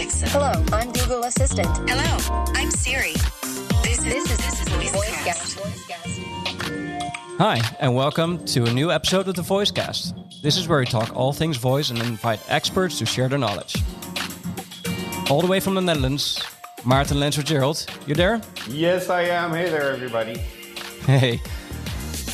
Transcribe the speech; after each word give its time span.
Alexa. 0.00 0.28
Hello, 0.30 0.52
I'm 0.72 0.90
Google 0.92 1.24
Assistant. 1.24 1.68
Hello, 1.86 2.44
I'm 2.56 2.70
Siri. 2.70 3.12
This 3.82 3.98
is 3.98 4.04
This 4.04 4.30
is 4.30 4.38
this 4.38 4.60
is 4.62 4.68
VoiceCast. 4.92 5.60
VoiceCast. 5.60 7.36
Hi, 7.36 7.60
and 7.80 7.94
welcome 7.94 8.42
to 8.46 8.64
a 8.64 8.72
new 8.72 8.90
episode 8.90 9.28
of 9.28 9.34
the 9.34 9.42
Voicecast. 9.42 10.14
This 10.40 10.56
is 10.56 10.66
where 10.66 10.78
we 10.78 10.86
talk 10.86 11.14
all 11.14 11.34
things 11.34 11.58
voice 11.58 11.90
and 11.90 11.98
invite 11.98 12.40
experts 12.48 12.98
to 13.00 13.04
share 13.04 13.28
their 13.28 13.38
knowledge. 13.38 13.76
All 15.28 15.42
the 15.42 15.46
way 15.46 15.60
from 15.60 15.74
the 15.74 15.82
Netherlands, 15.82 16.42
Maarten 16.82 17.18
Lens-FitzGerald, 17.20 17.86
you 18.08 18.14
there? 18.14 18.40
Yes, 18.70 19.10
I 19.10 19.24
am. 19.24 19.50
Hey 19.50 19.68
there, 19.68 19.92
everybody. 19.92 20.38
Hey, 21.04 21.42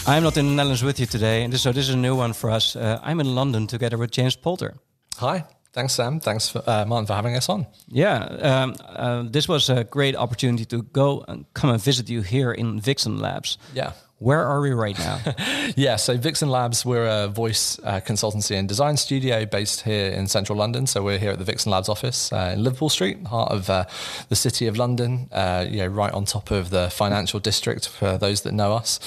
I'm 0.07 0.23
not 0.23 0.37
in 0.37 0.47
the 0.47 0.53
Netherlands 0.53 0.85
with 0.85 1.01
you 1.01 1.07
today, 1.07 1.43
and 1.43 1.53
so 1.59 1.73
this 1.73 1.89
is 1.89 1.95
a 1.97 1.99
new 1.99 2.15
one 2.15 2.33
for 2.33 2.49
us. 2.49 2.77
Uh, 2.77 3.01
I'm 3.03 3.19
in 3.19 3.35
London 3.35 3.67
together 3.67 3.99
with 3.99 4.13
James 4.13 4.37
Poulter. 4.37 4.77
Hi. 5.17 5.47
Thanks, 5.77 5.93
Sam. 5.93 6.21
Thanks, 6.21 6.49
for, 6.49 6.63
uh, 6.67 6.87
Maarten, 6.87 7.07
for 7.07 7.13
having 7.13 7.37
us 7.37 7.51
on. 7.51 7.67
Yeah, 7.89 8.25
um, 8.41 8.75
uh, 8.81 9.25
this 9.31 9.47
was 9.47 9.69
a 9.69 9.85
great 9.85 10.17
opportunity 10.17 10.65
to 10.65 10.83
go 10.83 11.23
and 11.29 11.45
come 11.53 11.69
and 11.69 11.79
visit 11.79 12.09
you 12.09 12.23
here 12.23 12.51
in 12.51 12.81
Vixen 12.81 13.19
Labs. 13.19 13.59
Yeah. 13.75 13.93
Where 14.19 14.43
are 14.43 14.61
we 14.63 14.71
right 14.71 14.99
now? 14.99 15.21
Yeah, 15.75 15.97
so 15.97 16.17
Vixen 16.17 16.49
Labs, 16.49 16.87
we're 16.87 17.07
a 17.07 17.27
voice 17.27 17.79
uh, 17.81 18.01
consultancy 18.01 18.57
and 18.57 18.69
design 18.69 18.97
studio 18.97 19.45
based 19.45 19.83
here 19.83 20.11
in 20.11 20.27
central 20.29 20.57
London. 20.57 20.87
So 20.87 21.03
we're 21.03 21.19
here 21.19 21.33
at 21.33 21.39
the 21.39 21.45
Vixen 21.45 21.73
Labs 21.73 21.89
office 21.89 22.33
uh, 22.33 22.53
in 22.55 22.63
Liverpool 22.63 22.89
Street, 22.89 23.27
heart 23.27 23.51
of 23.51 23.69
uh, 23.69 23.85
the 24.29 24.37
city 24.37 24.69
of 24.69 24.77
London, 24.77 25.29
uh, 25.33 25.67
you 25.69 25.79
know, 25.79 25.89
right 25.89 26.13
on 26.13 26.25
top 26.25 26.51
of 26.51 26.71
the 26.71 26.89
financial 26.89 27.41
district 27.41 27.89
for 27.89 28.17
those 28.17 28.43
that 28.43 28.53
know 28.53 28.73
us 28.73 29.01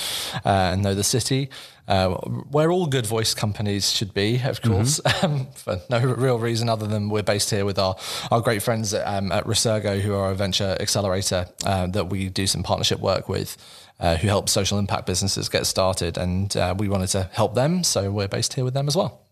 uh, 0.46 0.50
and 0.74 0.84
know 0.84 0.94
the 0.94 1.04
city. 1.04 1.50
Uh, 1.88 2.10
where 2.52 2.72
all 2.72 2.86
good 2.86 3.08
voice 3.08 3.34
companies 3.34 3.92
should 3.92 4.14
be, 4.14 4.40
of 4.44 4.62
course, 4.62 5.02
um, 5.24 5.48
for 5.56 5.80
no 5.90 6.00
real 6.00 6.38
reason 6.38 6.70
other 6.70 6.86
than 6.86 7.10
we're 7.10 7.24
based 7.24 7.50
here 7.50 7.66
with 7.66 7.80
our, 7.80 7.96
our 8.30 8.42
great 8.42 8.62
friends 8.62 8.94
at, 8.94 9.08
um, 9.08 9.32
at 9.32 9.44
Resurgo, 9.46 10.00
who 10.00 10.14
are 10.14 10.30
a 10.30 10.36
venture 10.36 10.78
accelerator 10.80 11.48
uh, 11.66 11.88
that 11.88 12.06
we 12.06 12.30
do 12.30 12.46
some 12.46 12.62
partnership 12.62 13.00
work 13.00 13.28
with. 13.28 13.58
Uh, 14.00 14.16
who 14.16 14.30
help 14.30 14.48
social 14.48 14.80
impact 14.80 15.06
businesses 15.06 15.50
get 15.50 15.66
started, 15.66 16.18
and 16.18 16.56
uh, 16.56 16.74
we 16.78 16.88
wanted 16.88 17.08
to 17.08 17.30
help 17.34 17.54
them, 17.54 17.84
so 17.84 18.10
we're 18.10 18.30
based 18.30 18.54
here 18.54 18.64
with 18.64 18.74
them 18.74 18.88
as 18.88 18.96
well. 18.96 19.26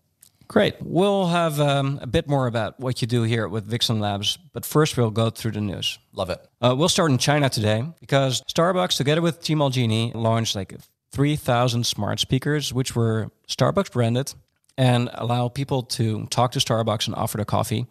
Great. 0.48 0.76
We'll 0.80 1.26
have 1.26 1.60
um, 1.60 1.98
a 2.02 2.06
bit 2.06 2.26
more 2.26 2.46
about 2.46 2.80
what 2.80 3.02
you 3.02 3.08
do 3.08 3.22
here 3.22 3.48
with 3.48 3.64
Vixen 3.64 4.00
Labs, 4.00 4.38
but 4.54 4.64
first 4.64 4.96
we'll 4.96 5.10
go 5.10 5.28
through 5.28 5.52
the 5.52 5.60
news. 5.60 5.98
Love 6.14 6.30
it. 6.30 6.46
Uh, 6.60 6.74
we'll 6.76 6.88
start 6.88 7.10
in 7.10 7.18
China 7.18 7.50
today 7.50 7.84
because 8.00 8.42
Starbucks, 8.42 8.96
together 8.96 9.20
with 9.20 9.42
Tmall 9.42 9.70
Genie, 9.70 10.10
launched 10.14 10.56
like 10.56 10.74
3,000 11.12 11.84
smart 11.84 12.20
speakers, 12.20 12.72
which 12.72 12.96
were 12.96 13.30
Starbucks 13.46 13.92
branded 13.92 14.32
and 14.78 15.10
allow 15.14 15.48
people 15.48 15.82
to 15.82 16.26
talk 16.26 16.52
to 16.52 16.60
Starbucks 16.60 17.06
and 17.06 17.14
offer 17.14 17.36
their 17.36 17.44
coffee. 17.44 17.86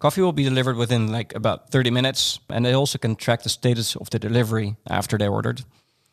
Coffee 0.00 0.22
will 0.22 0.32
be 0.32 0.44
delivered 0.44 0.76
within 0.76 1.12
like 1.12 1.34
about 1.34 1.70
30 1.70 1.90
minutes, 1.90 2.40
and 2.48 2.64
they 2.64 2.72
also 2.72 2.98
can 2.98 3.14
track 3.14 3.42
the 3.42 3.50
status 3.50 3.94
of 3.94 4.10
the 4.10 4.18
delivery 4.18 4.74
after 4.88 5.16
they 5.16 5.28
ordered. 5.28 5.62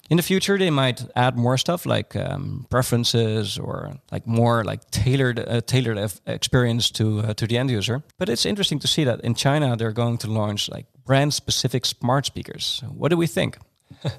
In 0.09 0.15
the 0.17 0.23
future, 0.23 0.57
they 0.57 0.69
might 0.69 1.05
add 1.15 1.37
more 1.37 1.57
stuff 1.57 1.85
like 1.85 2.15
um, 2.15 2.65
preferences 2.69 3.57
or 3.57 3.93
like 4.11 4.25
more 4.25 4.63
like 4.63 4.89
tailored 4.89 5.39
uh, 5.39 5.61
tailored 5.61 6.11
experience 6.25 6.89
to 6.91 7.19
uh, 7.19 7.33
to 7.33 7.45
the 7.45 7.57
end 7.57 7.69
user. 7.69 8.03
But 8.17 8.29
it's 8.29 8.45
interesting 8.45 8.79
to 8.79 8.87
see 8.87 9.03
that 9.03 9.19
in 9.21 9.35
China 9.35 9.75
they're 9.75 9.91
going 9.91 10.17
to 10.19 10.27
launch 10.31 10.69
like 10.69 10.85
brand 11.05 11.33
specific 11.33 11.85
smart 11.85 12.25
speakers. 12.25 12.81
What 12.87 13.09
do 13.09 13.17
we 13.17 13.27
think? 13.27 13.57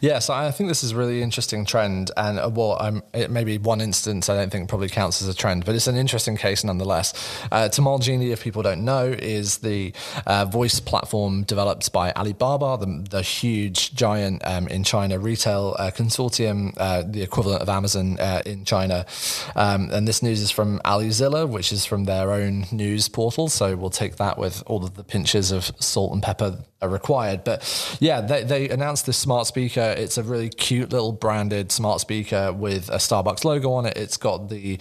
Yeah, 0.00 0.18
so 0.18 0.34
I 0.34 0.50
think 0.50 0.68
this 0.68 0.82
is 0.82 0.92
a 0.92 0.96
really 0.96 1.22
interesting 1.22 1.64
trend, 1.64 2.10
and 2.16 2.38
uh, 2.38 2.50
well, 2.52 3.02
it 3.14 3.30
may 3.30 3.44
be 3.44 3.58
one 3.58 3.80
instance 3.80 4.28
I 4.28 4.34
don't 4.34 4.50
think 4.50 4.68
probably 4.68 4.88
counts 4.88 5.22
as 5.22 5.28
a 5.28 5.34
trend, 5.34 5.64
but 5.64 5.74
it's 5.74 5.86
an 5.86 5.96
interesting 5.96 6.36
case 6.36 6.64
nonetheless. 6.64 7.12
Uh, 7.52 7.68
Tmall 7.70 8.00
Genie, 8.00 8.32
if 8.32 8.42
people 8.42 8.62
don't 8.62 8.84
know, 8.84 9.06
is 9.06 9.58
the 9.58 9.92
uh, 10.26 10.44
voice 10.46 10.80
platform 10.80 11.44
developed 11.44 11.92
by 11.92 12.10
Alibaba, 12.12 12.78
the, 12.84 13.06
the 13.10 13.22
huge 13.22 13.94
giant 13.94 14.42
um, 14.44 14.66
in 14.68 14.82
China 14.82 15.18
retail 15.18 15.76
uh, 15.78 15.90
consortium, 15.90 16.74
uh, 16.78 17.02
the 17.06 17.22
equivalent 17.22 17.62
of 17.62 17.68
Amazon 17.68 18.18
uh, 18.18 18.42
in 18.44 18.64
China. 18.64 19.06
Um, 19.54 19.90
and 19.92 20.08
this 20.08 20.22
news 20.22 20.40
is 20.40 20.50
from 20.50 20.80
Alizilla, 20.84 21.48
which 21.48 21.70
is 21.70 21.84
from 21.84 22.04
their 22.04 22.32
own 22.32 22.66
news 22.72 23.08
portal. 23.08 23.48
So 23.48 23.76
we'll 23.76 23.90
take 23.90 24.16
that 24.16 24.38
with 24.38 24.62
all 24.66 24.84
of 24.84 24.94
the 24.94 25.04
pinches 25.04 25.52
of 25.52 25.70
salt 25.78 26.12
and 26.12 26.22
pepper 26.22 26.58
are 26.82 26.88
required. 26.88 27.44
But 27.44 27.96
yeah, 28.00 28.20
they, 28.20 28.42
they 28.42 28.68
announced 28.68 29.06
this 29.06 29.11
smart 29.12 29.46
speaker. 29.46 29.94
It's 29.96 30.18
a 30.18 30.22
really 30.22 30.48
cute 30.48 30.90
little 30.90 31.12
branded 31.12 31.72
smart 31.72 32.00
speaker 32.00 32.52
with 32.52 32.88
a 32.88 32.96
Starbucks 32.96 33.44
logo 33.44 33.72
on 33.72 33.86
it. 33.86 33.96
It's 33.96 34.16
got 34.16 34.48
the 34.48 34.78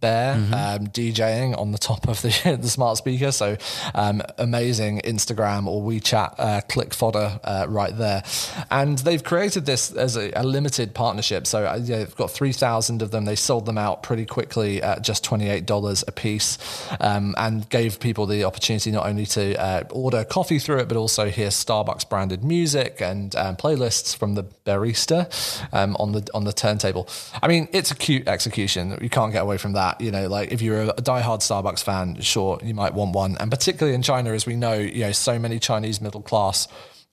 Barista 0.00 0.10
bear 0.10 0.34
um, 0.34 0.86
DJing 0.88 1.58
on 1.58 1.72
the 1.72 1.78
top 1.78 2.08
of 2.08 2.22
the, 2.22 2.58
the 2.60 2.68
smart 2.68 2.96
speaker. 2.96 3.32
So 3.32 3.56
um, 3.94 4.22
amazing 4.38 5.00
Instagram 5.04 5.66
or 5.66 5.82
WeChat 5.82 6.34
uh, 6.38 6.60
click 6.68 6.94
fodder 6.94 7.38
uh, 7.44 7.66
right 7.68 7.96
there. 7.96 8.22
And 8.70 8.98
they've 8.98 9.22
created 9.22 9.66
this 9.66 9.92
as 9.92 10.16
a, 10.16 10.30
a 10.34 10.44
limited 10.44 10.94
partnership. 10.94 11.46
So 11.46 11.66
uh, 11.66 11.80
yeah, 11.82 11.98
they've 11.98 12.16
got 12.16 12.30
3,000 12.30 13.02
of 13.02 13.10
them. 13.10 13.24
They 13.24 13.36
sold 13.36 13.66
them 13.66 13.78
out 13.78 14.02
pretty 14.02 14.26
quickly 14.26 14.82
at 14.82 15.02
just 15.02 15.24
$28 15.24 16.04
a 16.06 16.12
piece 16.12 16.58
um, 17.00 17.34
and 17.38 17.68
gave 17.68 18.00
people 18.00 18.26
the 18.26 18.44
opportunity 18.44 18.90
not 18.90 19.06
only 19.06 19.26
to 19.26 19.60
uh, 19.60 19.84
order 19.90 20.24
coffee 20.24 20.58
through 20.58 20.78
it, 20.78 20.88
but 20.88 20.96
also 20.96 21.30
hear 21.30 21.48
Starbucks 21.48 22.08
branded 22.08 22.44
music 22.44 23.00
and 23.00 23.34
um, 23.36 23.56
playlists 23.56 24.16
from 24.16 24.34
the 24.34 24.44
barista 24.64 25.28
um, 25.72 25.96
on 25.98 26.12
the 26.12 26.28
on 26.34 26.44
the 26.44 26.52
turntable. 26.52 27.08
I 27.42 27.48
mean, 27.48 27.68
it's 27.72 27.90
a 27.90 27.94
cute 27.94 28.28
execution. 28.28 28.98
You 29.00 29.10
can't 29.10 29.32
get 29.32 29.42
away 29.42 29.58
from 29.58 29.72
that. 29.72 29.89
You 29.98 30.10
know, 30.10 30.28
like 30.28 30.52
if 30.52 30.62
you're 30.62 30.82
a 30.82 30.94
diehard 30.94 31.40
Starbucks 31.40 31.82
fan, 31.82 32.20
sure, 32.20 32.58
you 32.62 32.74
might 32.74 32.94
want 32.94 33.14
one. 33.14 33.36
And 33.38 33.50
particularly 33.50 33.94
in 33.94 34.02
China, 34.02 34.32
as 34.32 34.46
we 34.46 34.56
know, 34.56 34.74
you 34.74 35.00
know, 35.00 35.12
so 35.12 35.38
many 35.38 35.58
Chinese 35.58 36.00
middle 36.00 36.22
class, 36.22 36.68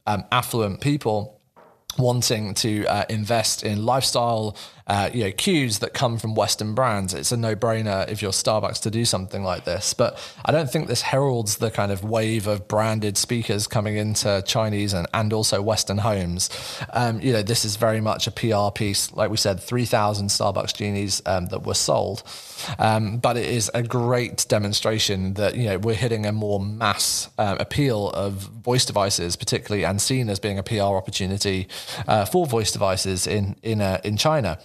um, 0.06 0.26
affluent 0.32 0.82
people 0.82 1.38
wanting 1.98 2.54
to 2.54 2.86
uh, 2.86 3.06
invest 3.10 3.64
in 3.64 3.86
lifestyle 3.86 4.56
uh, 4.88 5.10
you 5.14 5.24
know 5.24 5.32
cues 5.32 5.80
that 5.80 5.94
come 5.94 6.18
from 6.18 6.34
western 6.36 6.74
brands. 6.74 7.14
It's 7.14 7.32
a 7.32 7.38
no-brainer 7.38 8.08
if 8.10 8.22
you're 8.22 8.32
starbucks 8.32 8.82
to 8.84 8.92
do 8.92 9.04
something 9.04 9.44
like 9.44 9.66
this. 9.66 9.94
But 9.94 10.18
i 10.46 10.52
don't 10.52 10.72
think 10.72 10.88
this 10.88 11.02
heralds 11.02 11.58
the 11.58 11.72
kind 11.72 11.92
of 11.92 12.04
wave 12.04 12.48
of 12.48 12.68
branded 12.68 13.18
speakers 13.18 13.68
coming 13.68 13.98
into 13.98 14.42
chinese 14.46 14.94
and, 14.94 15.08
and 15.14 15.34
also 15.34 15.62
western 15.62 15.98
homes. 15.98 16.50
Um, 16.94 17.20
you 17.20 17.34
know 17.34 17.42
this 17.42 17.66
is 17.66 17.76
very 17.76 18.02
much 18.02 18.28
a 18.28 18.32
pr 18.32 18.72
piece. 18.74 19.12
Like 19.12 19.30
we 19.30 19.38
said 19.38 19.60
3000 19.60 20.28
starbucks 20.28 20.74
genies 20.74 21.22
um, 21.26 21.48
that 21.48 21.66
were 21.66 21.74
sold 21.74 22.24
um, 22.80 23.18
but 23.18 23.38
it 23.38 23.46
is 23.46 23.72
a 23.74 23.84
great 23.84 24.46
demonstration 24.48 25.34
that 25.36 25.56
you 25.56 25.66
know 25.66 25.78
we're 25.78 25.96
hitting 25.96 26.26
a 26.26 26.32
more 26.32 26.60
mass 26.60 27.30
uh, 27.38 27.56
appeal 27.60 28.10
of 28.12 28.34
voice 28.34 28.86
devices 28.86 29.36
particularly 29.36 29.86
and 29.86 30.02
seen 30.02 30.30
as 30.30 30.40
being 30.40 30.60
a 30.60 30.64
pr 30.64 30.82
opportunity 30.82 31.68
uh, 32.08 32.26
for 32.26 32.46
voice 32.46 32.72
devices 32.72 33.28
in 33.28 33.56
in 33.64 33.82
uh, 33.82 34.00
in 34.04 34.18
China. 34.18 34.60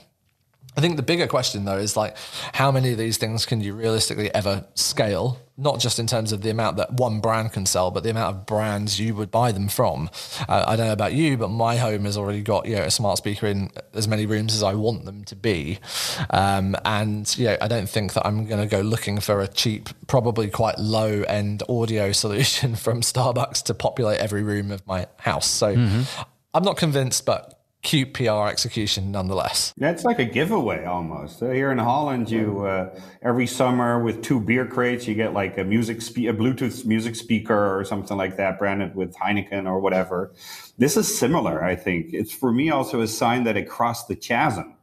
I 0.76 0.80
think 0.80 0.96
the 0.96 1.02
bigger 1.02 1.26
question 1.26 1.64
though 1.64 1.76
is 1.76 1.96
like 1.96 2.16
how 2.54 2.72
many 2.72 2.92
of 2.92 2.98
these 2.98 3.18
things 3.18 3.44
can 3.44 3.60
you 3.60 3.74
realistically 3.74 4.34
ever 4.34 4.64
scale? 4.74 5.38
Not 5.58 5.80
just 5.80 5.98
in 5.98 6.06
terms 6.06 6.32
of 6.32 6.40
the 6.40 6.48
amount 6.50 6.78
that 6.78 6.94
one 6.94 7.20
brand 7.20 7.52
can 7.52 7.66
sell, 7.66 7.90
but 7.90 8.02
the 8.04 8.10
amount 8.10 8.34
of 8.34 8.46
brands 8.46 8.98
you 8.98 9.14
would 9.14 9.30
buy 9.30 9.52
them 9.52 9.68
from. 9.68 10.08
Uh, 10.48 10.64
I 10.66 10.76
don't 10.76 10.86
know 10.86 10.92
about 10.92 11.12
you, 11.12 11.36
but 11.36 11.48
my 11.48 11.76
home 11.76 12.06
has 12.06 12.16
already 12.16 12.40
got 12.40 12.66
you 12.66 12.76
know 12.76 12.82
a 12.82 12.90
smart 12.90 13.18
speaker 13.18 13.46
in 13.46 13.70
as 13.92 14.08
many 14.08 14.24
rooms 14.24 14.54
as 14.54 14.62
I 14.62 14.74
want 14.74 15.04
them 15.04 15.24
to 15.24 15.36
be, 15.36 15.78
um, 16.30 16.74
and 16.86 17.32
you 17.38 17.46
know 17.48 17.56
I 17.60 17.68
don't 17.68 17.88
think 17.88 18.14
that 18.14 18.26
I'm 18.26 18.46
going 18.46 18.60
to 18.60 18.66
go 18.66 18.80
looking 18.80 19.20
for 19.20 19.40
a 19.42 19.48
cheap, 19.48 19.90
probably 20.06 20.48
quite 20.48 20.78
low 20.78 21.22
end 21.22 21.62
audio 21.68 22.12
solution 22.22 22.74
from 22.76 23.02
Starbucks 23.02 23.62
to 23.64 23.74
populate 23.74 24.20
every 24.20 24.42
room 24.42 24.72
of 24.72 24.86
my 24.86 25.06
house. 25.18 25.48
So 25.48 25.68
I'm 26.54 26.64
not 26.64 26.76
convinced, 26.78 27.26
but 27.26 27.61
cute 27.82 28.14
PR 28.14 28.46
execution 28.46 29.10
nonetheless. 29.10 29.74
That's 29.76 30.04
like 30.04 30.18
a 30.18 30.24
giveaway 30.24 30.84
almost. 30.84 31.42
Uh, 31.42 31.50
here 31.50 31.70
in 31.72 31.78
Holland, 31.78 32.30
you 32.30 32.64
uh, 32.64 32.98
every 33.22 33.46
summer 33.46 34.02
with 34.02 34.22
two 34.22 34.40
beer 34.40 34.66
crates, 34.66 35.06
you 35.06 35.14
get 35.14 35.32
like 35.32 35.58
a 35.58 35.64
music 35.64 36.00
spe- 36.00 36.28
a 36.28 36.32
Bluetooth 36.32 36.84
music 36.86 37.16
speaker 37.16 37.78
or 37.78 37.84
something 37.84 38.16
like 38.16 38.36
that, 38.36 38.58
branded 38.58 38.94
with 38.94 39.14
Heineken 39.16 39.66
or 39.66 39.80
whatever. 39.80 40.32
This 40.78 40.96
is 40.96 41.18
similar, 41.18 41.62
I 41.62 41.74
think. 41.76 42.14
It's 42.14 42.32
for 42.32 42.52
me 42.52 42.70
also 42.70 43.00
a 43.00 43.08
sign 43.08 43.44
that 43.44 43.56
it 43.56 43.68
crossed 43.68 44.08
the 44.08 44.16
chasm 44.16 44.76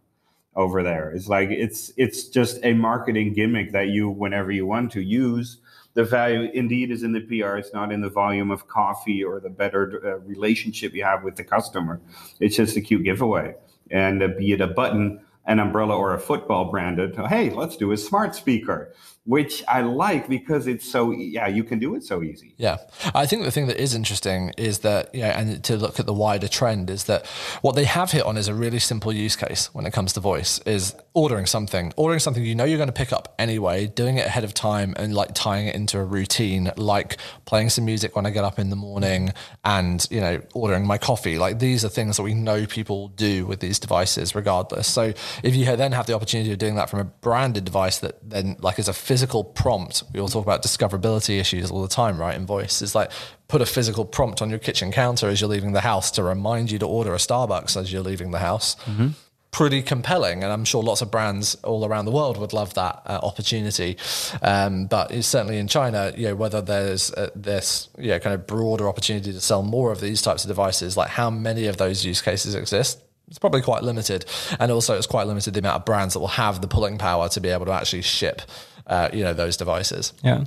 over 0.56 0.84
there. 0.84 1.12
It's 1.12 1.30
like 1.30 1.50
it's 1.50 1.92
it's 1.96 2.24
just 2.25 2.60
a 2.63 2.74
marketing 2.74 3.34
gimmick 3.34 3.72
that 3.72 3.88
you, 3.88 4.10
whenever 4.10 4.51
you 4.51 4.66
want 4.66 4.92
to, 4.94 5.01
use. 5.01 5.57
The 6.00 6.06
value 6.06 6.50
indeed 6.54 6.92
is 6.92 7.04
in 7.04 7.12
the 7.12 7.19
PR. 7.19 7.57
It's 7.57 7.74
not 7.74 7.92
in 7.92 8.00
the 8.00 8.07
volume 8.07 8.51
of 8.51 8.69
coffee 8.69 9.22
or 9.22 9.42
the 9.42 9.50
better 9.50 10.01
uh, 10.01 10.19
relationship 10.19 10.94
you 10.94 11.04
have 11.04 11.25
with 11.25 11.36
the 11.36 11.44
customer. 11.44 12.00
It's 12.40 12.56
just 12.56 12.78
a 12.78 12.81
cute 12.81 13.04
giveaway, 13.04 13.56
and 13.92 14.24
uh, 14.24 14.30
be 14.30 14.54
it 14.54 14.62
a 14.62 14.68
button 14.68 15.19
an 15.50 15.60
umbrella 15.60 15.98
or 15.98 16.13
a 16.13 16.19
football 16.19 16.72
branded. 16.72 17.18
Hey, 17.18 17.50
let's 17.50 17.75
do 17.75 17.92
a 17.92 17.98
smart 17.98 18.36
speaker 18.36 18.94
which 19.30 19.63
I 19.68 19.81
like 19.81 20.28
because 20.28 20.66
it's 20.66 20.90
so 20.90 21.12
yeah 21.12 21.48
you 21.48 21.63
can 21.63 21.78
do 21.78 21.94
it 21.94 22.04
so 22.04 22.24
easy. 22.24 22.56
Yeah, 22.57 22.78
I 23.13 23.28
think 23.28 23.44
the 23.44 23.51
thing 23.51 23.68
that 23.68 23.80
is 23.80 23.94
interesting 23.94 24.54
is 24.57 24.80
that 24.80 25.13
yeah, 25.13 25.40
and 25.40 25.63
to 25.66 25.78
look 25.78 26.00
at 26.00 26.07
the 26.07 26.13
wider 26.13 26.48
trend 26.48 26.90
is 26.90 27.04
that 27.04 27.28
what 27.62 27.75
they 27.75 27.84
have 27.84 28.10
hit 28.10 28.24
on 28.24 28.38
is 28.38 28.48
a 28.48 28.56
really 28.56 28.80
simple 28.80 29.13
use 29.13 29.36
case 29.36 29.69
when 29.72 29.86
it 29.86 29.94
comes 29.94 30.13
to 30.13 30.19
voice 30.19 30.57
is 30.66 30.96
ordering 31.13 31.46
something, 31.46 31.94
ordering 31.96 32.19
something 32.19 32.44
you 32.44 32.56
know 32.56 32.63
you're 32.63 32.80
going 32.80 32.88
to 32.88 32.94
pick 32.94 33.13
up 33.13 33.36
anyway, 33.38 33.86
doing 33.86 34.18
it 34.18 34.25
ahead 34.25 34.44
of 34.44 34.56
time 34.56 34.96
and 34.98 35.13
like 35.13 35.36
tying 35.36 35.68
it 35.68 35.75
into 35.75 36.00
a 36.00 36.04
routine, 36.04 36.72
like 36.75 37.18
playing 37.46 37.69
some 37.69 37.86
music 37.86 38.16
when 38.16 38.25
I 38.25 38.31
get 38.31 38.44
up 38.44 38.57
in 38.57 38.72
the 38.72 38.75
morning 38.75 39.31
and 39.63 40.07
you 40.10 40.22
know 40.22 40.42
ordering 40.56 40.88
my 40.88 40.98
coffee. 40.98 41.38
Like 41.38 41.60
these 41.60 41.86
are 41.86 41.90
things 41.90 42.18
that 42.18 42.24
we 42.24 42.34
know 42.34 42.66
people 42.66 43.10
do 43.10 43.46
with 43.46 43.60
these 43.60 43.78
devices 43.78 44.34
regardless. 44.34 44.88
So 44.88 45.13
if 45.44 45.56
you 45.56 45.65
then 45.65 45.91
have 45.91 46.06
the 46.06 46.13
opportunity 46.13 46.51
of 46.51 46.57
doing 46.57 46.75
that 46.75 46.89
from 46.89 47.00
a 47.00 47.03
branded 47.03 47.65
device 47.65 48.00
that 48.00 48.18
then 48.27 48.57
like 48.59 48.80
is 48.80 48.88
a 48.88 48.94
physical 48.94 49.44
prompt. 49.44 50.03
We 50.13 50.19
all 50.19 50.27
talk 50.27 50.44
about 50.44 50.63
discoverability 50.63 51.39
issues 51.39 51.71
all 51.71 51.81
the 51.81 51.88
time, 51.88 52.19
right? 52.19 52.36
In 52.36 52.45
voice, 52.45 52.81
it's 52.81 52.95
like 52.95 53.12
put 53.47 53.62
a 53.62 53.65
physical 53.65 54.06
prompt 54.06 54.41
on 54.41 54.50
your 54.50 54.59
kitchen 54.59 54.91
counter 54.91 55.27
as 55.27 55.41
you're 55.41 55.50
leaving 55.50 55.74
the 55.74 55.81
house 55.81 56.12
to 56.12 56.24
remind 56.24 56.71
you 56.71 56.80
to 56.80 56.86
order 56.86 57.13
a 57.13 57.18
Starbucks 57.18 57.75
as 57.75 57.91
you're 57.91 58.03
leaving 58.03 58.31
the 58.31 58.39
house. 58.39 58.75
Mm-hmm. 58.86 59.09
Pretty 59.51 59.81
compelling, 59.81 60.44
and 60.44 60.53
I'm 60.53 60.63
sure 60.63 60.83
lots 60.83 61.01
of 61.01 61.09
brands 61.09 61.56
all 61.63 61.83
around 61.83 62.06
the 62.06 62.12
world 62.12 62.38
would 62.38 62.53
love 62.53 62.75
that 62.75 63.01
uh, 63.07 63.19
opportunity. 63.24 63.97
Um, 64.44 64.86
but 64.86 65.09
it's 65.09 65.25
certainly 65.27 65.57
in 65.57 65.68
China, 65.68 66.13
you 66.15 66.27
know, 66.27 66.36
whether 66.36 66.62
there's 66.62 67.12
uh, 67.13 67.31
this, 67.36 67.89
you 67.97 68.09
know, 68.09 68.19
kind 68.19 68.36
of 68.36 68.45
broader 68.45 68.88
opportunity 68.88 69.33
to 69.33 69.41
sell 69.41 69.63
more 69.63 69.91
of 69.91 70.01
these 70.01 70.21
types 70.21 70.44
of 70.44 70.50
devices, 70.50 70.95
like 70.95 71.09
how 71.09 71.31
many 71.31 71.65
of 71.65 71.77
those 71.77 72.06
use 72.06 72.21
cases 72.21 72.53
exist, 72.53 73.01
it's 73.30 73.40
probably 73.40 73.62
quite 73.62 73.84
limited. 73.84 74.26
And 74.60 74.72
also, 74.72 74.98
it's 74.98 75.08
quite 75.08 75.28
limited 75.28 75.54
the 75.54 75.60
amount 75.60 75.78
of 75.78 75.86
brands 75.86 76.14
that 76.14 76.20
will 76.20 76.28
have 76.28 76.62
the 76.62 76.68
pulling 76.68 76.98
power 76.98 77.30
to 77.30 77.40
be 77.40 77.50
able 77.50 77.66
to 77.68 77.72
actually 77.72 78.02
ship, 78.02 78.42
uh, 78.88 79.10
you 79.14 79.24
know, 79.24 79.34
those 79.34 79.56
devices. 79.56 80.14
Yeah. 80.24 80.46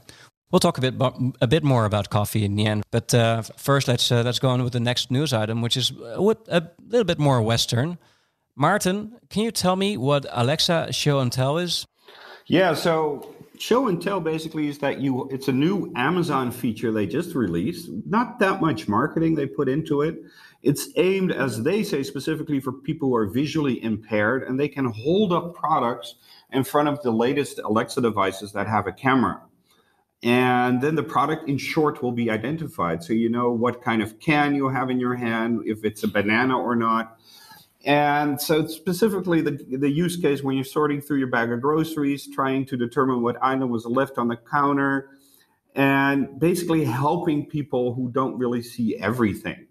We'll 0.50 0.60
talk 0.60 0.76
a 0.76 0.82
bit 0.82 0.94
a 1.40 1.46
bit 1.46 1.64
more 1.64 1.86
about 1.86 2.10
coffee 2.10 2.44
in 2.44 2.56
the 2.56 2.66
end, 2.66 2.84
but 2.90 3.14
uh, 3.14 3.40
first 3.56 3.88
let's 3.88 4.12
uh, 4.12 4.22
let's 4.22 4.38
go 4.38 4.50
on 4.50 4.62
with 4.62 4.74
the 4.74 4.80
next 4.80 5.10
news 5.10 5.32
item, 5.32 5.62
which 5.62 5.78
is 5.78 5.92
a, 5.92 6.20
a 6.48 6.70
little 6.86 7.04
bit 7.04 7.18
more 7.18 7.40
Western. 7.40 7.96
Maarten, 8.54 9.12
can 9.30 9.44
you 9.44 9.50
tell 9.50 9.76
me 9.76 9.96
what 9.96 10.26
Alexa 10.30 10.92
Show 10.92 11.20
and 11.20 11.32
Tell 11.32 11.56
is? 11.56 11.86
Yeah, 12.46 12.74
so 12.74 13.34
Show 13.58 13.88
and 13.88 14.02
Tell 14.02 14.20
basically 14.20 14.68
is 14.68 14.78
that 14.80 15.00
you 15.00 15.26
it's 15.30 15.48
a 15.48 15.52
new 15.52 15.90
Amazon 15.96 16.50
feature 16.50 16.92
they 16.92 17.06
just 17.06 17.34
released. 17.34 17.88
Not 18.04 18.38
that 18.40 18.60
much 18.60 18.88
marketing 18.88 19.36
they 19.36 19.46
put 19.46 19.70
into 19.70 20.02
it. 20.02 20.18
It's 20.62 20.88
aimed, 20.96 21.32
as 21.32 21.64
they 21.64 21.82
say, 21.82 22.02
specifically 22.04 22.60
for 22.60 22.72
people 22.72 23.08
who 23.08 23.16
are 23.16 23.26
visually 23.26 23.82
impaired, 23.82 24.44
and 24.44 24.60
they 24.60 24.68
can 24.68 24.86
hold 24.86 25.32
up 25.32 25.54
products 25.54 26.14
in 26.52 26.62
front 26.62 26.88
of 26.88 27.02
the 27.02 27.10
latest 27.10 27.58
Alexa 27.58 28.00
devices 28.00 28.52
that 28.52 28.68
have 28.68 28.86
a 28.86 28.92
camera. 28.92 29.42
And 30.22 30.80
then 30.80 30.94
the 30.94 31.02
product, 31.02 31.48
in 31.48 31.58
short, 31.58 32.00
will 32.00 32.12
be 32.12 32.30
identified. 32.30 33.02
So 33.02 33.12
you 33.12 33.28
know 33.28 33.50
what 33.50 33.82
kind 33.82 34.02
of 34.02 34.20
can 34.20 34.54
you 34.54 34.68
have 34.68 34.88
in 34.88 35.00
your 35.00 35.16
hand, 35.16 35.62
if 35.64 35.84
it's 35.84 36.04
a 36.04 36.08
banana 36.08 36.56
or 36.56 36.76
not. 36.76 37.18
And 37.84 38.40
so, 38.40 38.68
specifically, 38.68 39.40
the, 39.40 39.58
the 39.68 39.90
use 39.90 40.16
case 40.16 40.44
when 40.44 40.54
you're 40.54 40.64
sorting 40.64 41.00
through 41.00 41.18
your 41.18 41.26
bag 41.26 41.50
of 41.50 41.60
groceries, 41.60 42.28
trying 42.32 42.66
to 42.66 42.76
determine 42.76 43.22
what 43.22 43.36
item 43.42 43.70
was 43.70 43.84
left 43.84 44.18
on 44.18 44.28
the 44.28 44.36
counter, 44.36 45.10
and 45.74 46.38
basically 46.38 46.84
helping 46.84 47.46
people 47.46 47.94
who 47.94 48.08
don't 48.12 48.38
really 48.38 48.62
see 48.62 48.96
everything. 48.98 49.66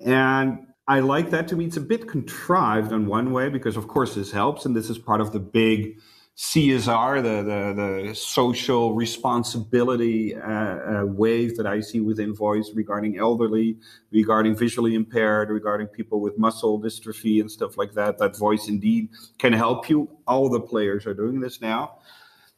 And 0.00 0.66
I 0.86 1.00
like 1.00 1.30
that. 1.30 1.48
To 1.48 1.56
me, 1.56 1.66
it's 1.66 1.76
a 1.76 1.80
bit 1.80 2.08
contrived 2.08 2.92
in 2.92 3.06
one 3.06 3.32
way 3.32 3.48
because, 3.48 3.76
of 3.76 3.88
course, 3.88 4.14
this 4.14 4.30
helps, 4.30 4.66
and 4.66 4.76
this 4.76 4.90
is 4.90 4.98
part 4.98 5.20
of 5.20 5.32
the 5.32 5.40
big 5.40 5.98
CSR, 6.36 7.22
the 7.22 7.42
the, 7.42 8.06
the 8.08 8.14
social 8.14 8.94
responsibility 8.94 10.34
uh, 10.34 10.42
uh, 10.42 11.04
wave 11.06 11.56
that 11.56 11.66
I 11.66 11.80
see 11.80 12.00
within 12.00 12.34
voice 12.34 12.72
regarding 12.74 13.18
elderly, 13.18 13.78
regarding 14.10 14.56
visually 14.56 14.96
impaired, 14.96 15.48
regarding 15.48 15.86
people 15.86 16.20
with 16.20 16.36
muscle 16.36 16.80
dystrophy 16.80 17.40
and 17.40 17.48
stuff 17.48 17.78
like 17.78 17.92
that. 17.94 18.18
That 18.18 18.36
voice 18.36 18.68
indeed 18.68 19.10
can 19.38 19.52
help 19.52 19.88
you. 19.88 20.10
All 20.26 20.48
the 20.50 20.60
players 20.60 21.06
are 21.06 21.14
doing 21.14 21.40
this 21.40 21.60
now. 21.60 21.98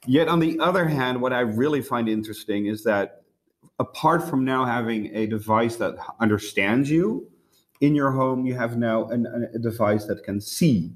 Yet, 0.07 0.29
on 0.29 0.39
the 0.39 0.59
other 0.59 0.87
hand, 0.87 1.21
what 1.21 1.35
I 1.35 1.41
really 1.41 1.83
find 1.83 2.09
interesting 2.09 2.67
is 2.67 2.85
that 2.85 3.25
apart 3.79 4.29
from 4.29 4.45
now 4.45 4.65
having 4.65 5.15
a 5.15 5.27
device 5.27 5.77
that 5.77 5.97
understands 6.21 6.91
you 6.91 7.29
in 7.81 7.95
your 7.95 8.11
home, 8.11 8.47
you 8.47 8.55
have 8.55 8.77
now 8.77 9.07
an, 9.07 9.49
a 9.55 9.59
device 9.59 10.07
that 10.07 10.25
can 10.25 10.41
see. 10.41 10.93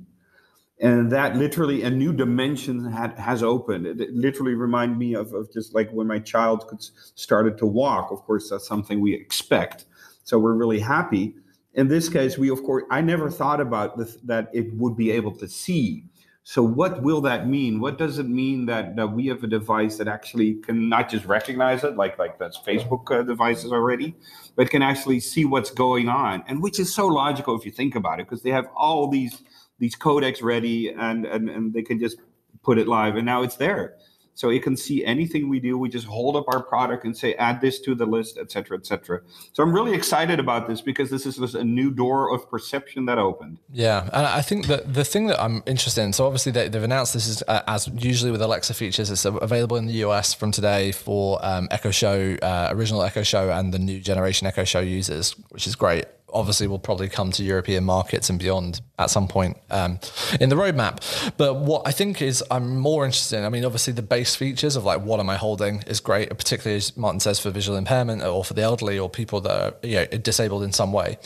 And 0.80 1.12
that 1.12 1.36
literally 1.36 1.82
a 1.82 1.90
new 1.90 2.12
dimension 2.12 2.90
had, 2.90 3.18
has 3.18 3.42
opened. 3.42 3.86
It, 3.86 4.00
it 4.00 4.14
literally 4.14 4.54
reminded 4.54 4.96
me 4.96 5.14
of, 5.14 5.34
of 5.34 5.52
just 5.52 5.74
like 5.74 5.90
when 5.90 6.06
my 6.06 6.18
child 6.18 6.66
could, 6.68 6.82
started 7.14 7.58
to 7.58 7.66
walk. 7.66 8.10
Of 8.10 8.22
course, 8.22 8.48
that's 8.48 8.66
something 8.66 9.00
we 9.00 9.12
expect. 9.12 9.84
So 10.24 10.38
we're 10.38 10.54
really 10.54 10.80
happy. 10.80 11.34
In 11.74 11.88
this 11.88 12.08
case, 12.08 12.38
we 12.38 12.48
of 12.48 12.62
course 12.64 12.84
I 12.90 13.02
never 13.02 13.30
thought 13.30 13.60
about 13.60 13.98
that 14.26 14.48
it 14.54 14.72
would 14.74 14.96
be 14.96 15.10
able 15.10 15.32
to 15.36 15.48
see. 15.48 16.04
So 16.50 16.64
what 16.64 17.00
will 17.04 17.20
that 17.20 17.46
mean? 17.46 17.78
What 17.78 17.96
does 17.96 18.18
it 18.18 18.28
mean 18.28 18.66
that, 18.66 18.96
that 18.96 19.12
we 19.12 19.28
have 19.28 19.44
a 19.44 19.46
device 19.46 19.98
that 19.98 20.08
actually 20.08 20.54
can 20.54 20.88
not 20.88 21.08
just 21.08 21.24
recognize 21.24 21.84
it, 21.84 21.94
like 21.94 22.18
like 22.18 22.40
that's 22.40 22.58
Facebook 22.58 23.08
uh, 23.08 23.22
devices 23.22 23.70
already, 23.70 24.16
but 24.56 24.68
can 24.68 24.82
actually 24.82 25.20
see 25.20 25.44
what's 25.44 25.70
going 25.70 26.08
on, 26.08 26.42
and 26.48 26.60
which 26.60 26.80
is 26.80 26.92
so 26.92 27.06
logical 27.06 27.56
if 27.56 27.64
you 27.64 27.70
think 27.70 27.94
about 27.94 28.18
it, 28.18 28.26
because 28.26 28.42
they 28.42 28.50
have 28.50 28.66
all 28.74 29.06
these 29.06 29.44
these 29.78 29.94
codecs 29.94 30.42
ready, 30.42 30.88
and, 30.88 31.24
and 31.24 31.48
and 31.48 31.72
they 31.72 31.82
can 31.82 32.00
just 32.00 32.16
put 32.64 32.78
it 32.78 32.88
live, 32.88 33.14
and 33.14 33.24
now 33.24 33.42
it's 33.42 33.54
there 33.54 33.94
so 34.40 34.48
it 34.48 34.62
can 34.62 34.74
see 34.74 35.04
anything 35.04 35.50
we 35.50 35.60
do. 35.60 35.76
We 35.76 35.90
just 35.90 36.06
hold 36.06 36.34
up 36.34 36.46
our 36.48 36.62
product 36.62 37.04
and 37.04 37.14
say, 37.14 37.34
add 37.34 37.60
this 37.60 37.78
to 37.80 37.94
the 37.94 38.06
list, 38.06 38.38
etc., 38.38 38.78
etc. 38.78 39.20
So 39.52 39.62
I'm 39.62 39.70
really 39.70 39.92
excited 39.92 40.40
about 40.40 40.66
this 40.66 40.80
because 40.80 41.10
this 41.10 41.26
is 41.26 41.36
just 41.36 41.54
a 41.54 41.62
new 41.62 41.90
door 41.90 42.34
of 42.34 42.48
perception 42.48 43.04
that 43.04 43.18
opened. 43.18 43.58
Yeah, 43.70 44.08
and 44.14 44.24
I 44.26 44.40
think 44.40 44.66
that 44.68 44.94
the 44.94 45.04
thing 45.04 45.26
that 45.26 45.38
I'm 45.38 45.62
interested 45.66 46.00
in. 46.04 46.14
So 46.14 46.24
obviously 46.24 46.52
they, 46.52 46.64
have 46.64 46.74
announced 46.82 47.12
this 47.12 47.26
is 47.26 47.42
uh, 47.48 47.60
as 47.66 47.88
usually 47.88 48.30
with 48.30 48.40
Alexa 48.40 48.72
features. 48.72 49.10
It's 49.10 49.26
available 49.26 49.76
in 49.76 49.84
the 49.84 50.04
US 50.06 50.32
from 50.32 50.52
today 50.52 50.90
for 50.90 51.38
um, 51.42 51.68
Echo 51.70 51.90
Show, 51.90 52.38
uh, 52.40 52.68
original 52.70 53.02
Echo 53.02 53.22
Show, 53.22 53.50
and 53.50 53.74
the 53.74 53.78
new 53.78 54.00
generation 54.00 54.46
Echo 54.46 54.64
Show 54.64 54.80
users, 54.80 55.32
which 55.50 55.66
is 55.66 55.76
great 55.76 56.06
obviously 56.32 56.66
will 56.66 56.78
probably 56.78 57.08
come 57.08 57.30
to 57.32 57.42
European 57.42 57.84
markets 57.84 58.30
and 58.30 58.38
beyond 58.38 58.80
at 58.98 59.10
some 59.10 59.26
point 59.26 59.56
um, 59.70 59.98
in 60.40 60.48
the 60.48 60.56
roadmap. 60.56 61.00
But 61.36 61.56
what 61.56 61.82
I 61.86 61.90
think 61.90 62.20
is 62.20 62.44
I'm 62.50 62.78
more 62.78 63.04
interested 63.04 63.38
in, 63.38 63.44
I 63.44 63.48
mean, 63.48 63.64
obviously 63.64 63.92
the 63.92 64.02
base 64.02 64.36
features 64.36 64.76
of 64.76 64.84
like 64.84 65.00
what 65.00 65.20
am 65.20 65.30
I 65.30 65.36
holding 65.36 65.82
is 65.86 66.00
great, 66.00 66.28
particularly 66.30 66.76
as 66.76 66.92
Maarten 66.92 67.20
says 67.20 67.40
for 67.40 67.50
visual 67.50 67.78
impairment 67.78 68.22
or 68.22 68.44
for 68.44 68.54
the 68.54 68.62
elderly 68.62 68.98
or 68.98 69.08
people 69.08 69.40
that 69.42 69.50
are 69.50 69.86
you 69.86 69.96
know, 69.96 70.06
disabled 70.06 70.62
in 70.62 70.72
some 70.72 70.92
way. 70.92 71.18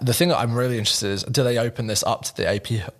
The 0.00 0.12
thing 0.12 0.28
that 0.28 0.38
I'm 0.38 0.54
really 0.54 0.78
interested 0.78 1.06
in 1.06 1.12
is 1.12 1.22
do 1.24 1.42
they 1.42 1.58
open 1.58 1.86
this 1.86 2.02
up 2.04 2.24
to 2.24 2.36
the 2.36 2.48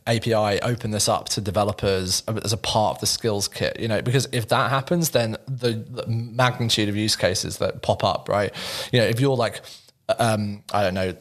API, 0.07 0.61
open 0.63 0.91
this 0.91 1.09
up 1.09 1.29
to 1.31 1.41
developers 1.41 2.23
as 2.27 2.53
a 2.53 2.57
part 2.57 2.97
of 2.97 3.01
the 3.01 3.07
skills 3.07 3.49
kit? 3.49 3.79
You 3.79 3.89
know, 3.89 4.03
because 4.03 4.29
if 4.33 4.49
that 4.49 4.71
happens, 4.71 5.11
then 5.11 5.37
the, 5.47 5.73
the 5.73 6.07
magnitude 6.07 6.89
of 6.89 6.97
use 6.97 7.17
cases 7.17 7.59
that 7.59 7.83
pop 7.83 8.05
up, 8.05 8.29
right? 8.29 8.55
You 8.93 9.01
know, 9.01 9.07
if 9.07 9.21
you're 9.21 9.37
like, 9.37 9.61
um, 10.19 10.63
I 10.73 10.83
don't 10.83 10.95
know, 10.95 11.15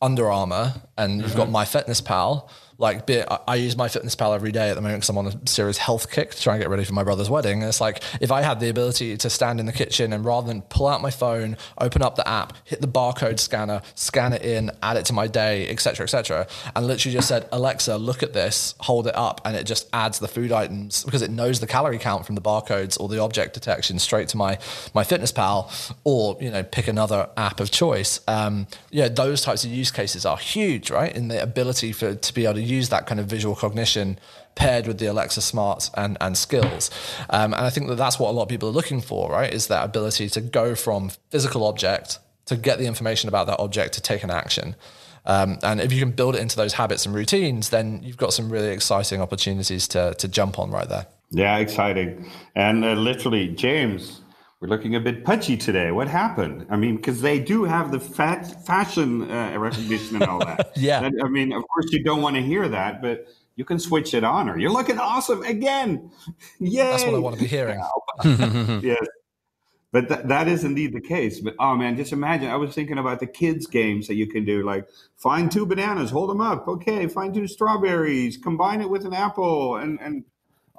under 0.00 0.30
Armour 0.30 0.74
and 0.96 1.20
you've 1.20 1.36
got 1.36 1.44
mm-hmm. 1.44 1.52
My 1.52 1.64
Fitness 1.64 2.00
MyFitnessPal 2.00 2.48
like 2.80 3.10
I, 3.46 3.56
use 3.56 3.74
MyFitnessPal 3.74 4.34
every 4.34 4.52
day 4.52 4.70
at 4.70 4.74
the 4.74 4.80
moment 4.80 5.02
because 5.02 5.10
I'm 5.10 5.18
on 5.18 5.26
a 5.26 5.46
serious 5.46 5.76
health 5.76 6.10
kick 6.10 6.30
to 6.30 6.40
try 6.40 6.54
and 6.54 6.62
get 6.62 6.70
ready 6.70 6.84
for 6.84 6.94
my 6.94 7.04
brother's 7.04 7.28
wedding. 7.28 7.60
And 7.60 7.68
it's 7.68 7.80
like 7.80 8.02
if 8.22 8.32
I 8.32 8.40
had 8.40 8.58
the 8.58 8.70
ability 8.70 9.18
to 9.18 9.28
stand 9.28 9.60
in 9.60 9.66
the 9.66 9.72
kitchen 9.72 10.14
and 10.14 10.24
rather 10.24 10.46
than 10.46 10.62
pull 10.62 10.88
out 10.88 11.02
my 11.02 11.10
phone, 11.10 11.58
open 11.76 12.00
up 12.00 12.16
the 12.16 12.26
app, 12.26 12.54
hit 12.64 12.80
the 12.80 12.88
barcode 12.88 13.38
scanner, 13.38 13.82
scan 13.94 14.32
it 14.32 14.42
in, 14.42 14.70
add 14.82 14.96
it 14.96 15.04
to 15.06 15.12
my 15.12 15.26
day, 15.26 15.68
etc., 15.68 16.04
etc., 16.04 16.46
and 16.74 16.86
literally 16.86 17.14
just 17.14 17.28
said, 17.28 17.46
Alexa, 17.52 17.98
look 17.98 18.22
at 18.22 18.32
this, 18.32 18.74
hold 18.80 19.06
it 19.06 19.14
up, 19.14 19.42
and 19.44 19.56
it 19.56 19.64
just 19.64 19.86
adds 19.92 20.18
the 20.18 20.28
food 20.28 20.50
items 20.50 21.04
because 21.04 21.20
it 21.20 21.30
knows 21.30 21.60
the 21.60 21.66
calorie 21.66 21.98
count 21.98 22.24
from 22.24 22.34
the 22.34 22.40
barcodes 22.40 22.98
or 22.98 23.08
the 23.08 23.18
object 23.18 23.52
detection 23.52 23.98
straight 23.98 24.28
to 24.28 24.38
my 24.38 24.56
MyFitnessPal, 24.94 25.94
or 26.04 26.38
you 26.40 26.50
know 26.50 26.62
pick 26.62 26.88
another 26.88 27.28
app 27.36 27.60
of 27.60 27.70
choice. 27.70 28.20
Um, 28.26 28.66
yeah, 28.90 29.08
those 29.08 29.42
types 29.42 29.64
of 29.64 29.70
use 29.70 29.90
cases 29.90 30.24
are 30.24 30.38
huge, 30.38 30.90
right? 30.90 31.14
In 31.14 31.28
the 31.28 31.42
ability 31.42 31.92
for 31.92 32.14
to 32.14 32.34
be 32.34 32.44
able 32.44 32.54
to 32.54 32.69
use 32.70 32.88
that 32.90 33.06
kind 33.06 33.20
of 33.20 33.26
visual 33.26 33.54
cognition 33.54 34.18
paired 34.54 34.86
with 34.86 34.98
the 34.98 35.06
Alexa 35.06 35.40
smarts 35.40 35.90
and, 35.96 36.16
and 36.20 36.36
skills. 36.36 36.90
Um, 37.30 37.52
and 37.54 37.64
I 37.66 37.70
think 37.70 37.88
that 37.88 37.96
that's 37.96 38.18
what 38.18 38.30
a 38.30 38.32
lot 38.32 38.44
of 38.44 38.48
people 38.48 38.68
are 38.68 38.72
looking 38.72 39.00
for, 39.00 39.30
right? 39.30 39.52
Is 39.52 39.68
that 39.68 39.84
ability 39.84 40.28
to 40.30 40.40
go 40.40 40.74
from 40.74 41.10
physical 41.30 41.64
object 41.64 42.18
to 42.46 42.56
get 42.56 42.78
the 42.78 42.86
information 42.86 43.28
about 43.28 43.46
that 43.46 43.60
object 43.60 43.94
to 43.94 44.00
take 44.00 44.22
an 44.24 44.30
action. 44.30 44.74
Um, 45.24 45.58
and 45.62 45.80
if 45.80 45.92
you 45.92 46.00
can 46.00 46.10
build 46.10 46.34
it 46.34 46.40
into 46.40 46.56
those 46.56 46.72
habits 46.72 47.06
and 47.06 47.14
routines, 47.14 47.70
then 47.70 48.00
you've 48.02 48.16
got 48.16 48.32
some 48.32 48.50
really 48.50 48.70
exciting 48.70 49.20
opportunities 49.20 49.86
to, 49.88 50.14
to 50.14 50.28
jump 50.28 50.58
on 50.58 50.70
right 50.70 50.88
there. 50.88 51.06
Yeah, 51.30 51.58
exciting. 51.58 52.28
And 52.56 52.84
uh, 52.84 52.94
literally, 52.94 53.48
James, 53.48 54.22
we're 54.60 54.68
looking 54.68 54.94
a 54.94 55.00
bit 55.00 55.24
pudgy 55.24 55.56
today. 55.56 55.90
What 55.90 56.06
happened? 56.06 56.66
I 56.68 56.76
mean, 56.76 56.96
because 56.96 57.22
they 57.22 57.38
do 57.38 57.64
have 57.64 57.90
the 57.90 57.98
fat 57.98 58.66
fashion 58.66 59.30
uh, 59.30 59.56
recognition 59.58 60.16
and 60.16 60.24
all 60.24 60.40
that. 60.40 60.72
yeah. 60.76 61.00
That, 61.00 61.12
I 61.24 61.28
mean, 61.28 61.52
of 61.52 61.64
course, 61.68 61.86
you 61.92 62.04
don't 62.04 62.20
want 62.20 62.36
to 62.36 62.42
hear 62.42 62.68
that, 62.68 63.00
but 63.00 63.26
you 63.56 63.64
can 63.64 63.78
switch 63.78 64.12
it 64.12 64.22
on, 64.22 64.50
or 64.50 64.58
you're 64.58 64.72
looking 64.72 64.98
awesome 64.98 65.42
again. 65.42 66.10
Yay! 66.58 66.84
That's 66.84 67.04
what 67.04 67.14
I 67.14 67.18
want 67.18 67.36
to 67.36 67.42
be 67.42 67.48
hearing. 67.48 67.82
yes. 68.82 69.06
But 69.92 70.08
th- 70.08 70.20
that 70.26 70.46
is 70.46 70.62
indeed 70.62 70.92
the 70.92 71.00
case. 71.00 71.40
But 71.40 71.54
oh 71.58 71.74
man, 71.74 71.96
just 71.96 72.12
imagine. 72.12 72.48
I 72.48 72.56
was 72.56 72.74
thinking 72.74 72.98
about 72.98 73.20
the 73.20 73.26
kids' 73.26 73.66
games 73.66 74.08
that 74.08 74.14
you 74.14 74.26
can 74.26 74.44
do, 74.44 74.62
like 74.62 74.86
find 75.16 75.50
two 75.50 75.64
bananas, 75.66 76.10
hold 76.10 76.30
them 76.30 76.40
up. 76.40 76.68
Okay, 76.68 77.06
find 77.06 77.34
two 77.34 77.48
strawberries, 77.48 78.36
combine 78.36 78.82
it 78.82 78.90
with 78.90 79.06
an 79.06 79.14
apple, 79.14 79.76
and 79.76 79.98
and 80.00 80.24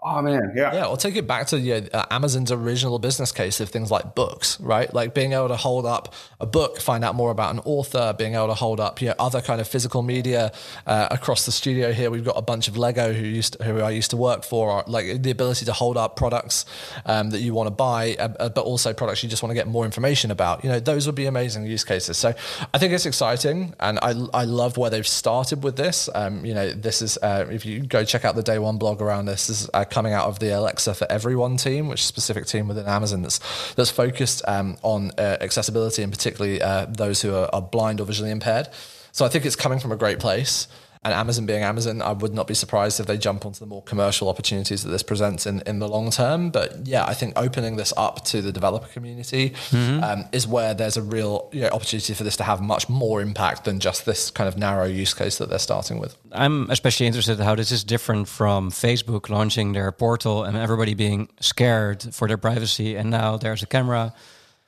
Oh 0.04 0.20
man, 0.20 0.54
yeah, 0.56 0.74
yeah. 0.74 0.82
I'll 0.82 0.98
take 0.98 1.16
it 1.16 1.28
back 1.28 1.46
to 1.48 1.60
yeah, 1.60 1.82
uh, 1.94 2.06
Amazon's 2.10 2.52
original 2.52 2.98
business 2.98 3.32
case 3.32 3.60
of 3.60 3.70
things 3.70 3.92
like 3.92 4.16
books, 4.16 4.60
right? 4.60 4.92
Like 4.92 5.14
being 5.14 5.34
able 5.34 5.50
to 5.50 5.56
hold 5.56 5.86
up 5.86 6.16
a 6.40 6.48
book, 6.48 6.82
find 6.82 7.04
out 7.06 7.14
more 7.14 7.30
about 7.30 7.54
an 7.54 7.62
author, 7.66 8.12
being 8.18 8.34
able 8.34 8.48
to 8.48 8.56
hold 8.56 8.80
up 8.80 9.00
you 9.00 9.10
know, 9.10 9.16
other 9.20 9.42
kind 9.42 9.62
of 9.62 9.68
physical 9.68 10.02
media 10.02 10.54
uh, 10.88 11.08
across 11.12 11.46
the 11.46 11.52
studio 11.52 11.92
here. 11.92 12.10
We've 12.10 12.26
got 12.26 12.36
a 12.36 12.42
bunch 12.42 12.68
of 12.68 12.78
Lego 12.78 13.14
who 13.14 13.24
used 13.24 13.60
to, 13.60 13.64
who 13.64 13.82
I 13.82 13.92
used 13.92 14.10
to 14.10 14.18
work 14.18 14.44
for, 14.44 14.84
like 14.88 15.22
the 15.22 15.30
ability 15.30 15.66
to 15.66 15.74
hold 15.74 15.98
up 15.98 16.16
products 16.16 16.66
um, 17.06 17.30
that 17.30 17.42
you 17.42 17.54
want 17.54 17.68
to 17.68 17.72
buy, 17.72 18.16
uh, 18.18 18.30
uh, 18.40 18.50
but 18.50 18.66
also 18.66 18.94
products 18.94 19.22
you 19.22 19.30
just 19.30 19.44
want 19.44 19.52
to 19.52 19.56
get 19.56 19.68
more 19.68 19.86
information 19.86 20.32
about. 20.32 20.64
You 20.64 20.72
know, 20.72 20.80
those 20.80 21.06
would 21.06 21.14
be 21.16 21.28
amazing 21.28 21.68
use 21.68 21.84
cases. 21.84 22.18
So 22.18 22.34
I 22.74 22.80
think 22.80 22.92
it's 22.92 23.06
exciting, 23.06 23.76
and 23.80 24.00
I 24.00 24.16
I 24.34 24.46
love 24.46 24.78
where 24.78 24.90
they've 24.90 25.08
started 25.08 25.64
with 25.64 25.76
this. 25.76 26.10
Um, 26.16 26.44
you 26.44 26.56
know, 26.56 26.72
this 26.72 27.04
is 27.04 27.20
uh, 27.22 27.46
if 27.52 27.68
you 27.68 27.82
go 27.82 28.04
check 28.04 28.26
out 28.26 28.34
the 28.34 28.42
day 28.42 28.58
one 28.58 28.80
blog 28.80 29.00
around 29.00 29.26
this, 29.26 29.46
this 29.46 29.62
is 29.62 29.70
uh, 29.76 29.86
coming 29.92 30.14
out 30.14 30.28
of 30.28 30.40
the 30.40 30.50
Alexa 30.50 30.96
for 30.96 31.06
Everyone 31.12 31.58
team, 31.58 31.88
which 31.88 32.00
is 32.00 32.06
a 32.06 32.08
specific 32.08 32.48
team 32.48 32.68
within 32.68 32.88
Amazon 32.88 33.22
that's 33.22 33.40
that's 33.76 33.92
focused 33.92 34.42
um, 34.48 34.78
on 34.82 35.12
uh, 35.18 35.38
accessibility 35.42 36.02
and 36.02 36.12
particularly 36.12 36.62
uh, 36.62 36.88
those 36.90 37.22
who 37.22 37.36
are, 37.36 37.54
are 37.54 37.62
blind 37.62 38.02
or 38.02 38.06
visually 38.06 38.32
impaired. 38.32 38.68
So 39.12 39.26
I 39.26 39.30
think 39.30 39.46
it's 39.46 39.56
coming 39.56 39.80
from 39.80 39.92
a 39.92 39.98
great 39.98 40.20
place. 40.20 40.68
And 41.04 41.16
Amazon 41.16 41.48
being 41.48 41.64
Amazon, 41.64 42.00
I 42.04 42.12
would 42.12 42.32
not 42.32 42.46
be 42.46 42.54
surprised 42.54 43.00
if 43.00 43.08
they 43.08 43.18
jump 43.18 43.44
onto 43.44 43.60
the 43.60 43.66
more 43.66 43.82
commercial 43.82 44.30
opportunities 44.30 44.84
that 44.84 44.90
this 44.90 45.02
presents 45.02 45.48
in, 45.48 45.64
in 45.66 45.80
the 45.80 45.88
long 45.88 46.12
term. 46.12 46.52
But 46.52 46.86
yeah, 46.86 47.06
I 47.06 47.16
think 47.16 47.34
opening 47.36 47.76
this 47.76 47.92
up 47.98 48.24
to 48.26 48.42
the 48.44 48.52
developer 48.52 48.88
community 48.88 49.50
mm-hmm. 49.50 50.04
um, 50.04 50.26
is 50.32 50.48
where 50.48 50.76
there's 50.76 50.98
a 50.98 51.02
real 51.02 51.50
you 51.54 51.62
know, 51.62 51.70
opportunity 51.70 52.14
for 52.14 52.24
this 52.24 52.38
to 52.38 52.44
have 52.44 52.62
much 52.62 52.88
more 52.88 53.20
impact 53.20 53.66
than 53.66 53.80
just 53.80 54.06
this 54.06 54.30
kind 54.30 54.48
of 54.48 54.60
narrow 54.60 54.86
use 54.86 55.16
case 55.16 55.40
that 55.40 55.50
they're 55.50 55.58
starting 55.58 55.98
with. 55.98 56.16
I'm 56.32 56.70
especially 56.70 57.08
interested 57.08 57.40
in 57.40 57.46
how 57.46 57.56
this 57.56 57.72
is 57.72 57.84
different 57.84 58.28
from 58.28 58.70
Facebook 58.70 59.28
launching 59.28 59.74
their 59.74 59.92
portal 59.92 60.44
and 60.44 60.56
everybody 60.56 60.94
being 60.94 61.30
scared 61.40 62.14
for 62.14 62.28
their 62.28 62.38
privacy. 62.38 62.96
And 62.96 63.10
now 63.10 63.38
there's 63.38 63.64
a 63.64 63.68
camera 63.68 64.14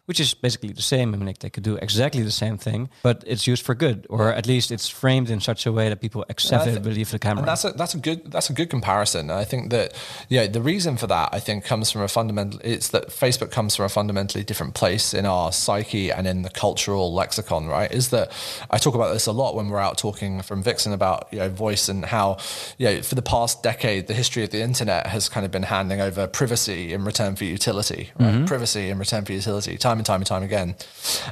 which 0.06 0.20
is 0.20 0.34
basically 0.34 0.70
the 0.70 0.82
same. 0.82 1.14
I 1.14 1.18
mean, 1.18 1.26
like, 1.26 1.40
they 1.40 1.50
could 1.50 1.64
do 1.64 1.76
exactly 1.78 2.24
the 2.24 2.32
same 2.32 2.58
thing, 2.58 2.90
but 3.04 3.24
it's 3.26 3.48
used 3.48 3.66
for 3.66 3.74
good, 3.74 4.06
or 4.10 4.34
at 4.34 4.46
least 4.46 4.72
it's 4.72 4.90
framed 4.90 5.30
in 5.30 5.40
such 5.40 5.66
a 5.66 5.72
way 5.72 5.88
that 5.90 6.02
people 6.02 6.26
accept 6.30 6.68
it, 6.68 6.84
believe 6.84 7.12
the 7.12 7.20
camera. 7.20 7.40
And 7.40 7.48
that's 7.48 7.64
a 7.64 7.72
that's 7.72 7.94
a 7.94 8.00
good 8.00 8.32
that's 8.32 8.50
a 8.50 8.54
good 8.54 8.70
comparison. 8.70 9.32
I 9.32 9.46
think 9.46 9.70
that 9.72 9.94
yeah, 10.28 10.48
the 10.48 10.62
reason 10.62 10.98
for 10.98 11.08
that 11.08 11.30
I 11.32 11.40
think 11.40 11.64
comes 11.64 11.90
from 11.90 12.02
a 12.02 12.08
fundamental. 12.08 12.60
It's 12.64 12.90
that 12.90 13.10
Facebook 13.10 13.52
comes 13.52 13.76
from 13.76 13.86
a 13.86 13.90
fundamentally 13.90 14.44
different 14.44 14.74
place 14.74 15.14
in 15.14 15.26
our 15.26 15.52
psyche 15.52 16.12
and 16.12 16.28
in 16.28 16.42
the 16.42 16.50
cultural 16.50 17.14
lexicon. 17.14 17.68
Right? 17.68 17.92
Is 17.92 18.10
that 18.10 18.32
I 18.70 18.78
talk 18.78 18.96
about 18.96 19.14
this 19.14 19.26
a 19.26 19.32
lot 19.32 19.56
when 19.56 19.70
we're 19.70 19.80
out 19.80 19.98
talking 19.98 20.42
from 20.42 20.62
Vixen 20.64 20.92
about 20.92 21.30
you 21.32 21.40
know 21.40 21.50
voice 21.50 21.88
and 21.88 22.04
how 22.06 22.38
you 22.78 22.88
know 22.88 23.02
for 23.02 23.16
the 23.16 23.22
past 23.22 23.64
decade 23.64 24.08
the 24.08 24.14
history 24.14 24.44
of 24.44 24.50
the 24.50 24.62
internet 24.62 25.08
has 25.08 25.30
kind 25.30 25.46
of 25.46 25.52
been 25.52 25.64
handing 25.64 26.02
over 26.02 26.28
privacy 26.28 26.92
in 26.92 27.06
return 27.06 27.38
for 27.38 27.46
utility. 27.46 28.10
Right? 28.20 28.34
Mm-hmm. 28.34 28.46
Privacy 28.46 28.90
in 28.90 29.00
return 29.00 29.24
for 29.24 29.32
utility. 29.32 29.78
Time 29.78 29.93
time 29.94 30.00
and 30.00 30.06
time 30.06 30.22
and 30.22 30.26
time 30.26 30.44
again. 30.44 30.76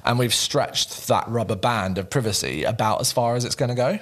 And 0.05 0.19
we've 0.19 0.33
stretched 0.33 1.07
that 1.07 1.27
rubber 1.27 1.55
band 1.55 1.97
of 1.97 2.09
privacy 2.09 2.63
about 2.63 3.01
as 3.01 3.11
far 3.11 3.35
as 3.35 3.43
it's 3.43 3.55
going 3.55 3.69
to 3.69 3.75
go. 3.75 3.99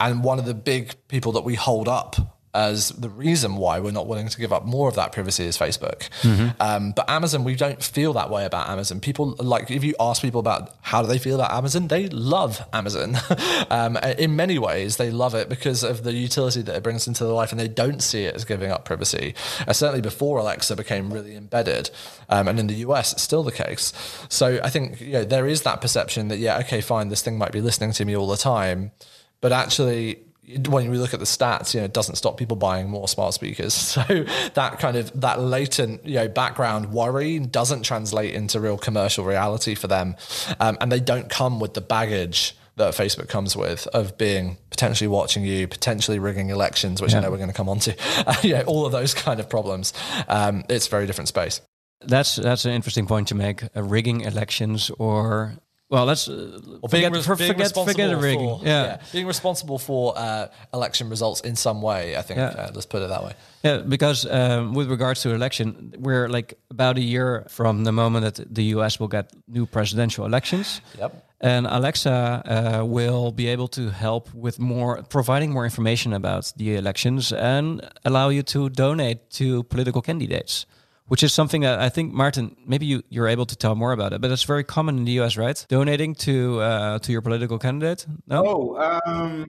And 0.00 0.24
one 0.24 0.38
of 0.38 0.44
the 0.44 0.54
big 0.54 0.94
people 1.08 1.32
that 1.32 1.42
we 1.42 1.54
hold 1.54 1.88
up 1.88 2.31
as 2.54 2.90
the 2.90 3.08
reason 3.08 3.56
why 3.56 3.80
we're 3.80 3.92
not 3.92 4.06
willing 4.06 4.28
to 4.28 4.38
give 4.38 4.52
up 4.52 4.64
more 4.64 4.86
of 4.86 4.94
that 4.94 5.12
privacy 5.12 5.44
is 5.44 5.56
Facebook. 5.56 6.10
Mm-hmm. 6.20 6.48
Um, 6.60 6.92
but 6.92 7.08
Amazon, 7.08 7.44
we 7.44 7.54
don't 7.54 7.82
feel 7.82 8.12
that 8.12 8.28
way 8.28 8.44
about 8.44 8.68
Amazon. 8.68 9.00
People 9.00 9.34
like 9.38 9.70
if 9.70 9.82
you 9.82 9.94
ask 9.98 10.20
people 10.20 10.40
about 10.40 10.74
how 10.82 11.00
do 11.00 11.08
they 11.08 11.18
feel 11.18 11.36
about 11.36 11.50
Amazon, 11.50 11.88
they 11.88 12.08
love 12.08 12.62
Amazon. 12.74 13.16
um, 13.70 13.96
in 13.96 14.36
many 14.36 14.58
ways, 14.58 14.98
they 14.98 15.10
love 15.10 15.34
it 15.34 15.48
because 15.48 15.82
of 15.82 16.04
the 16.04 16.12
utility 16.12 16.60
that 16.60 16.76
it 16.76 16.82
brings 16.82 17.08
into 17.08 17.24
their 17.24 17.32
life, 17.32 17.52
and 17.52 17.60
they 17.60 17.68
don't 17.68 18.02
see 18.02 18.24
it 18.24 18.34
as 18.34 18.44
giving 18.44 18.70
up 18.70 18.84
privacy. 18.84 19.34
Uh, 19.66 19.72
certainly 19.72 20.02
before 20.02 20.38
Alexa 20.38 20.76
became 20.76 21.12
really 21.12 21.34
embedded, 21.34 21.90
um, 22.28 22.48
and 22.48 22.60
in 22.60 22.66
the 22.66 22.74
US, 22.86 23.14
it's 23.14 23.22
still 23.22 23.42
the 23.42 23.52
case. 23.52 23.94
So 24.28 24.60
I 24.62 24.68
think 24.68 25.00
you 25.00 25.12
know, 25.12 25.24
there 25.24 25.46
is 25.46 25.62
that 25.62 25.80
perception 25.80 26.28
that 26.28 26.38
yeah, 26.38 26.58
okay, 26.58 26.82
fine, 26.82 27.08
this 27.08 27.22
thing 27.22 27.38
might 27.38 27.52
be 27.52 27.62
listening 27.62 27.92
to 27.92 28.04
me 28.04 28.14
all 28.14 28.26
the 28.26 28.36
time, 28.36 28.92
but 29.40 29.52
actually 29.52 30.18
when 30.66 30.90
we 30.90 30.98
look 30.98 31.14
at 31.14 31.20
the 31.20 31.26
stats, 31.26 31.72
you 31.72 31.80
know, 31.80 31.84
it 31.84 31.92
doesn't 31.92 32.16
stop 32.16 32.36
people 32.36 32.56
buying 32.56 32.88
more 32.90 33.06
smart 33.08 33.34
speakers. 33.34 33.72
So 33.92 34.24
that 34.54 34.78
kind 34.78 34.96
of 34.96 35.20
that 35.20 35.40
latent, 35.40 36.04
you 36.06 36.14
know, 36.14 36.28
background 36.28 36.92
worry 36.92 37.38
doesn't 37.38 37.82
translate 37.82 38.34
into 38.34 38.58
real 38.58 38.78
commercial 38.78 39.24
reality 39.24 39.74
for 39.74 39.86
them, 39.86 40.16
um, 40.60 40.78
and 40.80 40.90
they 40.90 41.00
don't 41.00 41.28
come 41.28 41.60
with 41.60 41.74
the 41.74 41.80
baggage 41.80 42.56
that 42.76 42.94
Facebook 42.94 43.28
comes 43.28 43.54
with 43.54 43.86
of 43.88 44.16
being 44.16 44.56
potentially 44.70 45.08
watching 45.08 45.44
you, 45.44 45.68
potentially 45.68 46.18
rigging 46.18 46.48
elections, 46.50 47.02
which 47.02 47.12
yeah. 47.12 47.18
I 47.18 47.20
know 47.22 47.30
we're 47.30 47.36
going 47.36 47.50
to 47.50 47.54
come 47.54 47.68
on 47.68 47.80
to. 47.80 47.94
Uh, 48.26 48.34
yeah, 48.42 48.62
all 48.62 48.86
of 48.86 48.92
those 48.92 49.14
kind 49.14 49.40
of 49.40 49.48
problems. 49.48 49.92
Um, 50.28 50.64
it's 50.68 50.86
a 50.86 50.90
very 50.90 51.06
different 51.06 51.28
space. 51.28 51.60
That's 52.00 52.36
that's 52.36 52.64
an 52.64 52.72
interesting 52.72 53.06
point 53.06 53.28
to 53.28 53.34
make. 53.34 53.62
Uh, 53.76 53.82
rigging 53.82 54.22
elections 54.22 54.90
or 54.98 55.54
well, 55.92 56.06
let's 56.06 56.26
uh, 56.26 56.58
forget, 56.88 56.90
being, 56.90 57.12
being 57.12 57.22
forget, 57.22 57.74
forget 57.74 58.18
rigging. 58.18 58.48
For, 58.48 58.64
yeah. 58.64 58.84
yeah. 58.84 58.98
being 59.12 59.26
responsible 59.26 59.78
for 59.78 60.14
uh, 60.16 60.46
election 60.72 61.10
results 61.10 61.42
in 61.42 61.54
some 61.54 61.82
way. 61.82 62.16
I 62.16 62.22
think 62.22 62.38
yeah. 62.38 62.46
uh, 62.46 62.70
let's 62.72 62.86
put 62.86 63.02
it 63.02 63.10
that 63.10 63.22
way. 63.22 63.34
Yeah, 63.62 63.76
because 63.86 64.24
um, 64.24 64.72
with 64.72 64.90
regards 64.90 65.20
to 65.22 65.34
election, 65.34 65.92
we're 65.98 66.30
like 66.30 66.54
about 66.70 66.96
a 66.96 67.02
year 67.02 67.44
from 67.48 67.84
the 67.84 67.92
moment 67.92 68.24
that 68.24 68.54
the 68.54 68.64
U.S. 68.76 68.98
will 68.98 69.08
get 69.08 69.34
new 69.46 69.66
presidential 69.66 70.24
elections. 70.24 70.80
Yep. 70.98 71.12
And 71.42 71.66
Alexa 71.66 72.80
uh, 72.80 72.84
will 72.86 73.30
be 73.30 73.48
able 73.48 73.68
to 73.68 73.90
help 73.90 74.32
with 74.32 74.58
more, 74.58 75.02
providing 75.10 75.52
more 75.52 75.64
information 75.64 76.14
about 76.14 76.54
the 76.56 76.76
elections 76.76 77.32
and 77.32 77.86
allow 78.06 78.30
you 78.30 78.42
to 78.44 78.70
donate 78.70 79.28
to 79.32 79.64
political 79.64 80.00
candidates 80.00 80.64
which 81.08 81.22
is 81.22 81.32
something 81.32 81.62
that 81.62 81.78
I 81.78 81.88
think 81.88 82.12
Maarten, 82.12 82.56
maybe 82.66 82.86
you, 82.86 83.02
you're 83.08 83.28
able 83.28 83.46
to 83.46 83.56
tell 83.56 83.74
more 83.74 83.92
about 83.92 84.12
it, 84.12 84.20
but 84.20 84.30
it's 84.30 84.44
very 84.44 84.64
common 84.64 84.98
in 84.98 85.04
the 85.04 85.20
US, 85.20 85.36
right? 85.36 85.64
Donating 85.68 86.14
to 86.16 86.60
uh, 86.60 86.98
to 87.00 87.12
your 87.12 87.22
political 87.22 87.58
candidate. 87.58 88.06
No? 88.26 88.44
Oh, 88.46 89.00
um, 89.04 89.46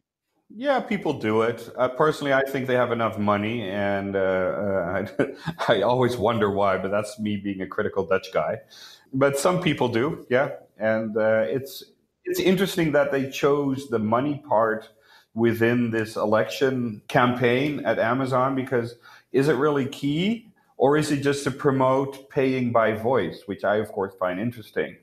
yeah, 0.55 0.79
people 0.79 1.13
do 1.13 1.41
it. 1.41 1.69
Uh, 1.77 1.87
personally, 1.87 2.33
I 2.33 2.43
think 2.43 2.67
they 2.67 2.75
have 2.75 2.91
enough 2.91 3.17
money, 3.17 3.69
and 3.69 4.15
uh, 4.15 4.19
uh 4.19 5.05
I, 5.67 5.75
I 5.75 5.81
always 5.81 6.17
wonder 6.17 6.51
why. 6.51 6.77
But 6.77 6.91
that's 6.91 7.19
me 7.19 7.37
being 7.37 7.61
a 7.61 7.67
critical 7.67 8.05
Dutch 8.05 8.31
guy. 8.33 8.59
But 9.13 9.37
some 9.37 9.61
people 9.61 9.87
do, 9.89 10.25
yeah. 10.29 10.51
And 10.77 11.15
uh, 11.17 11.45
it's 11.47 11.83
it's 12.25 12.39
interesting 12.39 12.91
that 12.93 13.11
they 13.11 13.29
chose 13.29 13.89
the 13.89 13.99
money 13.99 14.43
part 14.47 14.89
within 15.33 15.91
this 15.91 16.15
election 16.15 17.01
campaign 17.07 17.83
at 17.85 17.99
Amazon 17.99 18.55
because 18.55 18.95
is 19.31 19.47
it 19.47 19.55
really 19.55 19.87
key? 19.87 20.52
Or 20.83 20.97
is 20.97 21.11
it 21.11 21.21
just 21.21 21.45
to 21.45 21.51
promote 21.51 22.29
paying 22.29 22.73
by 22.73 22.91
voice, 22.91 23.43
which 23.45 23.63
I, 23.63 23.77
of 23.77 23.89
course, 23.93 24.13
find 24.19 24.37
interesting? 24.37 24.97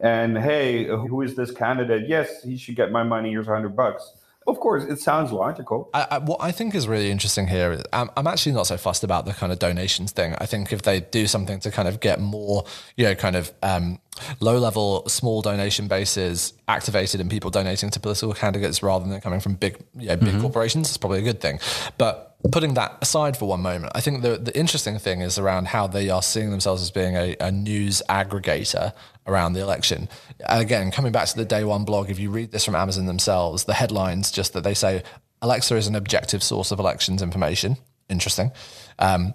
And 0.00 0.38
hey, 0.38 0.84
who 0.84 1.22
is 1.22 1.34
this 1.34 1.50
candidate? 1.50 2.08
Yes, 2.08 2.44
he 2.44 2.56
should 2.56 2.76
get 2.76 2.92
my 2.92 3.02
money. 3.02 3.32
Here's 3.32 3.48
hundred 3.48 3.74
bucks. 3.74 4.12
Of 4.46 4.60
course, 4.60 4.84
it 4.84 5.00
sounds 5.00 5.32
logical. 5.32 5.90
I, 5.92 6.06
I, 6.12 6.18
what 6.18 6.36
I 6.40 6.52
think 6.52 6.76
is 6.76 6.86
really 6.86 7.10
interesting 7.10 7.48
here 7.48 7.72
is 7.72 7.82
I'm, 7.92 8.10
I'm, 8.16 8.28
actually 8.28 8.52
not 8.52 8.68
so 8.68 8.76
fussed 8.76 9.02
about 9.02 9.26
the 9.26 9.32
kind 9.32 9.50
of 9.50 9.58
donations 9.58 10.12
thing. 10.12 10.36
I 10.38 10.46
think 10.46 10.72
if 10.72 10.82
they 10.82 11.00
do 11.00 11.26
something 11.26 11.58
to 11.60 11.70
kind 11.72 11.88
of 11.88 11.98
get 11.98 12.20
more, 12.20 12.64
you 12.96 13.04
know, 13.04 13.16
kind 13.16 13.34
of 13.34 13.52
um, 13.60 13.98
low 14.40 14.58
level, 14.58 15.08
small 15.08 15.42
donation 15.42 15.88
bases 15.88 16.52
activated 16.68 17.20
and 17.20 17.30
people 17.30 17.50
donating 17.50 17.90
to 17.90 18.00
political 18.00 18.34
candidates 18.34 18.82
rather 18.82 19.06
than 19.08 19.20
coming 19.20 19.40
from 19.40 19.54
big, 19.54 19.78
you 19.96 20.08
know, 20.08 20.16
big 20.16 20.28
mm-hmm. 20.28 20.40
corporations, 20.40 20.90
is 20.90 20.96
probably 20.96 21.18
a 21.18 21.22
good 21.22 21.40
thing. 21.40 21.58
But 21.98 22.36
putting 22.52 22.74
that 22.74 22.98
aside 23.02 23.36
for 23.36 23.48
one 23.48 23.62
moment, 23.62 23.92
I 23.94 24.00
think 24.00 24.22
the, 24.22 24.36
the 24.36 24.56
interesting 24.56 24.98
thing 24.98 25.20
is 25.20 25.38
around 25.38 25.68
how 25.68 25.86
they 25.86 26.10
are 26.10 26.22
seeing 26.22 26.50
themselves 26.50 26.82
as 26.82 26.90
being 26.90 27.16
a, 27.16 27.36
a 27.40 27.50
news 27.50 28.02
aggregator 28.08 28.92
around 29.26 29.54
the 29.54 29.60
election. 29.60 30.08
And 30.48 30.60
again, 30.60 30.90
coming 30.90 31.12
back 31.12 31.28
to 31.28 31.36
the 31.36 31.44
day 31.44 31.64
one 31.64 31.84
blog, 31.84 32.10
if 32.10 32.18
you 32.18 32.30
read 32.30 32.52
this 32.52 32.64
from 32.64 32.74
Amazon 32.74 33.06
themselves, 33.06 33.64
the 33.64 33.74
headlines 33.74 34.30
just 34.30 34.52
that 34.52 34.62
they 34.62 34.74
say 34.74 35.02
Alexa 35.42 35.74
is 35.76 35.86
an 35.86 35.94
objective 35.94 36.42
source 36.42 36.70
of 36.70 36.78
elections 36.78 37.22
information. 37.22 37.76
Interesting. 38.08 38.52
Um, 38.98 39.34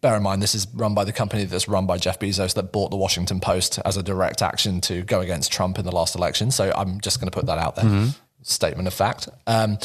bear 0.00 0.16
in 0.16 0.22
mind, 0.22 0.42
this 0.42 0.54
is 0.54 0.66
run 0.74 0.94
by 0.94 1.04
the 1.04 1.12
company 1.12 1.44
that's 1.44 1.68
run 1.68 1.86
by 1.86 1.96
Jeff 1.96 2.18
Bezos 2.18 2.54
that 2.54 2.72
bought 2.72 2.90
the 2.90 2.96
Washington 2.96 3.40
Post 3.40 3.78
as 3.84 3.96
a 3.96 4.02
direct 4.02 4.42
action 4.42 4.80
to 4.82 5.02
go 5.02 5.20
against 5.20 5.50
Trump 5.50 5.78
in 5.78 5.84
the 5.84 5.92
last 5.92 6.14
election. 6.14 6.50
So 6.50 6.72
I'm 6.76 7.00
just 7.00 7.20
going 7.20 7.30
to 7.30 7.34
put 7.34 7.46
that 7.46 7.58
out 7.58 7.76
there. 7.76 7.84
Mm-hmm 7.84 8.10
statement 8.42 8.88
of 8.88 8.94
fact. 8.94 9.28
Um, 9.46 9.78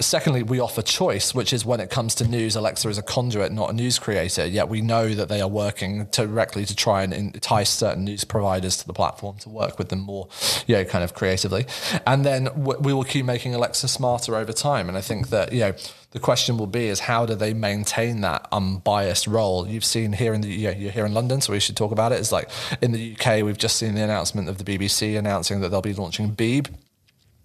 secondly, 0.00 0.42
we 0.42 0.58
offer 0.58 0.82
choice, 0.82 1.34
which 1.34 1.52
is 1.52 1.64
when 1.64 1.80
it 1.80 1.90
comes 1.90 2.14
to 2.16 2.26
news, 2.26 2.56
Alexa 2.56 2.88
is 2.88 2.98
a 2.98 3.02
conduit, 3.02 3.52
not 3.52 3.70
a 3.70 3.72
news 3.72 3.98
creator. 3.98 4.46
Yet 4.46 4.68
we 4.68 4.80
know 4.80 5.10
that 5.14 5.28
they 5.28 5.40
are 5.40 5.48
working 5.48 6.06
directly 6.06 6.64
to 6.64 6.74
try 6.74 7.02
and 7.02 7.12
entice 7.12 7.70
certain 7.70 8.04
news 8.04 8.24
providers 8.24 8.76
to 8.78 8.86
the 8.86 8.94
platform 8.94 9.38
to 9.38 9.48
work 9.48 9.78
with 9.78 9.90
them 9.90 10.00
more, 10.00 10.28
you 10.66 10.76
know, 10.76 10.84
kind 10.84 11.04
of 11.04 11.14
creatively. 11.14 11.66
And 12.06 12.24
then 12.24 12.44
w- 12.44 12.80
we 12.80 12.92
will 12.92 13.04
keep 13.04 13.26
making 13.26 13.54
Alexa 13.54 13.88
smarter 13.88 14.34
over 14.34 14.52
time. 14.52 14.88
And 14.88 14.96
I 14.96 15.00
think 15.00 15.28
that, 15.28 15.52
you 15.52 15.60
know, 15.60 15.74
the 16.14 16.20
question 16.20 16.56
will 16.56 16.68
be 16.68 16.86
is 16.86 17.00
how 17.00 17.26
do 17.26 17.34
they 17.34 17.52
maintain 17.52 18.20
that 18.20 18.46
unbiased 18.52 19.26
role? 19.26 19.66
You've 19.66 19.84
seen 19.84 20.12
here 20.12 20.32
in 20.32 20.42
the 20.42 20.48
you 20.48 20.70
know, 20.70 20.78
you're 20.78 20.92
here 20.92 21.04
in 21.04 21.12
London, 21.12 21.40
so 21.40 21.52
we 21.52 21.58
should 21.58 21.76
talk 21.76 21.90
about 21.90 22.12
it. 22.12 22.20
It's 22.20 22.30
like 22.30 22.48
in 22.80 22.92
the 22.92 23.16
UK, 23.18 23.44
we've 23.44 23.58
just 23.58 23.76
seen 23.76 23.94
the 23.94 24.02
announcement 24.02 24.48
of 24.48 24.58
the 24.58 24.64
BBC 24.64 25.18
announcing 25.18 25.60
that 25.60 25.70
they'll 25.70 25.82
be 25.82 25.92
launching 25.92 26.34
Beeb 26.34 26.68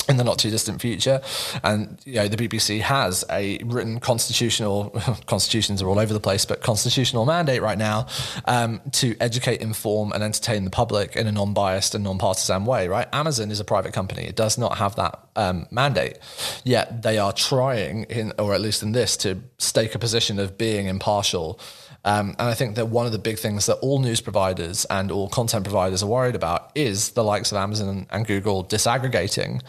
in 0.10 0.18
the 0.18 0.24
not 0.24 0.40
too 0.40 0.50
distant 0.50 0.82
future. 0.82 1.22
And 1.64 2.02
you 2.04 2.16
know, 2.16 2.28
the 2.28 2.36
BBC 2.36 2.82
has 2.82 3.24
a 3.30 3.60
written 3.60 4.00
constitutional 4.00 4.90
constitutions 5.28 5.82
are 5.82 5.88
all 5.88 6.00
over 6.00 6.12
the 6.12 6.20
place, 6.20 6.46
but 6.46 6.62
constitutional 6.62 7.26
mandate 7.26 7.62
right 7.62 7.78
now 7.78 8.08
um, 8.46 8.82
to 8.94 9.16
educate, 9.22 9.62
inform, 9.62 10.12
and 10.12 10.24
entertain 10.24 10.66
the 10.66 10.72
public 10.72 11.16
in 11.16 11.28
a 11.28 11.32
non-biased 11.32 11.94
and 11.94 12.04
non-partisan 12.04 12.66
way. 12.66 12.88
Right? 12.88 13.08
Amazon 13.14 13.52
is 13.52 13.60
a 13.60 13.66
private 13.66 13.94
company; 13.94 14.24
it 14.24 14.36
does 14.36 14.58
not 14.58 14.80
have 14.80 14.96
that 14.96 15.20
um, 15.36 15.68
mandate. 15.70 16.18
Yet 16.64 17.04
they 17.04 17.20
are 17.20 17.32
trying, 17.32 18.04
in 18.06 18.34
or 18.40 18.54
at 18.56 18.62
least 18.62 18.82
in 18.82 18.92
this, 18.92 19.16
to 19.18 19.40
stake 19.60 19.94
a 19.94 20.00
position 20.00 20.40
of 20.40 20.58
being 20.58 20.88
impartial. 20.88 21.60
Um, 22.06 22.30
and 22.40 22.48
I 22.48 22.54
think 22.54 22.76
that 22.76 22.88
one 22.88 23.06
of 23.06 23.12
the 23.12 23.20
big 23.20 23.38
things 23.38 23.66
that 23.66 23.76
all 23.76 24.00
news 24.00 24.22
providers 24.22 24.86
and 24.90 25.12
all 25.12 25.28
content 25.28 25.66
providers 25.66 26.02
are 26.02 26.08
worried 26.08 26.36
about 26.36 26.72
is 26.74 27.10
the 27.12 27.24
likes 27.26 27.52
of 27.52 27.58
Amazon 27.58 28.08
and 28.10 28.26
Google 28.26 28.64
disaggregating 28.64 29.62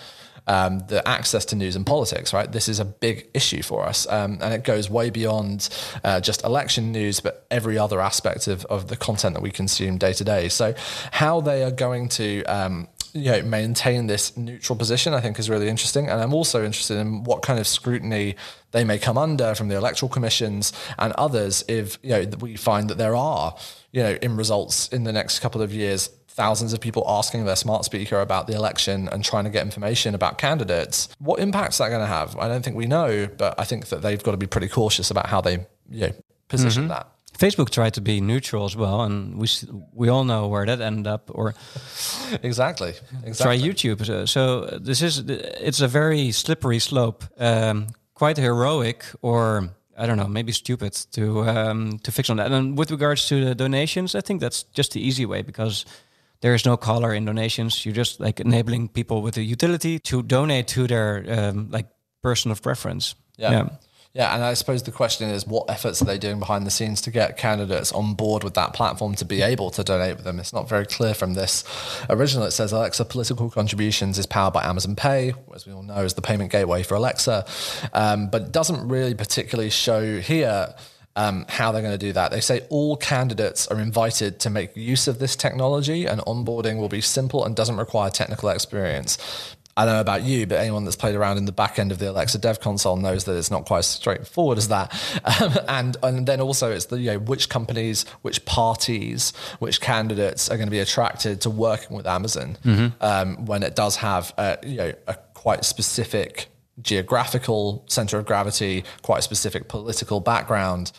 um, 0.50 0.80
the 0.88 1.07
access 1.07 1.45
to 1.47 1.57
news 1.57 1.76
and 1.76 1.87
politics, 1.87 2.35
right? 2.35 2.50
This 2.50 2.69
is 2.69 2.80
a 2.80 2.85
big 2.85 3.28
issue 3.33 3.62
for 3.62 3.87
us. 3.87 4.04
Um, 4.09 4.38
and 4.42 4.52
it 4.52 4.64
goes 4.64 4.90
way 4.90 5.09
beyond 5.11 5.69
uh, 6.02 6.21
just 6.21 6.42
election 6.42 6.90
news, 6.90 7.21
but 7.21 7.47
every 7.52 7.78
other 7.78 8.00
aspect 8.00 8.49
of, 8.49 8.64
of 8.64 8.88
the 8.88 8.97
content 8.97 9.35
that 9.35 9.42
we 9.42 9.52
consume 9.52 9.97
day 9.97 10.12
to 10.12 10.25
day. 10.25 10.49
So, 10.49 10.75
how 11.12 11.40
they 11.40 11.62
are 11.62 11.71
going 11.71 12.09
to 12.11 12.42
um, 12.47 12.88
you 13.12 13.30
know, 13.30 13.42
maintain 13.42 14.09
this 14.09 14.37
neutral 14.37 14.76
position, 14.76 15.14
I 15.14 15.21
think 15.21 15.38
is 15.38 15.49
really 15.49 15.69
interesting. 15.69 16.09
And 16.09 16.21
I'm 16.21 16.35
also 16.35 16.64
interested 16.64 16.99
in 16.99 17.23
what 17.23 17.42
kind 17.42 17.61
of 17.61 17.66
scrutiny 17.69 18.35
they 18.73 18.83
may 18.83 18.99
come 18.99 19.19
under 19.19 19.54
from 19.54 19.69
the 19.69 19.76
electoral 19.76 20.09
commissions 20.09 20.73
and 20.99 21.12
others 21.14 21.64
if, 21.69 21.97
you 22.02 22.11
know, 22.11 22.25
we 22.40 22.57
find 22.57 22.90
that 22.90 22.99
there 22.99 23.14
are, 23.14 23.57
you 23.92 24.02
know, 24.02 24.16
in 24.21 24.37
results 24.37 24.88
in 24.88 25.04
the 25.04 25.12
next 25.12 25.38
couple 25.40 25.62
of 25.62 25.73
years, 25.73 26.11
thousands 26.30 26.72
of 26.72 26.80
people 26.80 27.04
asking 27.06 27.44
their 27.44 27.56
smart 27.56 27.84
speaker 27.84 28.20
about 28.20 28.46
the 28.46 28.54
election 28.54 29.08
and 29.08 29.25
trying 29.25 29.44
to 29.44 29.50
get 29.50 29.64
information 29.64 30.14
about 30.14 30.38
candidates. 30.38 31.08
What 31.18 31.40
impact's 31.40 31.78
that 31.78 31.88
going 31.88 32.00
to 32.00 32.06
have? 32.06 32.37
I 32.38 32.49
don't 32.49 32.64
think 32.64 32.76
we 32.76 32.87
know, 32.87 33.28
but 33.37 33.58
I 33.58 33.64
think 33.64 33.87
that 33.88 34.00
they've 34.02 34.22
got 34.22 34.30
to 34.30 34.37
be 34.37 34.46
pretty 34.46 34.68
cautious 34.68 35.10
about 35.10 35.26
how 35.26 35.40
they, 35.40 35.66
you 35.90 36.06
know, 36.06 36.12
position 36.49 36.88
that. 36.88 37.08
Facebook 37.38 37.70
tried 37.70 37.94
to 37.94 38.00
be 38.02 38.20
neutral 38.20 38.64
as 38.66 38.76
well, 38.76 39.02
and 39.02 39.38
we 39.38 39.49
we 39.94 40.08
all 40.10 40.25
know 40.25 40.49
where 40.49 40.66
that 40.66 40.80
ended 40.80 41.06
up. 41.06 41.30
Or 41.32 41.54
Exactly. 42.42 42.92
try 43.34 43.56
YouTube. 43.56 44.04
So, 44.04 44.26
so 44.26 44.78
this 44.78 45.00
is 45.00 45.18
it's 45.28 45.80
a 45.80 45.88
very 45.88 46.32
slippery 46.32 46.78
slope. 46.78 47.25
Um, 47.38 47.87
quite 48.14 48.37
heroic, 48.37 49.04
or 49.22 49.70
I 49.96 50.06
don't 50.06 50.18
know, 50.18 50.28
maybe 50.28 50.52
stupid 50.52 50.92
to 51.12 51.49
um, 51.49 51.99
to 52.00 52.12
fix 52.12 52.28
on 52.30 52.37
that. 52.37 52.52
And 52.52 52.76
with 52.76 52.90
regards 52.90 53.26
to 53.28 53.44
the 53.44 53.54
donations, 53.54 54.14
I 54.14 54.20
think 54.20 54.40
that's 54.42 54.64
just 54.75 54.92
the 54.92 55.00
easy 55.00 55.25
way 55.25 55.42
because 55.42 55.87
there 56.40 56.54
is 56.54 56.64
no 56.64 56.76
color 56.76 57.12
in 57.14 57.25
donations. 57.25 57.85
You're 57.85 57.94
just 57.94 58.20
like 58.20 58.40
enabling 58.40 58.88
people 58.88 59.23
with 59.23 59.37
a 59.37 59.42
utility 59.42 59.99
to 60.00 60.23
donate 60.23 60.68
to 60.68 60.87
their 60.87 61.25
um, 61.28 61.70
like 61.70 61.87
person 62.23 62.50
of 62.50 62.62
preference. 62.62 63.14
Yeah. 63.37 63.68
yeah. 64.12 64.35
and 64.35 64.42
I 64.44 64.54
suppose 64.54 64.82
the 64.82 64.90
question 64.90 65.30
is 65.30 65.47
what 65.47 65.70
efforts 65.70 66.02
are 66.02 66.04
they 66.04 66.18
doing 66.18 66.38
behind 66.38 66.66
the 66.66 66.70
scenes 66.70 67.00
to 67.02 67.11
get 67.11 67.37
candidates 67.37 67.92
on 67.92 68.14
board 68.14 68.44
with 68.44 68.54
that 68.54 68.75
platform 68.75 69.14
to 69.16 69.25
be 69.25 69.42
able 69.42 69.70
to 69.70 69.85
donate 69.85 70.16
with 70.16 70.25
them? 70.25 70.38
It's 70.40 70.52
not 70.52 70.68
very 70.68 70.87
clear 70.87 71.14
from 71.14 71.35
this 71.35 71.64
original. 72.09 72.47
It 72.47 72.52
says 72.52 72.73
Alexa 72.73 73.04
Political 73.04 73.50
Contributions 73.50 74.18
is 74.18 74.26
powered 74.26 74.54
by 74.54 74.64
Amazon 74.64 74.97
Pay, 74.97 75.35
as 75.54 75.66
we 75.66 75.73
all 75.73 75.82
know 75.82 76.04
is 76.04 76.14
the 76.14 76.23
payment 76.23 76.52
gateway 76.52 76.82
for 76.82 76.94
Alexa, 76.94 77.47
um, 77.92 78.28
but 78.28 78.42
it 78.42 78.52
doesn't 78.52 78.88
really 78.88 79.14
particularly 79.14 79.70
show 79.70 80.20
here 80.20 80.75
um, 81.20 81.44
how 81.48 81.70
they're 81.70 81.82
going 81.82 81.98
to 81.98 81.98
do 81.98 82.12
that. 82.14 82.30
They 82.30 82.40
say 82.40 82.66
all 82.70 82.96
candidates 82.96 83.66
are 83.68 83.78
invited 83.78 84.40
to 84.40 84.50
make 84.50 84.74
use 84.74 85.06
of 85.06 85.18
this 85.18 85.36
technology 85.36 86.06
and 86.06 86.20
onboarding 86.22 86.78
will 86.78 86.88
be 86.88 87.02
simple 87.02 87.44
and 87.44 87.54
doesn't 87.54 87.76
require 87.76 88.10
technical 88.10 88.48
experience. 88.48 89.18
I 89.76 89.84
don't 89.84 89.94
know 89.94 90.00
about 90.00 90.24
you, 90.24 90.46
but 90.46 90.58
anyone 90.58 90.84
that's 90.84 90.96
played 90.96 91.14
around 91.14 91.36
in 91.36 91.44
the 91.44 91.52
back 91.52 91.78
end 91.78 91.92
of 91.92 91.98
the 91.98 92.10
Alexa 92.10 92.38
Dev 92.38 92.60
Console 92.60 92.96
knows 92.96 93.24
that 93.24 93.36
it's 93.36 93.50
not 93.50 93.66
quite 93.66 93.80
as 93.80 93.86
straightforward 93.86 94.58
as 94.58 94.68
that. 94.68 94.92
Um, 95.40 95.56
and 95.68 95.96
and 96.02 96.26
then 96.26 96.40
also 96.40 96.72
it's 96.72 96.86
the 96.86 96.98
you 96.98 97.12
know 97.12 97.18
which 97.18 97.48
companies, 97.48 98.04
which 98.22 98.44
parties, 98.44 99.32
which 99.58 99.80
candidates 99.80 100.50
are 100.50 100.56
going 100.56 100.66
to 100.66 100.72
be 100.72 100.80
attracted 100.80 101.40
to 101.42 101.50
working 101.50 101.96
with 101.96 102.06
Amazon 102.06 102.56
um, 103.00 103.46
when 103.46 103.62
it 103.62 103.76
does 103.76 103.96
have 103.96 104.35
a, 104.37 104.59
you 104.62 104.76
know 104.76 104.92
a 105.06 105.14
quite 105.35 105.64
specific 105.64 106.48
geographical 106.83 107.85
center 107.88 108.18
of 108.18 108.26
gravity, 108.26 108.85
quite 109.02 109.22
specific 109.22 109.68
political 109.68 110.20
background. 110.20 110.92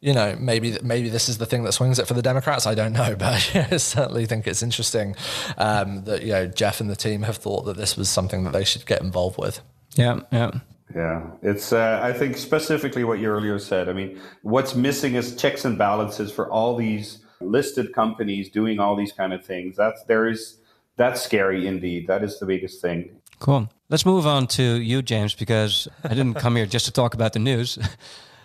You 0.00 0.14
know, 0.14 0.36
maybe 0.38 0.78
maybe 0.82 1.08
this 1.08 1.28
is 1.28 1.38
the 1.38 1.46
thing 1.46 1.64
that 1.64 1.72
swings 1.72 1.98
it 1.98 2.06
for 2.06 2.14
the 2.14 2.22
Democrats. 2.22 2.66
I 2.66 2.74
don't 2.74 2.92
know, 2.92 3.16
but 3.18 3.50
I 3.54 3.76
certainly 3.76 4.26
think 4.26 4.46
it's 4.46 4.62
interesting 4.62 5.16
um, 5.56 6.04
that 6.04 6.22
you 6.22 6.32
know 6.32 6.46
Jeff 6.46 6.80
and 6.80 6.88
the 6.88 6.96
team 6.96 7.22
have 7.22 7.36
thought 7.36 7.62
that 7.62 7.76
this 7.76 7.96
was 7.96 8.08
something 8.08 8.44
that 8.44 8.52
they 8.52 8.64
should 8.64 8.86
get 8.86 9.02
involved 9.02 9.38
with. 9.38 9.60
Yeah, 9.94 10.20
yeah. 10.30 10.52
Yeah, 10.94 11.30
it's. 11.42 11.72
Uh, 11.72 12.00
I 12.02 12.12
think 12.12 12.36
specifically 12.36 13.04
what 13.04 13.18
you 13.18 13.28
earlier 13.28 13.58
said. 13.58 13.88
I 13.88 13.92
mean, 13.92 14.18
what's 14.42 14.74
missing 14.74 15.16
is 15.16 15.36
checks 15.36 15.64
and 15.64 15.76
balances 15.76 16.32
for 16.32 16.50
all 16.50 16.76
these 16.76 17.18
listed 17.40 17.92
companies 17.92 18.48
doing 18.48 18.80
all 18.80 18.96
these 18.96 19.12
kind 19.12 19.32
of 19.32 19.44
things. 19.44 19.76
That's 19.76 20.02
there 20.04 20.26
is 20.26 20.58
that's 20.96 21.20
scary 21.20 21.66
indeed. 21.66 22.06
That 22.06 22.22
is 22.22 22.38
the 22.38 22.46
biggest 22.46 22.80
thing. 22.80 23.10
Cool. 23.38 23.68
Let's 23.88 24.04
move 24.04 24.26
on 24.26 24.46
to 24.48 24.62
you, 24.62 25.00
James, 25.00 25.34
because 25.34 25.88
I 26.04 26.08
didn't 26.08 26.34
come 26.34 26.56
here 26.56 26.66
just 26.66 26.86
to 26.86 26.92
talk 26.92 27.14
about 27.14 27.32
the 27.32 27.38
news. 27.38 27.78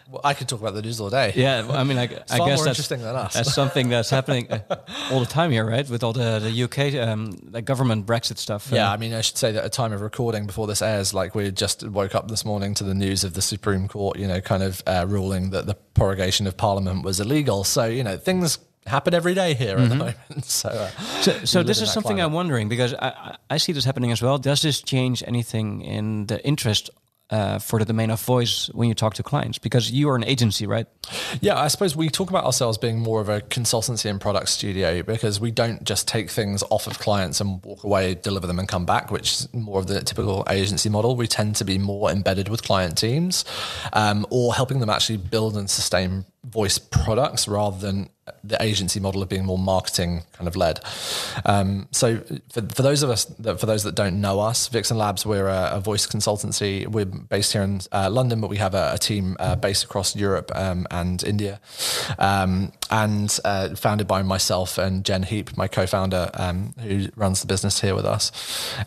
Well, 0.09 0.21
I 0.23 0.33
could 0.33 0.47
talk 0.49 0.59
about 0.59 0.73
the 0.73 0.81
news 0.81 0.99
all 0.99 1.09
day. 1.09 1.33
Yeah, 1.35 1.65
I 1.69 1.83
mean, 1.83 1.97
I, 1.97 2.03
I 2.03 2.07
guess 2.07 2.37
more 2.37 2.47
that's, 2.49 2.65
interesting 2.67 3.01
than 3.01 3.15
us. 3.15 3.33
that's 3.33 3.53
something 3.53 3.89
that's 3.89 4.09
happening 4.17 4.51
uh, 4.51 4.75
all 5.11 5.19
the 5.19 5.25
time 5.25 5.51
here, 5.51 5.65
right? 5.65 5.87
With 5.89 6.03
all 6.03 6.13
the 6.13 6.39
the 6.39 6.63
UK 6.63 7.07
um, 7.07 7.31
the 7.31 7.61
government 7.61 8.05
Brexit 8.05 8.37
stuff. 8.37 8.69
Yeah, 8.71 8.89
Uh, 8.89 8.93
I 8.93 8.97
mean, 8.97 9.13
I 9.13 9.21
should 9.21 9.37
say 9.37 9.51
that 9.51 9.63
at 9.63 9.71
time 9.71 9.93
of 9.93 10.01
recording 10.01 10.45
before 10.45 10.67
this 10.67 10.81
airs, 10.81 11.13
like 11.13 11.35
we 11.35 11.49
just 11.51 11.83
woke 11.87 12.15
up 12.15 12.27
this 12.27 12.43
morning 12.45 12.73
to 12.75 12.83
the 12.83 12.93
news 12.93 13.23
of 13.23 13.33
the 13.33 13.41
Supreme 13.41 13.87
Court, 13.87 14.17
you 14.19 14.27
know, 14.27 14.41
kind 14.41 14.63
of 14.63 14.81
uh, 14.85 15.05
ruling 15.07 15.49
that 15.51 15.65
the 15.65 15.75
prorogation 15.95 16.47
of 16.47 16.57
Parliament 16.57 17.03
was 17.03 17.19
illegal. 17.19 17.63
So, 17.63 17.85
you 17.85 18.03
know, 18.03 18.17
things 18.17 18.59
happen 18.85 19.13
every 19.13 19.33
day 19.33 19.53
here 19.53 19.77
at 19.77 19.89
the 19.89 19.95
moment. 19.95 20.17
So, 20.43 20.67
uh, 20.69 20.89
so, 21.21 21.31
so 21.45 21.63
this 21.63 21.79
is 21.81 21.91
something 21.93 22.17
climate. 22.17 22.25
I'm 22.25 22.33
wondering 22.33 22.67
because 22.67 22.93
I, 22.93 23.07
I 23.09 23.35
I 23.51 23.57
see 23.57 23.71
this 23.71 23.85
happening 23.85 24.11
as 24.11 24.21
well. 24.21 24.37
Does 24.37 24.61
this 24.61 24.81
change 24.81 25.23
anything 25.25 25.81
in 25.81 26.25
the 26.27 26.43
interest 26.45 26.89
uh, 27.33 27.57
for 27.57 27.79
the 27.79 27.85
domain 27.85 28.11
of 28.11 28.21
voice 28.21 28.69
when 28.73 28.87
you 28.87 28.93
talk 28.93 29.15
to 29.15 29.23
clients? 29.23 29.57
Because 29.57 29.91
you 29.91 30.07
are 30.09 30.15
an 30.15 30.23
agency, 30.23 30.67
right? 30.67 30.85
Yeah, 31.41 31.59
I 31.59 31.67
suppose 31.67 31.95
we 31.95 32.09
talk 32.09 32.29
about 32.29 32.45
ourselves 32.45 32.77
being 32.77 32.99
more 32.99 33.21
of 33.21 33.27
a 33.27 33.41
consultancy 33.41 34.07
and 34.07 34.21
product 34.21 34.49
studio 34.49 35.01
because 35.01 35.39
we 35.39 35.49
don't 35.49 35.83
just 35.83 36.07
take 36.07 36.29
things 36.29 36.63
off 36.69 36.85
of 36.85 36.99
clients 36.99 37.41
and 37.41 37.63
walk 37.65 37.83
away, 37.83 38.13
deliver 38.13 38.45
them, 38.45 38.59
and 38.59 38.67
come 38.67 38.85
back, 38.85 39.09
which 39.09 39.31
is 39.31 39.53
more 39.53 39.79
of 39.79 39.87
the 39.87 40.01
typical 40.01 40.45
agency 40.47 40.89
model. 40.89 41.15
We 41.15 41.25
tend 41.25 41.55
to 41.55 41.65
be 41.65 41.79
more 41.79 42.11
embedded 42.11 42.49
with 42.49 42.61
client 42.61 42.99
teams 42.99 43.45
um, 43.93 44.27
or 44.29 44.53
helping 44.53 44.79
them 44.79 44.91
actually 44.91 45.17
build 45.17 45.57
and 45.57 45.67
sustain 45.67 46.25
voice 46.43 46.77
products 46.77 47.47
rather 47.47 47.77
than 47.77 48.09
the 48.43 48.61
agency 48.61 48.99
model 48.99 49.21
of 49.21 49.29
being 49.29 49.45
more 49.45 49.57
marketing 49.57 50.23
kind 50.33 50.47
of 50.47 50.55
led. 50.55 50.79
Um, 51.45 51.87
so 51.91 52.19
for, 52.51 52.61
for 52.61 52.81
those 52.81 53.03
of 53.03 53.09
us 53.09 53.25
that 53.25 53.59
for 53.59 53.65
those 53.65 53.83
that 53.83 53.95
don't 53.95 54.21
know 54.21 54.39
us, 54.39 54.67
Vixen 54.69 54.97
Labs, 54.97 55.25
we're 55.25 55.47
a, 55.47 55.71
a 55.73 55.79
voice 55.79 56.07
consultancy. 56.07 56.87
We're 56.87 57.05
based 57.05 57.53
here 57.53 57.63
in 57.63 57.81
uh, 57.91 58.09
London, 58.09 58.39
but 58.39 58.49
we 58.49 58.57
have 58.57 58.75
a, 58.75 58.91
a 58.93 58.97
team 58.97 59.35
uh, 59.39 59.55
based 59.55 59.83
across 59.83 60.15
Europe 60.15 60.51
um, 60.55 60.87
and 60.91 61.23
India, 61.23 61.59
um, 62.17 62.71
and 62.89 63.37
uh, 63.43 63.75
founded 63.75 64.07
by 64.07 64.21
myself 64.21 64.77
and 64.77 65.03
Jen 65.03 65.23
Heape, 65.23 65.57
my 65.57 65.67
co-founder, 65.67 66.29
um, 66.35 66.73
who 66.79 67.07
runs 67.15 67.41
the 67.41 67.47
business 67.47 67.81
here 67.81 67.95
with 67.95 68.05
us, 68.05 68.31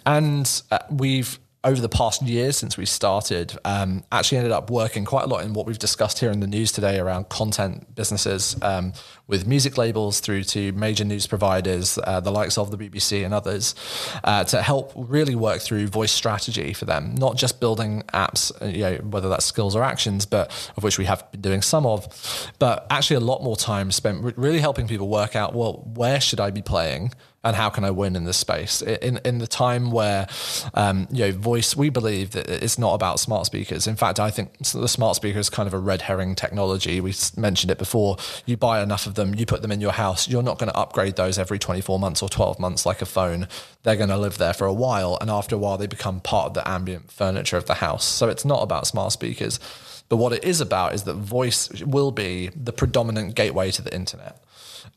and 0.07 0.63
uh, 0.71 0.79
we've 0.91 1.39
over 1.67 1.81
the 1.81 1.89
past 1.89 2.23
year 2.23 2.53
since 2.53 2.77
we 2.77 2.87
started, 2.87 3.59
um, 3.65 4.05
actually 4.13 4.39
ended 4.39 4.53
up 4.53 4.71
working 4.71 5.05
quite 5.05 5.25
a 5.25 5.27
lot 5.27 5.45
in 5.45 5.53
what 5.53 5.67
we've 5.67 5.81
discussed 5.81 6.21
here 6.21 6.31
in 6.31 6.39
the 6.39 6.47
news 6.47 6.71
today 6.71 7.01
around 7.01 7.29
content 7.29 7.93
businesses 7.97 8.57
um, 8.63 8.93
with 9.27 9.49
music 9.49 9.77
labels 9.77 10.21
through 10.21 10.45
to 10.45 10.71
major 10.73 11.05
news 11.05 11.27
providers, 11.27 11.99
uh, 12.05 12.21
the 12.21 12.31
likes 12.31 12.57
of 12.57 12.71
the 12.71 12.79
BBC 12.79 13.25
and 13.25 13.35
others, 13.35 13.75
uh, 14.23 14.45
to 14.45 14.63
help 14.63 14.93
really 14.95 15.35
work 15.35 15.61
through 15.61 15.89
voice 15.89 16.13
strategy 16.13 16.73
for 16.73 16.85
them, 16.85 17.17
not 17.17 17.37
just 17.37 17.59
building 17.59 18.05
apps, 18.15 18.53
uh, 18.63 18.67
you 18.67 18.83
know, 18.83 18.95
whether 18.99 19.29
that's 19.29 19.45
skills 19.45 19.75
or 19.75 19.83
actions, 19.83 20.25
but 20.25 20.71
of 20.77 20.85
which 20.85 20.99
we 20.99 21.05
have 21.05 21.29
been 21.33 21.41
doing 21.41 21.63
some 21.63 21.85
of, 21.85 22.53
but 22.61 22.87
actually 22.91 23.17
a 23.17 23.21
lot 23.21 23.43
more 23.43 23.57
time 23.57 23.91
spent 23.91 24.23
really 24.37 24.61
helping 24.61 24.87
people 24.87 25.09
work 25.09 25.35
out, 25.35 25.53
well, 25.53 25.83
where 25.97 26.21
should 26.21 26.39
I 26.39 26.51
be 26.51 26.63
playing? 26.63 27.11
And 27.47 27.55
how 27.55 27.71
can 27.71 27.85
I 27.85 27.93
win 27.93 28.17
in 28.17 28.25
this 28.25 28.37
space? 28.37 28.83
In 28.83 29.21
in 29.25 29.39
the 29.39 29.47
time 29.47 29.93
where 29.93 30.27
um, 30.75 31.07
you 31.13 31.27
know 31.27 31.33
voice, 31.33 31.77
we 31.77 31.91
believe 31.91 32.33
that 32.33 32.51
it's 32.51 32.77
not 32.79 32.95
about 32.95 33.21
smart 33.21 33.47
speakers. 33.47 33.87
In 33.87 33.95
fact, 33.95 34.19
I 34.19 34.31
think 34.31 34.59
the 34.59 34.89
smart 34.89 35.15
speaker 35.15 35.39
is 35.39 35.49
kind 35.49 35.69
of 35.69 35.73
a 35.73 35.79
red 35.79 36.03
herring 36.03 36.35
technology. 36.35 37.01
We 37.01 37.15
mentioned 37.37 37.71
it 37.71 37.79
before. 37.79 38.17
You 38.47 38.57
buy 38.57 38.83
enough 38.83 39.07
of 39.07 39.15
them, 39.15 39.35
you 39.35 39.47
put 39.47 39.63
them 39.63 39.71
in 39.71 39.81
your 39.81 39.93
house. 39.93 40.29
You're 40.29 40.43
not 40.43 40.59
going 40.59 40.71
to 40.71 40.77
upgrade 40.77 41.15
those 41.15 41.39
every 41.39 41.61
24 41.61 42.01
months 42.01 42.21
or 42.21 42.29
12 42.29 42.59
months 42.59 42.85
like 42.85 43.01
a 43.01 43.07
phone. 43.07 43.47
They're 43.85 43.97
going 43.97 44.11
to 44.11 44.19
live 44.19 44.39
there 44.39 44.55
for 44.55 44.67
a 44.67 44.75
while, 44.75 45.17
and 45.21 45.31
after 45.31 45.55
a 45.55 45.59
while, 45.59 45.79
they 45.79 45.87
become 45.87 46.21
part 46.21 46.47
of 46.49 46.55
the 46.55 46.69
ambient 46.69 47.13
furniture 47.13 47.57
of 47.57 47.67
the 47.67 47.75
house. 47.75 48.05
So 48.05 48.29
it's 48.29 48.45
not 48.45 48.63
about 48.63 48.89
smart 48.89 49.13
speakers. 49.13 49.61
But 50.09 50.17
what 50.17 50.33
it 50.33 50.45
is 50.45 50.61
about 50.61 50.95
is 50.95 51.03
that 51.05 51.15
voice 51.15 51.83
will 51.83 52.13
be 52.13 52.51
the 52.55 52.73
predominant 52.73 53.35
gateway 53.35 53.71
to 53.73 53.83
the 53.83 53.95
internet. 53.95 54.41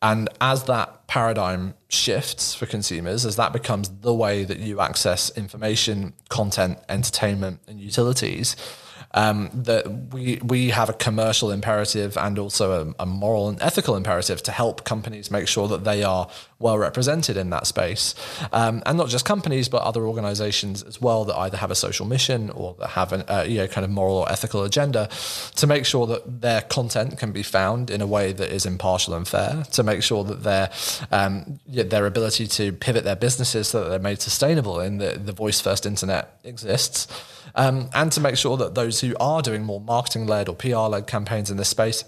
And 0.02 0.30
as 0.40 0.64
that 0.66 1.08
paradigm 1.08 1.74
shifts 1.90 2.56
for 2.56 2.66
consumers, 2.66 3.26
as 3.26 3.36
that 3.36 3.52
becomes 3.52 3.90
the 3.90 4.14
way 4.14 4.46
that 4.46 4.60
you 4.60 4.80
access 4.80 5.30
information, 5.38 6.14
content, 6.30 6.80
entertainment, 6.88 7.60
and 7.68 7.82
utilities, 7.82 8.56
um, 9.12 9.50
that 9.54 10.14
we 10.14 10.40
we 10.44 10.70
have 10.70 10.90
a 10.90 10.94
commercial 10.94 11.52
imperative 11.52 12.18
and 12.18 12.38
also 12.38 12.94
a, 13.00 13.04
a, 13.04 13.06
moral 13.06 13.50
and 13.50 13.60
ethical 13.62 13.96
imperative 13.96 14.44
to 14.44 14.52
help 14.52 14.84
companies 14.84 15.32
make 15.32 15.48
sure 15.48 15.68
that 15.68 15.84
they 15.84 16.04
are 16.04 16.30
well 16.60 16.78
represented 16.78 17.36
in 17.36 17.50
that 17.50 17.66
space, 17.66 18.14
um, 18.52 18.84
and 18.86 18.98
not 18.98 19.10
just 19.10 19.26
companies 19.26 19.68
but 19.68 19.82
other 19.82 20.06
organisations 20.06 20.84
as 20.84 21.02
well 21.02 21.26
that 21.26 21.36
either 21.38 21.58
have 21.58 21.72
a 21.72 21.76
social 21.76 22.06
mission 22.06 22.50
or 22.52 22.76
that 22.80 22.90
have 22.90 23.12
an 23.12 23.24
uh, 23.28 23.44
you 23.48 23.58
know 23.58 23.68
kind 23.68 23.84
of 23.84 23.90
moral 23.90 24.18
or 24.18 24.32
ethical 24.32 24.64
agenda 24.64 25.10
to 25.56 25.66
make 25.66 25.86
sure 25.86 26.06
that 26.06 26.42
their 26.42 26.62
content 26.62 27.18
can 27.18 27.32
be 27.32 27.44
found 27.44 27.90
in 27.90 28.02
a 28.02 28.08
way 28.08 28.32
that 28.32 28.52
is 28.52 28.66
impartial 28.66 29.16
and 29.16 29.28
fair, 29.28 29.64
to 29.72 29.82
make 29.82 30.04
sure 30.04 30.24
that 30.24 30.44
their 30.44 30.70
um, 31.12 31.60
their 31.68 32.06
ability 32.06 32.46
to 32.46 32.72
pivot 32.74 33.04
their 33.04 33.16
businesses 33.16 33.70
so 33.70 33.84
that 33.84 33.90
they're 33.90 34.00
made 34.00 34.22
sustainable 34.22 34.80
in 34.80 35.00
the, 35.00 35.20
the 35.24 35.32
voice 35.32 35.60
first 35.60 35.86
internet 35.86 36.40
exists. 36.44 37.08
Um, 37.56 37.90
and 37.94 38.12
to 38.12 38.22
make 38.22 38.38
sure 38.38 38.58
that 38.58 38.76
those 38.76 38.99
who 39.02 39.16
are 39.20 39.42
doing 39.42 39.64
more 39.64 39.82
marketing 39.82 40.28
led 40.28 40.50
or 40.50 40.56
PR 40.56 40.90
led 40.90 41.08
campaigns 41.08 41.50
in 41.50 41.58
this 41.58 41.70
space 41.70 42.04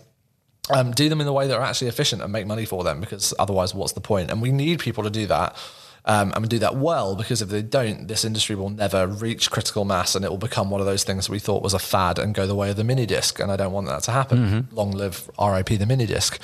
um, 0.70 0.92
do 0.92 1.10
them 1.10 1.20
in 1.20 1.26
the 1.26 1.34
way 1.34 1.48
that 1.48 1.58
are 1.58 1.64
actually 1.64 1.88
efficient 1.88 2.22
and 2.22 2.32
make 2.32 2.46
money 2.46 2.66
for 2.66 2.84
them 2.84 3.00
because 3.00 3.34
otherwise, 3.40 3.74
what's 3.74 3.94
the 3.94 4.02
point? 4.02 4.30
And 4.30 4.42
we 4.42 4.52
need 4.52 4.80
people 4.80 5.04
to 5.04 5.10
do 5.10 5.26
that 5.28 5.58
um, 6.06 6.32
and 6.36 6.48
do 6.50 6.60
that 6.60 6.76
well 6.76 7.16
because 7.16 7.42
if 7.42 7.50
they 7.50 7.62
don't, 7.62 8.08
this 8.08 8.24
industry 8.24 8.56
will 8.56 8.70
never 8.70 9.08
reach 9.08 9.52
critical 9.52 9.86
mass 9.86 10.16
and 10.16 10.24
it 10.24 10.30
will 10.30 10.38
become 10.38 10.70
one 10.70 10.80
of 10.80 10.88
those 10.88 11.04
things 11.04 11.30
we 11.30 11.40
thought 11.40 11.64
was 11.64 11.74
a 11.74 11.80
fad 11.80 12.20
and 12.20 12.34
go 12.36 12.46
the 12.46 12.56
way 12.56 12.70
of 12.70 12.76
the 12.76 12.84
mini 12.84 13.06
disc. 13.06 13.40
And 13.40 13.52
I 13.52 13.56
don't 13.56 13.72
want 13.72 13.88
that 13.88 14.04
to 14.04 14.12
happen. 14.12 14.38
Mm-hmm. 14.38 14.76
Long 14.76 14.92
live 14.92 15.30
RIP 15.40 15.80
the 15.80 15.86
mini 15.86 16.06
disc. 16.06 16.40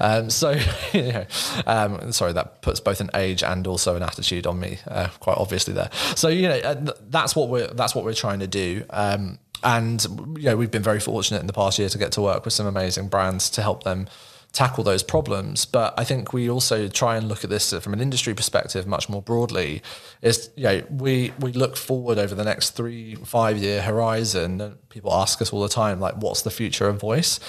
Um, 0.00 0.30
so, 0.30 0.50
you 0.92 1.12
know, 1.12 1.26
um, 1.66 2.12
sorry, 2.12 2.34
that 2.34 2.62
puts 2.62 2.78
both 2.80 3.00
an 3.00 3.10
age 3.14 3.42
and 3.42 3.66
also 3.66 3.96
an 3.96 4.02
attitude 4.02 4.46
on 4.46 4.60
me, 4.60 4.78
uh, 4.86 5.08
quite 5.18 5.38
obviously 5.38 5.74
there. 5.74 5.90
So, 6.14 6.28
you 6.28 6.48
know, 6.48 6.58
uh, 6.58 6.92
that's 7.08 7.34
what 7.34 7.48
we're 7.48 7.68
that's 7.68 7.94
what 7.94 8.04
we're 8.04 8.14
trying 8.14 8.40
to 8.40 8.46
do. 8.46 8.84
Um, 8.90 9.38
and 9.62 10.04
you 10.36 10.44
know, 10.44 10.56
we've 10.56 10.70
been 10.70 10.82
very 10.82 11.00
fortunate 11.00 11.40
in 11.40 11.46
the 11.46 11.52
past 11.52 11.78
year 11.78 11.88
to 11.88 11.98
get 11.98 12.12
to 12.12 12.20
work 12.20 12.44
with 12.44 12.54
some 12.54 12.66
amazing 12.66 13.08
brands 13.08 13.50
to 13.50 13.62
help 13.62 13.84
them 13.84 14.08
tackle 14.52 14.84
those 14.84 15.02
problems. 15.02 15.64
But 15.64 15.94
I 15.98 16.04
think 16.04 16.32
we 16.32 16.48
also 16.48 16.88
try 16.88 17.16
and 17.16 17.28
look 17.28 17.44
at 17.44 17.50
this 17.50 17.72
from 17.72 17.92
an 17.92 18.00
industry 18.00 18.34
perspective 18.34 18.86
much 18.86 19.08
more 19.08 19.22
broadly. 19.22 19.82
Is 20.20 20.50
you 20.56 20.64
know, 20.64 20.82
we 20.90 21.32
we 21.40 21.52
look 21.52 21.76
forward 21.76 22.18
over 22.18 22.34
the 22.34 22.44
next 22.44 22.70
three 22.70 23.14
five 23.16 23.58
year 23.58 23.82
horizon. 23.82 24.78
People 24.88 25.12
ask 25.12 25.40
us 25.42 25.52
all 25.52 25.62
the 25.62 25.68
time, 25.68 26.00
like, 26.00 26.16
what's 26.16 26.42
the 26.42 26.50
future 26.50 26.88
of 26.88 27.00
voice? 27.00 27.40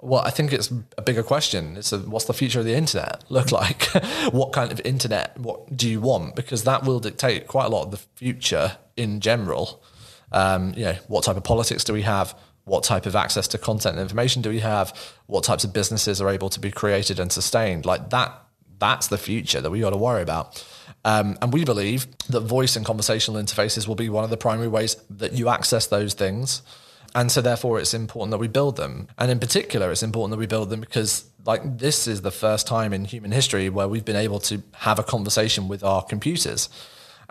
Well, 0.00 0.22
I 0.22 0.30
think 0.30 0.52
it's 0.52 0.72
a 0.96 1.02
bigger 1.02 1.22
question. 1.22 1.76
It's 1.76 1.92
a, 1.92 1.98
what's 1.98 2.26
the 2.26 2.34
future 2.34 2.60
of 2.60 2.64
the 2.64 2.74
internet 2.74 3.24
look 3.28 3.50
like? 3.60 3.84
what 4.32 4.52
kind 4.52 4.70
of 4.70 4.80
internet? 4.84 5.38
What 5.38 5.76
do 5.76 5.88
you 5.88 6.00
want? 6.00 6.36
Because 6.36 6.64
that 6.64 6.84
will 6.84 7.00
dictate 7.00 7.46
quite 7.46 7.66
a 7.66 7.68
lot 7.68 7.84
of 7.84 7.90
the 7.90 7.96
future 7.96 8.78
in 8.96 9.20
general. 9.20 9.82
Um, 10.32 10.72
you 10.74 10.84
know, 10.84 10.96
what 11.08 11.24
type 11.24 11.36
of 11.36 11.44
politics 11.44 11.84
do 11.84 11.92
we 11.92 12.02
have? 12.02 12.34
what 12.64 12.84
type 12.84 13.06
of 13.06 13.16
access 13.16 13.48
to 13.48 13.58
content 13.58 13.96
and 13.96 14.02
information 14.02 14.42
do 14.42 14.50
we 14.50 14.60
have? 14.60 14.96
What 15.26 15.44
types 15.44 15.64
of 15.64 15.72
businesses 15.72 16.20
are 16.20 16.28
able 16.28 16.48
to 16.50 16.60
be 16.60 16.70
created 16.70 17.18
and 17.18 17.32
sustained? 17.32 17.84
Like 17.84 18.10
that 18.10 18.38
that's 18.78 19.08
the 19.08 19.18
future 19.18 19.60
that 19.60 19.70
we 19.70 19.80
got 19.80 19.90
to 19.90 19.96
worry 19.96 20.22
about. 20.22 20.64
Um, 21.04 21.36
and 21.40 21.52
we 21.52 21.64
believe 21.64 22.06
that 22.28 22.40
voice 22.40 22.76
and 22.76 22.84
conversational 22.84 23.40
interfaces 23.40 23.86
will 23.86 23.94
be 23.94 24.08
one 24.08 24.24
of 24.24 24.30
the 24.30 24.36
primary 24.36 24.68
ways 24.68 24.96
that 25.08 25.32
you 25.32 25.48
access 25.48 25.86
those 25.86 26.14
things. 26.14 26.62
And 27.14 27.30
so 27.30 27.40
therefore 27.40 27.78
it's 27.78 27.94
important 27.94 28.30
that 28.32 28.38
we 28.38 28.48
build 28.48 28.76
them. 28.76 29.08
And 29.18 29.30
in 29.30 29.38
particular 29.38 29.90
it's 29.90 30.02
important 30.02 30.32
that 30.32 30.38
we 30.38 30.46
build 30.46 30.70
them 30.70 30.80
because 30.80 31.24
like 31.44 31.78
this 31.78 32.06
is 32.06 32.22
the 32.22 32.30
first 32.30 32.66
time 32.66 32.92
in 32.92 33.04
human 33.04 33.32
history 33.32 33.68
where 33.68 33.88
we've 33.88 34.04
been 34.04 34.16
able 34.16 34.40
to 34.40 34.62
have 34.74 34.98
a 34.98 35.04
conversation 35.04 35.68
with 35.68 35.82
our 35.84 36.02
computers 36.02 36.68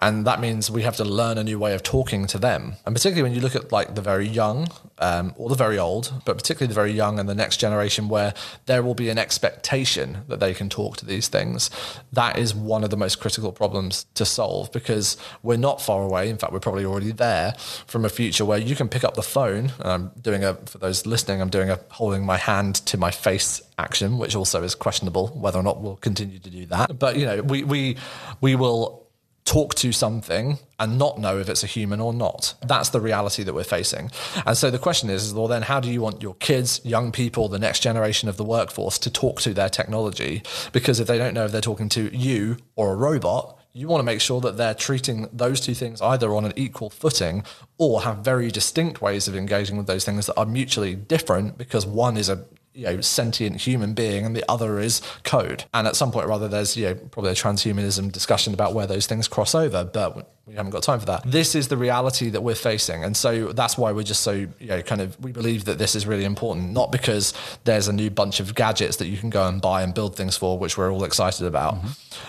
and 0.02 0.26
that 0.26 0.40
means 0.40 0.72
we 0.72 0.82
have 0.82 0.96
to 0.98 1.06
learn 1.06 1.38
a 1.38 1.44
new 1.44 1.60
way 1.60 1.76
of 1.76 1.84
talking 1.84 2.26
to 2.28 2.40
them. 2.40 2.74
And 2.86 2.96
particularly 2.96 3.22
when 3.22 3.34
you 3.34 3.42
look 3.42 3.56
at 3.56 3.72
like 3.72 3.94
the 3.94 4.02
very 4.02 4.28
young 4.28 4.68
um, 4.98 5.34
or 5.38 5.48
the 5.48 5.56
very 5.56 5.78
old, 5.78 6.12
but 6.26 6.38
particularly 6.38 6.68
the 6.68 6.74
very 6.74 6.92
young 6.92 7.20
and 7.20 7.30
the 7.30 7.36
next 7.36 7.58
generation, 7.58 8.10
where 8.10 8.34
there 8.66 8.82
will 8.82 8.96
be 8.96 9.10
an 9.10 9.20
expectation 9.20 10.24
that 10.28 10.40
they 10.40 10.56
can 10.56 10.70
talk 10.70 10.98
to 10.98 11.06
these 11.06 11.28
things. 11.28 11.70
That 12.12 12.40
is 12.40 12.56
one 12.56 12.84
of 12.84 12.90
the 12.90 12.98
most 12.98 13.20
critical 13.20 13.52
problems 13.52 14.08
to 14.16 14.26
solve 14.26 14.72
because 14.72 15.18
we're 15.44 15.58
not 15.58 15.80
far 15.80 16.02
away. 16.02 16.30
In 16.30 16.38
fact, 16.38 16.52
we're 16.52 16.60
probably 16.60 16.86
already 16.86 17.12
there 17.12 17.54
from 17.86 18.04
a 18.04 18.10
future 18.10 18.44
where 18.44 18.58
you 18.58 18.76
can 18.76 18.90
pick 18.90 19.04
up 19.04 19.14
the 19.14 19.22
phone. 19.22 19.72
I'm 19.82 20.12
doing 20.20 20.44
a 20.44 20.56
for 20.66 20.80
those 20.80 21.06
listening, 21.06 21.42
I'm 21.42 21.50
doing 21.50 21.70
a 21.70 21.80
holding 21.90 22.26
my 22.26 22.38
hand 22.38 22.76
to 22.88 22.98
my 22.98 23.12
face 23.12 23.62
action, 23.78 24.18
which 24.18 24.36
also 24.36 24.64
is 24.64 24.74
questionable 24.74 25.28
whether 25.28 25.60
or 25.60 25.64
not 25.64 25.82
we'll 25.82 25.98
continue 25.98 26.40
to 26.40 26.50
do 26.50 26.66
that. 26.68 26.98
But 26.98 27.18
you 27.18 27.26
know, 27.26 27.44
we 27.44 27.64
we 27.64 27.98
we 28.42 28.56
will 28.56 29.02
talk 29.45 29.75
to 29.75 29.91
something 29.91 30.60
and 30.80 30.97
not 30.97 31.19
know 31.19 31.39
if 31.39 31.49
it's 31.49 31.63
a 31.63 31.67
human 31.67 31.99
or 31.99 32.13
not. 32.13 32.54
That's 32.65 32.89
the 32.89 33.01
reality 33.01 33.43
that 33.43 33.54
we're 33.54 33.63
facing. 33.63 34.12
And 34.45 34.58
so 34.58 34.69
the 34.71 34.80
question 34.80 35.10
is, 35.10 35.34
well, 35.34 35.47
then 35.47 35.63
how 35.63 35.80
do 35.80 35.91
you 35.91 36.01
want 36.01 36.21
your 36.21 36.36
kids, 36.36 36.80
young 36.84 37.12
people, 37.12 37.47
the 37.47 37.60
next 37.60 37.80
generation 37.82 38.30
of 38.30 38.38
the 38.38 38.43
workforce 38.43 38.97
to 38.99 39.12
talk 39.12 39.41
to 39.41 39.54
their 39.54 39.69
technology? 39.69 40.43
Because 40.71 40.99
if 40.99 41.08
they 41.08 41.17
don't 41.17 41.34
know 41.34 41.45
if 41.45 41.51
they're 41.51 41.62
talking 41.62 41.89
to 41.89 42.15
you 42.15 42.58
or 42.75 42.93
a 42.93 42.95
robot, 42.95 43.58
you 43.73 43.88
want 43.88 44.01
to 44.01 44.06
make 44.06 44.21
sure 44.21 44.41
that 44.41 44.58
they're 44.58 44.73
treating 44.73 45.30
those 45.32 45.62
two 45.62 45.73
things 45.73 46.01
either 46.01 46.34
on 46.34 46.45
an 46.45 46.54
equal 46.56 46.89
footing 46.89 47.43
or 47.77 48.01
have 48.01 48.17
very 48.17 48.51
distinct 48.51 49.01
ways 49.01 49.27
of 49.27 49.36
engaging 49.36 49.77
with 49.77 49.88
those 49.88 50.04
things 50.04 50.25
that 50.25 50.38
are 50.38 50.45
mutually 50.45 50.93
different 50.95 51.58
because 51.58 51.86
one 51.86 52.17
is 52.17 52.27
a 52.27 52.45
you 52.74 52.86
know 52.86 53.02
sentient 53.02 53.62
human 53.62 53.94
being 53.94 54.26
and 54.26 54.36
the 54.36 54.44
other 54.50 54.80
is 54.80 55.02
code. 55.24 55.66
And 55.74 55.88
at 55.88 55.96
some 55.96 56.12
point 56.12 56.26
or 56.26 56.32
other 56.32 56.48
there's 56.48 56.78
you 56.78 56.86
know 56.86 56.96
probably 56.96 57.32
a 57.32 57.36
transhumanism 57.36 58.12
discussion 58.12 58.54
about 58.54 58.74
where 58.74 58.88
those 58.88 59.08
things 59.08 59.28
cross 59.28 59.54
over 59.56 59.84
but 59.84 60.36
we 60.48 60.56
haven't 60.56 60.72
got 60.72 60.84
time 60.84 61.00
for 61.00 61.06
that. 61.06 61.24
This 61.26 61.56
is 61.56 61.68
the 61.68 61.78
reality 61.78 62.30
that 62.30 62.42
we're 62.42 62.56
facing. 62.56 63.04
And 63.04 63.16
so 63.16 63.54
that's 63.54 63.78
why 63.78 63.92
we're 63.92 64.04
just 64.04 64.22
so 64.22 64.32
you 64.32 64.68
know 64.68 64.82
kind 64.82 65.02
of 65.02 65.20
we 65.24 65.32
believe 65.32 65.66
that 65.66 65.78
this 65.78 65.96
is 65.96 66.08
really 66.08 66.26
important 66.26 66.72
not 66.72 66.92
because 66.92 67.34
there's 67.64 67.88
a 67.88 67.94
new 67.94 68.10
bunch 68.10 68.40
of 68.40 68.56
gadgets 68.56 68.98
that 68.98 69.08
you 69.08 69.18
can 69.18 69.30
go 69.30 69.48
and 69.48 69.62
buy 69.62 69.84
and 69.84 69.94
build 69.94 70.16
things 70.16 70.38
for 70.38 70.58
which 70.58 70.78
we're 70.78 70.92
all 70.92 71.04
excited 71.04 71.46
about 71.46 71.76
mm-hmm. 71.76 71.88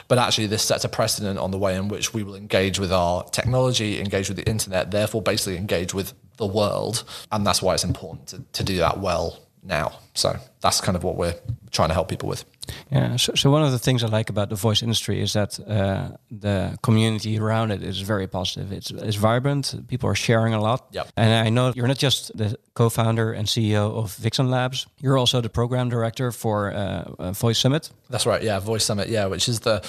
but 0.08 0.18
actually 0.18 0.46
this 0.46 0.62
sets 0.62 0.84
a 0.84 0.88
precedent 0.88 1.38
on 1.38 1.50
the 1.50 1.58
way 1.58 1.76
in 1.76 1.88
which 1.88 2.12
we 2.12 2.22
will 2.22 2.34
engage 2.34 2.78
with 2.78 2.92
our 2.92 3.24
technology 3.24 4.00
engage 4.00 4.28
with 4.28 4.36
the 4.36 4.48
internet 4.48 4.90
therefore 4.90 5.22
basically 5.22 5.56
engage 5.56 5.94
with 5.94 6.12
the 6.36 6.46
world. 6.46 7.04
And 7.30 7.46
that's 7.46 7.62
why 7.62 7.74
it's 7.74 7.84
important 7.84 8.28
to, 8.28 8.42
to 8.52 8.64
do 8.64 8.78
that 8.78 8.98
well 8.98 9.38
now. 9.62 9.92
So 10.14 10.36
that's 10.60 10.80
kind 10.80 10.96
of 10.96 11.04
what 11.04 11.16
we're 11.16 11.34
trying 11.70 11.88
to 11.88 11.94
help 11.94 12.08
people 12.08 12.28
with. 12.28 12.44
Yeah. 12.90 13.16
So, 13.16 13.34
so 13.34 13.50
one 13.50 13.62
of 13.62 13.72
the 13.72 13.78
things 13.78 14.04
I 14.04 14.06
like 14.06 14.30
about 14.30 14.48
the 14.48 14.54
voice 14.56 14.82
industry 14.82 15.20
is 15.20 15.32
that 15.32 15.58
uh, 15.60 16.16
the 16.30 16.78
community 16.82 17.38
around 17.38 17.70
it 17.70 17.82
is 17.82 18.00
very 18.00 18.26
positive. 18.26 18.72
It's, 18.72 18.90
it's 18.90 19.16
vibrant. 19.16 19.74
People 19.88 20.08
are 20.08 20.14
sharing 20.14 20.54
a 20.54 20.60
lot. 20.60 20.86
Yep. 20.92 21.08
And 21.16 21.46
I 21.46 21.50
know 21.50 21.72
you're 21.74 21.88
not 21.88 21.98
just 21.98 22.36
the 22.36 22.56
co-founder 22.74 23.32
and 23.32 23.46
CEO 23.48 23.96
of 23.96 24.14
Vixen 24.16 24.50
Labs. 24.50 24.86
You're 25.00 25.18
also 25.18 25.40
the 25.40 25.48
program 25.48 25.88
director 25.88 26.32
for 26.32 26.72
uh, 26.72 27.12
uh, 27.18 27.32
Voice 27.32 27.58
Summit. 27.58 27.90
That's 28.10 28.26
right. 28.26 28.42
Yeah, 28.42 28.60
Voice 28.60 28.84
Summit. 28.84 29.08
Yeah, 29.08 29.26
which 29.26 29.48
is 29.48 29.60
the 29.60 29.80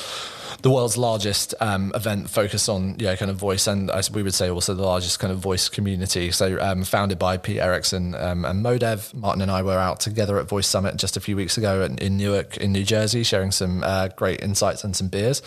the 0.63 0.71
world's 0.71 0.97
largest 0.97 1.53
um, 1.59 1.91
event 1.93 2.29
focused 2.29 2.69
on 2.69 2.95
yeah 2.97 3.15
kind 3.17 3.29
of 3.29 3.37
voice 3.37 3.67
and 3.67 3.91
we 4.13 4.23
would 4.23 4.33
say 4.33 4.49
also 4.49 4.73
the 4.73 4.81
largest 4.81 5.19
kind 5.19 5.31
of 5.31 5.39
voice 5.39 5.67
community. 5.67 6.31
So 6.31 6.57
um, 6.59 6.85
founded 6.85 7.19
by 7.19 7.37
Pete 7.37 7.59
Erickson 7.59 8.15
um, 8.15 8.45
and 8.45 8.65
Modev. 8.65 9.13
Maarten 9.13 9.41
and 9.41 9.51
I 9.51 9.61
were 9.61 9.77
out 9.77 9.99
together 9.99 10.39
at 10.39 10.47
Voice 10.47 10.65
Summit 10.65 10.95
just 10.95 11.17
a 11.17 11.19
few 11.19 11.35
weeks 11.35 11.57
ago 11.57 11.83
in, 11.83 11.97
in 11.97 12.17
Newark 12.17 12.57
in 12.57 12.71
New 12.71 12.85
Jersey, 12.85 13.23
sharing 13.23 13.51
some 13.51 13.83
uh, 13.83 14.07
great 14.15 14.41
insights 14.41 14.85
and 14.85 14.95
some 14.95 15.09
beers, 15.09 15.41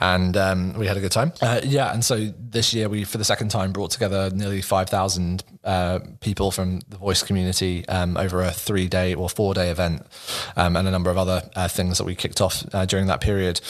and 0.00 0.36
um, 0.36 0.72
we 0.74 0.86
had 0.88 0.96
a 0.96 1.00
good 1.00 1.12
time. 1.12 1.32
Uh, 1.40 1.60
yeah, 1.62 1.92
and 1.94 2.04
so 2.04 2.32
this 2.38 2.74
year 2.74 2.88
we 2.88 3.04
for 3.04 3.18
the 3.18 3.24
second 3.24 3.50
time 3.50 3.72
brought 3.72 3.92
together 3.92 4.30
nearly 4.34 4.62
five 4.62 4.90
thousand 4.90 5.44
uh, 5.66 5.98
people 6.20 6.50
from 6.50 6.80
the 6.88 6.96
voice 6.96 7.22
community 7.22 7.86
um, 7.88 8.16
over 8.16 8.40
a 8.40 8.52
three 8.52 8.88
day 8.88 9.14
or 9.14 9.28
four 9.28 9.52
day 9.52 9.70
event, 9.70 10.06
um, 10.56 10.76
and 10.76 10.88
a 10.88 10.90
number 10.90 11.10
of 11.10 11.18
other 11.18 11.42
uh, 11.56 11.68
things 11.68 11.98
that 11.98 12.04
we 12.04 12.14
kicked 12.14 12.40
off 12.40 12.64
uh, 12.72 12.86
during 12.86 13.06
that 13.08 13.20
period. 13.20 13.60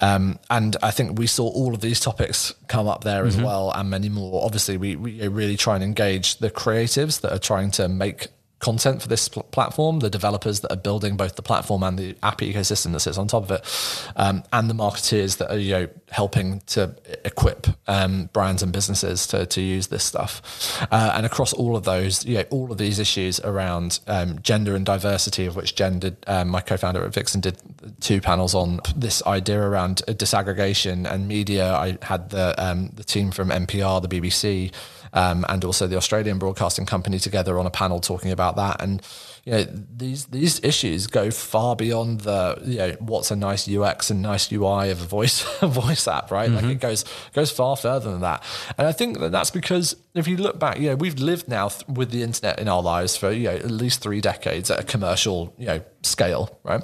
Um, 0.00 0.38
and 0.50 0.76
I 0.82 0.90
think 0.90 1.18
we 1.18 1.26
saw 1.26 1.48
all 1.48 1.74
of 1.74 1.80
these 1.80 2.00
topics 2.00 2.54
come 2.68 2.86
up 2.86 3.02
there 3.02 3.24
mm-hmm. 3.24 3.38
as 3.38 3.42
well, 3.42 3.72
and 3.74 3.90
many 3.90 4.08
more. 4.08 4.44
Obviously, 4.44 4.76
we, 4.76 4.94
we 4.94 5.26
really 5.26 5.56
try 5.56 5.74
and 5.74 5.82
engage 5.82 6.36
the 6.36 6.50
creatives 6.50 7.22
that 7.22 7.32
are 7.32 7.38
trying 7.38 7.70
to 7.72 7.88
make 7.88 8.28
content 8.60 9.00
for 9.00 9.08
this 9.08 9.28
pl- 9.28 9.44
platform, 9.44 10.00
the 10.00 10.10
developers 10.10 10.60
that 10.60 10.72
are 10.72 10.76
building 10.76 11.16
both 11.16 11.36
the 11.36 11.42
platform 11.42 11.82
and 11.82 11.98
the 11.98 12.16
app 12.22 12.38
ecosystem 12.38 12.92
that 12.92 13.00
sits 13.00 13.18
on 13.18 13.28
top 13.28 13.44
of 13.44 13.50
it, 13.50 14.12
um, 14.16 14.42
and 14.52 14.68
the 14.68 14.74
marketeers 14.74 15.38
that 15.38 15.50
are 15.50 15.58
you 15.58 15.72
know 15.72 15.88
helping 16.10 16.60
to 16.60 16.94
equip 17.24 17.66
um, 17.86 18.30
brands 18.32 18.62
and 18.62 18.72
businesses 18.72 19.26
to, 19.26 19.46
to 19.46 19.60
use 19.60 19.88
this 19.88 20.04
stuff. 20.04 20.86
Uh, 20.90 21.12
and 21.14 21.26
across 21.26 21.52
all 21.52 21.76
of 21.76 21.84
those, 21.84 22.24
you 22.24 22.34
know, 22.34 22.44
all 22.50 22.72
of 22.72 22.78
these 22.78 22.98
issues 22.98 23.40
around 23.40 24.00
um, 24.06 24.40
gender 24.40 24.74
and 24.74 24.86
diversity, 24.86 25.46
of 25.46 25.54
which 25.54 25.74
Jen 25.74 25.98
did, 25.98 26.16
um, 26.26 26.48
my 26.48 26.60
co-founder 26.60 27.04
at 27.04 27.12
Vixen 27.12 27.40
did 27.40 27.58
two 28.00 28.20
panels 28.20 28.54
on 28.54 28.80
this 28.96 29.22
idea 29.26 29.60
around 29.60 30.02
disaggregation 30.08 31.10
and 31.10 31.28
media. 31.28 31.74
I 31.74 31.98
had 32.02 32.30
the 32.30 32.54
um, 32.58 32.90
the 32.94 33.04
team 33.04 33.30
from 33.30 33.50
NPR, 33.50 34.02
the 34.02 34.08
BBC 34.08 34.72
um, 35.12 35.44
and 35.48 35.64
also 35.64 35.86
the 35.86 35.96
Australian 35.96 36.38
Broadcasting 36.38 36.86
Company 36.86 37.18
together 37.18 37.58
on 37.58 37.66
a 37.66 37.70
panel 37.70 38.00
talking 38.00 38.30
about 38.30 38.56
that. 38.56 38.80
And 38.80 39.02
you 39.44 39.52
know, 39.52 39.66
these 39.96 40.26
these 40.26 40.62
issues 40.62 41.06
go 41.06 41.30
far 41.30 41.74
beyond 41.76 42.20
the 42.20 42.60
you 42.64 42.78
know 42.78 42.96
what's 43.00 43.30
a 43.30 43.36
nice 43.36 43.68
UX 43.68 44.10
and 44.10 44.20
nice 44.20 44.50
UI 44.52 44.90
of 44.90 45.00
a 45.00 45.06
voice 45.06 45.42
voice 45.62 46.06
app, 46.06 46.30
right? 46.30 46.50
Mm-hmm. 46.50 46.66
Like 46.66 46.76
it 46.76 46.80
goes 46.80 47.04
goes 47.32 47.50
far 47.50 47.76
further 47.76 48.10
than 48.10 48.20
that. 48.20 48.42
And 48.76 48.86
I 48.86 48.92
think 48.92 49.20
that 49.20 49.32
that's 49.32 49.50
because 49.50 49.96
if 50.14 50.28
you 50.28 50.36
look 50.36 50.58
back, 50.58 50.78
you 50.78 50.90
know, 50.90 50.96
we've 50.96 51.18
lived 51.18 51.48
now 51.48 51.68
th- 51.68 51.86
with 51.88 52.10
the 52.10 52.22
internet 52.22 52.58
in 52.58 52.68
our 52.68 52.82
lives 52.82 53.16
for 53.16 53.30
you 53.30 53.44
know 53.44 53.56
at 53.56 53.70
least 53.70 54.00
three 54.02 54.20
decades 54.20 54.70
at 54.70 54.80
a 54.80 54.84
commercial 54.84 55.54
you 55.58 55.66
know 55.66 55.80
scale, 56.02 56.58
right? 56.62 56.82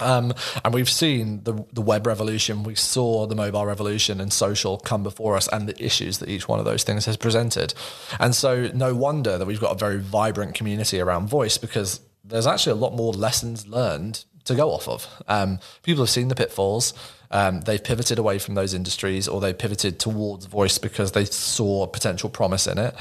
Um, 0.00 0.34
and 0.64 0.74
we've 0.74 0.90
seen 0.90 1.42
the 1.44 1.64
the 1.72 1.80
web 1.80 2.06
revolution, 2.06 2.62
we 2.62 2.74
saw 2.74 3.26
the 3.26 3.34
mobile 3.34 3.64
revolution 3.64 4.20
and 4.20 4.32
social 4.32 4.78
come 4.78 5.02
before 5.02 5.36
us, 5.36 5.48
and 5.52 5.68
the 5.68 5.84
issues 5.84 6.18
that 6.18 6.28
each 6.28 6.48
one 6.48 6.58
of 6.58 6.64
those 6.64 6.82
things 6.82 7.06
has 7.06 7.16
presented. 7.16 7.74
And 8.20 8.34
so, 8.34 8.70
no 8.74 8.94
wonder 8.94 9.38
that 9.38 9.46
we've 9.46 9.60
got 9.60 9.72
a 9.72 9.78
very 9.78 9.98
vibrant 9.98 10.54
community 10.54 11.00
around 11.00 11.28
voice 11.28 11.58
because 11.58 12.00
there's 12.24 12.46
actually 12.46 12.72
a 12.72 12.82
lot 12.82 12.94
more 12.94 13.12
lessons 13.12 13.66
learned 13.66 14.24
to 14.44 14.54
go 14.54 14.70
off 14.70 14.88
of. 14.88 15.08
Um, 15.28 15.58
people 15.82 16.02
have 16.02 16.10
seen 16.10 16.28
the 16.28 16.34
pitfalls. 16.34 16.94
Um, 17.30 17.60
they've 17.62 17.82
pivoted 17.82 18.18
away 18.18 18.38
from 18.38 18.54
those 18.54 18.74
industries 18.74 19.28
or 19.28 19.40
they 19.40 19.52
pivoted 19.52 19.98
towards 19.98 20.46
voice 20.46 20.78
because 20.78 21.12
they 21.12 21.24
saw 21.24 21.86
potential 21.86 22.30
promise 22.30 22.66
in 22.66 22.78
it. 22.78 22.94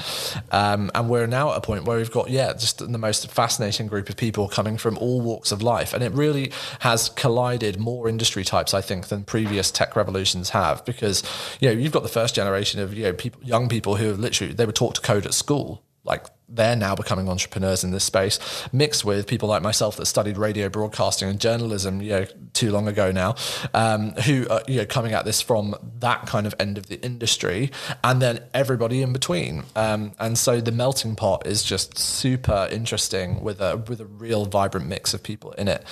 Um, 0.51 0.91
and 0.95 1.09
we're 1.09 1.27
now 1.27 1.51
at 1.51 1.57
a 1.57 1.61
point 1.61 1.85
where 1.85 1.97
we've 1.97 2.11
got, 2.11 2.29
yeah, 2.29 2.53
just 2.53 2.79
the 2.79 2.97
most 2.97 3.29
fascinating 3.31 3.87
group 3.87 4.09
of 4.09 4.17
people 4.17 4.47
coming 4.47 4.77
from 4.77 4.97
all 4.97 5.21
walks 5.21 5.51
of 5.51 5.61
life. 5.61 5.93
And 5.93 6.03
it 6.03 6.11
really 6.13 6.51
has 6.79 7.09
collided 7.09 7.79
more 7.79 8.07
industry 8.07 8.43
types, 8.43 8.73
I 8.73 8.81
think, 8.81 9.07
than 9.07 9.23
previous 9.23 9.71
tech 9.71 9.95
revolutions 9.95 10.49
have 10.51 10.83
because, 10.85 11.23
you 11.59 11.69
know, 11.69 11.75
you've 11.75 11.93
got 11.93 12.03
the 12.03 12.09
first 12.09 12.35
generation 12.35 12.79
of, 12.79 12.93
you 12.93 13.03
know, 13.03 13.13
people, 13.13 13.41
young 13.43 13.69
people 13.69 13.95
who 13.95 14.07
have 14.07 14.19
literally, 14.19 14.53
they 14.53 14.65
were 14.65 14.71
taught 14.71 14.95
to 14.95 15.01
code 15.01 15.25
at 15.25 15.33
school 15.33 15.83
like 16.05 16.25
they're 16.47 16.75
now 16.75 16.95
becoming 16.95 17.27
entrepreneurs 17.27 17.83
in 17.83 17.91
this 17.91 18.03
space, 18.03 18.39
mixed 18.71 19.03
with 19.03 19.27
people 19.27 19.49
like 19.49 19.61
myself 19.61 19.97
that 19.97 20.05
studied 20.05 20.37
radio 20.37 20.69
broadcasting 20.69 21.29
and 21.29 21.39
journalism, 21.39 22.01
you 22.01 22.11
know, 22.11 22.25
too 22.53 22.71
long 22.71 22.87
ago 22.87 23.11
now, 23.11 23.35
um, 23.73 24.11
who 24.11 24.47
are 24.49 24.61
you 24.67 24.77
know 24.77 24.85
coming 24.85 25.13
at 25.13 25.25
this 25.25 25.41
from 25.41 25.75
that 25.99 26.25
kind 26.27 26.47
of 26.47 26.55
end 26.59 26.77
of 26.77 26.87
the 26.87 27.03
industry, 27.03 27.71
and 28.03 28.21
then 28.21 28.39
everybody 28.53 29.01
in 29.01 29.13
between. 29.13 29.63
Um, 29.75 30.13
and 30.19 30.37
so 30.37 30.61
the 30.61 30.71
melting 30.71 31.15
pot 31.15 31.45
is 31.45 31.63
just 31.63 31.97
super 31.97 32.67
interesting 32.71 33.41
with 33.43 33.61
a 33.61 33.77
with 33.77 33.99
a 34.01 34.05
real 34.05 34.45
vibrant 34.45 34.87
mix 34.87 35.13
of 35.13 35.23
people 35.23 35.51
in 35.53 35.67
it. 35.67 35.83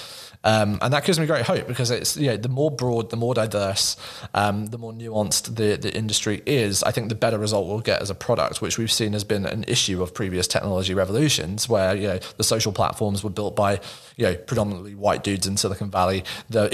Um, 0.44 0.78
and 0.82 0.94
that 0.94 1.06
gives 1.06 1.20
me 1.20 1.26
great 1.26 1.46
hope 1.46 1.68
because 1.68 1.90
it's 1.90 2.18
you 2.18 2.28
know, 2.28 2.38
the 2.38 2.50
more 2.50 2.70
broad, 2.70 3.10
the 3.10 3.16
more 3.16 3.34
diverse, 3.34 3.96
um, 4.34 4.68
the 4.68 4.78
more 4.78 4.92
nuanced 4.92 5.56
the, 5.56 5.78
the 5.78 5.96
industry 5.96 6.42
is, 6.46 6.84
I 6.84 6.92
think 6.92 7.10
the 7.10 7.16
better 7.16 7.38
result 7.38 7.68
we'll 7.68 7.80
get 7.80 8.02
as 8.02 8.10
a 8.10 8.16
product, 8.16 8.62
which 8.62 8.78
we've 8.78 8.92
seen 8.92 9.14
has 9.14 9.24
been 9.24 9.46
an 9.46 9.64
issue 9.68 10.04
of 10.04 10.14
previous 10.14 10.43
technology 10.48 10.94
revolutions 10.94 11.68
where 11.68 11.96
you 11.96 12.08
know 12.08 12.20
the 12.38 12.44
social 12.44 12.72
platforms 12.72 13.24
were 13.24 13.30
built 13.30 13.56
by 13.56 13.80
you 14.18 14.26
know 14.26 14.36
predominantly 14.36 14.96
white 14.96 15.24
dudes 15.24 15.48
in 15.48 15.58
Silicon 15.58 15.90
Valley. 15.90 16.24
The 16.50 16.70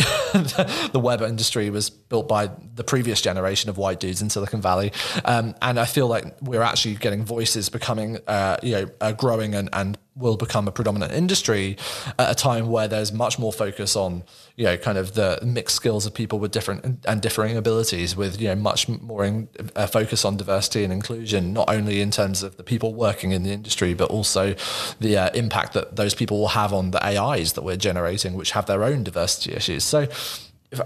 the 0.94 1.00
web 1.00 1.22
industry 1.22 1.70
was 1.70 1.90
built 1.90 2.28
by 2.28 2.50
the 2.76 2.84
previous 2.84 3.22
generation 3.22 3.70
of 3.70 3.78
white 3.78 4.00
dudes 4.00 4.22
in 4.22 4.30
Silicon 4.30 4.62
Valley, 4.62 4.92
um, 5.26 5.56
and 5.62 5.80
I 5.80 5.86
feel 5.86 6.08
like 6.08 6.26
we're 6.42 6.62
actually 6.62 6.96
getting 6.96 7.24
voices 7.24 7.70
becoming 7.70 8.18
uh, 8.28 8.58
you 8.64 8.74
know 8.74 8.90
uh, 9.02 9.12
growing 9.14 9.56
and 9.56 9.70
and 9.74 9.98
will 10.16 10.38
become 10.38 10.68
a 10.68 10.72
predominant 10.72 11.14
industry 11.14 11.78
at 12.18 12.32
a 12.32 12.36
time 12.36 12.68
where 12.68 12.88
there's 12.88 13.12
much 13.12 13.40
more 13.40 13.54
focus 13.54 13.96
on 13.96 14.24
you 14.56 14.66
know 14.66 14.76
kind 14.78 14.98
of 14.98 15.14
the 15.14 15.40
mixed 15.44 15.76
skills 15.76 16.06
of 16.06 16.14
people 16.14 16.40
with 16.40 16.52
different 16.52 17.06
and 17.08 17.22
differing 17.22 17.56
abilities 17.56 18.16
with 18.16 18.42
you 18.42 18.48
know 18.48 18.56
much 18.56 18.90
more 18.90 19.24
in, 19.24 19.48
uh, 19.76 19.88
focus 19.88 20.26
on 20.26 20.36
diversity 20.36 20.84
and 20.84 20.92
inclusion 20.92 21.54
not 21.54 21.70
only 21.70 22.02
in 22.02 22.12
terms 22.12 22.44
of 22.44 22.58
the 22.58 22.64
people 22.64 22.94
working 22.94 23.32
in 23.32 23.44
the 23.44 23.52
industry 23.52 23.94
but 23.94 24.10
also 24.10 24.56
the 25.00 25.18
uh, 25.18 25.30
impact 25.34 25.74
that 25.74 25.96
those 25.96 26.14
people 26.14 26.40
will 26.40 26.50
have 26.50 26.74
on 26.74 26.92
the 26.92 27.06
AIs 27.06 27.54
that 27.54 27.64
we're 27.64 27.78
generating 27.78 28.34
which 28.34 28.52
have 28.52 28.66
their 28.66 28.84
own 28.84 29.04
diversity 29.04 29.56
issues. 29.56 29.84
So 29.84 30.08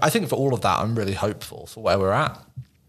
I 0.00 0.10
think 0.10 0.28
for 0.28 0.36
all 0.36 0.54
of 0.54 0.60
that 0.60 0.78
I'm 0.78 0.94
really 0.94 1.14
hopeful 1.14 1.66
for 1.66 1.82
where 1.82 1.98
we're 1.98 2.12
at 2.12 2.38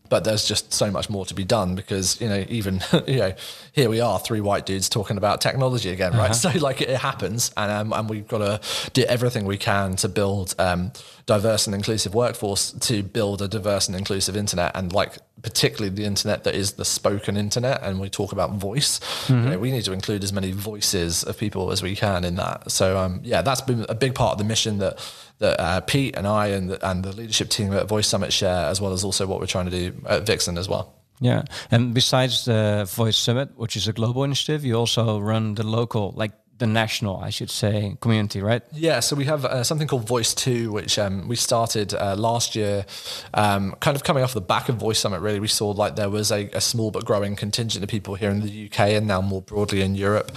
but 0.10 0.24
there's 0.24 0.48
just 0.48 0.74
so 0.74 0.92
much 0.92 1.10
more 1.10 1.26
to 1.26 1.34
be 1.34 1.44
done 1.44 1.76
because 1.76 2.20
you 2.22 2.28
know 2.28 2.46
even 2.48 2.82
you 3.08 3.18
know 3.18 3.34
here 3.72 3.90
we 3.90 4.00
are 4.00 4.20
three 4.20 4.42
white 4.42 4.66
dudes 4.66 4.90
talking 4.90 5.18
about 5.18 5.42
technology 5.42 5.90
again 5.90 6.12
right 6.14 6.32
uh-huh. 6.32 6.52
so 6.52 6.60
like 6.60 6.82
it, 6.82 6.90
happens 6.96 7.52
and 7.58 7.72
um, 7.72 7.94
and 7.94 8.10
we've 8.10 8.28
got 8.28 8.40
to 8.40 8.90
do 8.92 9.04
everything 9.04 9.46
we 9.46 9.58
can 9.58 9.96
to 9.96 10.08
build 10.08 10.56
um, 10.60 10.92
diverse 11.26 11.68
and 11.68 11.76
inclusive 11.76 12.14
workforce 12.14 12.72
to 12.72 13.04
build 13.04 13.42
a 13.42 13.48
diverse 13.48 13.88
and 13.88 13.98
inclusive 13.98 14.36
internet 14.36 14.72
and 14.76 14.94
like 14.94 15.18
particularly 15.42 15.94
the 15.94 16.06
internet 16.06 16.44
that 16.44 16.56
is 16.56 16.74
the 16.74 16.86
spoken 16.86 17.38
internet 17.38 17.82
and 17.84 18.00
we 18.00 18.10
talk 18.10 18.32
about 18.32 18.54
voice 18.54 19.00
mm-hmm. 19.28 19.44
you 19.44 19.50
know, 19.52 19.60
we 19.60 19.72
need 19.72 19.84
to 19.84 19.92
include 19.92 20.24
as 20.24 20.32
many 20.32 20.52
voices 20.52 21.24
of 21.24 21.38
people 21.38 21.72
as 21.72 21.84
we 21.84 21.96
can 21.96 22.24
in 22.24 22.36
that 22.36 22.72
so 22.72 22.98
um, 22.98 23.20
yeah 23.24 23.42
that's 23.42 23.62
been 23.62 23.86
a 23.90 23.96
big 23.96 24.16
part 24.16 24.34
of 24.34 24.38
the 24.38 24.44
mission 24.44 24.78
that 24.78 24.98
that 25.40 25.60
uh, 25.60 25.82
Pete 25.82 26.16
and 26.16 26.28
I 26.28 26.48
and 26.48 26.70
the, 26.70 26.88
and 26.88 27.04
the 27.04 27.12
leadership 27.12 27.50
team 27.50 27.74
at 27.74 27.88
Voice 27.88 28.08
Summit 28.08 28.32
share 28.32 28.66
as 28.66 28.80
well 28.80 28.94
as 28.94 29.04
also 29.04 29.28
what 29.28 29.40
we're 29.40 29.46
trying 29.46 29.66
to 29.66 29.72
do 29.72 30.02
at 30.08 30.26
Vixen 30.26 30.58
as 30.58 30.70
well 30.70 30.94
yeah 31.20 31.44
and 31.72 31.94
besides 31.94 32.46
the 32.46 32.90
Voice 32.90 33.18
Summit 33.18 33.50
which 33.58 33.76
is 33.76 33.88
a 33.88 33.94
global 33.94 34.24
initiative 34.24 34.66
you 34.66 34.76
also 34.76 35.20
run 35.20 35.56
the 35.56 35.64
local 35.64 36.14
like 36.16 36.32
the 36.58 36.68
national, 36.68 37.18
I 37.18 37.30
should 37.32 37.50
say, 37.50 37.98
community, 38.00 38.42
right? 38.42 38.62
Yeah, 38.72 39.02
so 39.02 39.16
we 39.16 39.26
have 39.26 39.44
uh, 39.44 39.64
something 39.64 39.88
called 39.88 40.08
Voice2, 40.08 40.70
which 40.70 40.98
um, 40.98 41.28
we 41.28 41.36
started 41.36 41.94
uh, 41.94 42.16
last 42.16 42.56
year, 42.56 42.86
um, 43.34 43.76
kind 43.82 43.96
of 43.96 44.04
coming 44.04 44.24
off 44.24 44.34
the 44.34 44.42
back 44.42 44.70
of 44.70 44.78
Voice 44.78 45.00
Summit, 45.00 45.20
really. 45.20 45.40
We 45.40 45.48
saw 45.48 45.72
like 45.72 45.96
there 45.96 46.10
was 46.10 46.32
a, 46.32 46.50
a, 46.54 46.62
small 46.62 46.92
but 46.92 47.04
growing 47.06 47.36
contingent 47.36 47.84
of 47.84 47.90
people 47.90 48.16
here 48.16 48.30
in 48.30 48.42
the 48.42 48.68
UK 48.68 48.80
and 48.92 49.08
now 49.08 49.22
more 49.22 49.42
broadly 49.42 49.82
in 49.82 49.96
Europe. 49.96 50.32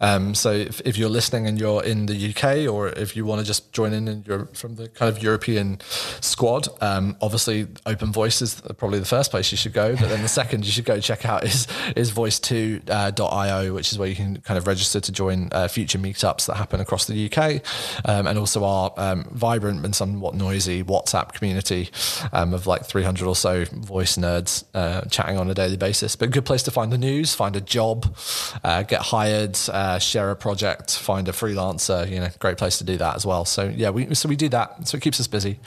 Um, 0.00 0.34
so 0.34 0.52
if, 0.52 0.80
if, 0.84 0.96
you're 0.96 1.08
listening 1.08 1.46
and 1.46 1.58
you're 1.58 1.82
in 1.82 2.06
the 2.06 2.30
UK 2.30 2.72
or 2.72 2.88
if 2.88 3.16
you 3.16 3.24
want 3.24 3.40
to 3.40 3.46
just 3.46 3.72
join 3.72 3.92
in 3.92 4.08
and 4.08 4.26
you're 4.26 4.46
from 4.46 4.76
the 4.76 4.88
kind 4.88 5.14
of 5.14 5.22
European 5.22 5.80
squad, 6.20 6.68
um, 6.80 7.16
obviously 7.20 7.66
Open 7.86 8.12
Voice 8.12 8.42
is 8.42 8.60
probably 8.76 8.98
the 8.98 9.04
first 9.04 9.30
place 9.30 9.50
you 9.50 9.58
should 9.58 9.72
go. 9.72 9.96
But 9.96 10.08
then 10.08 10.22
the 10.22 10.28
second 10.28 10.64
you 10.64 10.72
should 10.72 10.84
go 10.84 11.00
check 11.00 11.24
out 11.24 11.44
is, 11.44 11.66
is 11.96 12.12
voice2.io, 12.12 13.70
uh, 13.70 13.74
which 13.74 13.92
is 13.92 13.98
where 13.98 14.08
you 14.08 14.16
can 14.16 14.40
kind 14.40 14.58
of 14.58 14.66
register 14.66 15.00
to 15.00 15.12
join. 15.12 15.48
Uh, 15.52 15.68
future 15.68 15.98
meetups 15.98 16.46
that 16.46 16.56
happen 16.56 16.80
across 16.80 17.06
the 17.06 17.30
UK, 17.30 17.62
um, 18.04 18.26
and 18.26 18.38
also 18.38 18.64
our 18.64 18.92
um, 18.96 19.24
vibrant 19.32 19.84
and 19.84 19.94
somewhat 19.94 20.34
noisy 20.34 20.84
WhatsApp 20.84 21.32
community 21.32 21.88
um, 22.32 22.54
of 22.54 22.66
like 22.66 22.84
300 22.84 23.26
or 23.26 23.34
so 23.34 23.64
voice 23.64 24.16
nerds 24.16 24.64
uh, 24.74 25.02
chatting 25.02 25.38
on 25.38 25.50
a 25.50 25.54
daily 25.54 25.76
basis. 25.76 26.14
But 26.14 26.28
a 26.28 26.32
good 26.32 26.44
place 26.44 26.62
to 26.64 26.70
find 26.70 26.92
the 26.92 26.98
news, 26.98 27.34
find 27.34 27.56
a 27.56 27.60
job, 27.60 28.16
uh, 28.62 28.82
get 28.82 29.00
hired, 29.00 29.56
uh, 29.82 29.98
share 29.98 30.30
a 30.30 30.36
project, 30.36 30.96
find 30.96 31.28
a 31.28 31.32
freelancer. 31.32 32.08
You 32.08 32.20
know, 32.20 32.28
great 32.38 32.56
place 32.56 32.78
to 32.78 32.84
do 32.84 32.96
that 32.98 33.16
as 33.16 33.26
well. 33.26 33.44
So 33.44 33.64
yeah, 33.64 33.90
we 33.90 34.14
so 34.14 34.28
we 34.28 34.36
do 34.36 34.48
that. 34.50 34.86
So 34.86 34.96
it 34.96 35.02
keeps 35.02 35.18
us 35.18 35.26
busy. 35.26 35.58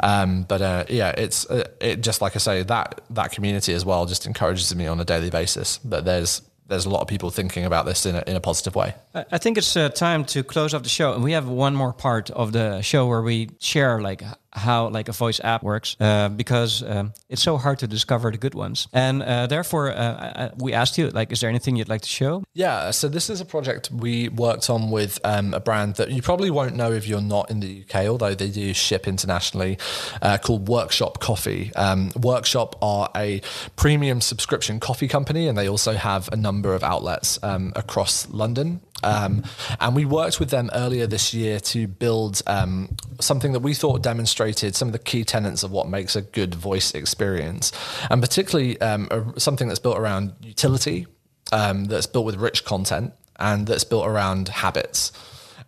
Um, 0.00 0.44
but 0.44 0.62
uh, 0.62 0.84
yeah, 0.88 1.10
it's 1.10 1.44
uh, 1.50 1.68
it 1.78 2.00
just 2.00 2.22
like 2.22 2.34
I 2.34 2.38
say 2.38 2.62
that 2.62 3.02
that 3.10 3.30
community 3.30 3.74
as 3.74 3.84
well 3.84 4.06
just 4.06 4.26
encourages 4.26 4.74
me 4.74 4.86
on 4.86 5.00
a 5.00 5.04
daily 5.04 5.28
basis. 5.28 5.78
that 5.84 6.06
there's 6.06 6.40
there's 6.68 6.86
a 6.86 6.90
lot 6.90 7.00
of 7.00 7.08
people 7.08 7.30
thinking 7.30 7.64
about 7.64 7.84
this 7.84 8.06
in 8.06 8.14
a, 8.14 8.22
in 8.26 8.36
a 8.36 8.40
positive 8.40 8.74
way. 8.74 8.94
I 9.14 9.38
think 9.38 9.58
it's 9.58 9.76
uh, 9.76 9.88
time 9.88 10.24
to 10.26 10.42
close 10.42 10.72
off 10.74 10.82
the 10.82 10.88
show, 10.88 11.12
and 11.14 11.22
we 11.22 11.32
have 11.32 11.48
one 11.48 11.74
more 11.74 11.92
part 11.92 12.30
of 12.30 12.52
the 12.52 12.80
show 12.82 13.06
where 13.06 13.22
we 13.22 13.50
share 13.58 14.00
like 14.00 14.22
how 14.58 14.88
like 14.88 15.08
a 15.08 15.12
voice 15.12 15.40
app 15.42 15.62
works 15.62 15.96
uh, 16.00 16.28
because 16.28 16.82
um, 16.82 17.12
it's 17.28 17.42
so 17.42 17.56
hard 17.56 17.78
to 17.78 17.86
discover 17.86 18.30
the 18.30 18.38
good 18.38 18.54
ones. 18.54 18.88
And 18.92 19.22
uh, 19.22 19.46
therefore 19.46 19.90
uh, 19.90 20.50
we 20.56 20.72
asked 20.72 20.98
you 20.98 21.08
like 21.10 21.32
is 21.32 21.40
there 21.40 21.50
anything 21.50 21.76
you'd 21.76 21.88
like 21.88 22.02
to 22.02 22.08
show? 22.08 22.44
Yeah 22.54 22.90
so 22.90 23.08
this 23.08 23.30
is 23.30 23.40
a 23.40 23.44
project 23.44 23.90
we 23.90 24.28
worked 24.28 24.70
on 24.70 24.90
with 24.90 25.18
um, 25.24 25.54
a 25.54 25.60
brand 25.60 25.96
that 25.96 26.10
you 26.10 26.22
probably 26.22 26.50
won't 26.50 26.76
know 26.76 26.92
if 26.92 27.06
you're 27.06 27.20
not 27.20 27.50
in 27.50 27.60
the 27.60 27.84
uk 27.84 27.94
although 28.06 28.34
they 28.34 28.50
do 28.50 28.74
ship 28.74 29.06
internationally 29.08 29.78
uh, 30.22 30.38
called 30.38 30.68
workshop 30.68 31.20
coffee. 31.20 31.72
Um, 31.74 32.10
workshop 32.16 32.76
are 32.82 33.10
a 33.16 33.40
premium 33.76 34.20
subscription 34.20 34.80
coffee 34.80 35.08
company 35.08 35.48
and 35.48 35.56
they 35.56 35.68
also 35.68 35.92
have 35.92 36.28
a 36.32 36.36
number 36.36 36.74
of 36.74 36.82
outlets 36.82 37.38
um, 37.42 37.72
across 37.76 38.28
london 38.30 38.80
um, 39.02 39.44
and 39.80 39.94
we 39.94 40.04
worked 40.04 40.40
with 40.40 40.50
them 40.50 40.70
earlier 40.74 41.06
this 41.06 41.32
year 41.32 41.60
to 41.60 41.86
build 41.86 42.42
um, 42.46 42.96
something 43.20 43.52
that 43.52 43.60
we 43.60 43.74
thought 43.74 44.02
demonstrated 44.02 44.74
some 44.74 44.88
of 44.88 44.92
the 44.92 44.98
key 44.98 45.24
tenets 45.24 45.62
of 45.62 45.70
what 45.70 45.88
makes 45.88 46.16
a 46.16 46.22
good 46.22 46.54
voice 46.54 46.92
experience, 46.94 47.72
and 48.10 48.20
particularly 48.20 48.80
um, 48.80 49.34
something 49.36 49.68
that's 49.68 49.80
built 49.80 49.98
around 49.98 50.34
utility, 50.42 51.06
um, 51.52 51.84
that's 51.84 52.06
built 52.06 52.26
with 52.26 52.36
rich 52.36 52.64
content, 52.64 53.12
and 53.36 53.66
that's 53.66 53.84
built 53.84 54.06
around 54.06 54.48
habits. 54.48 55.12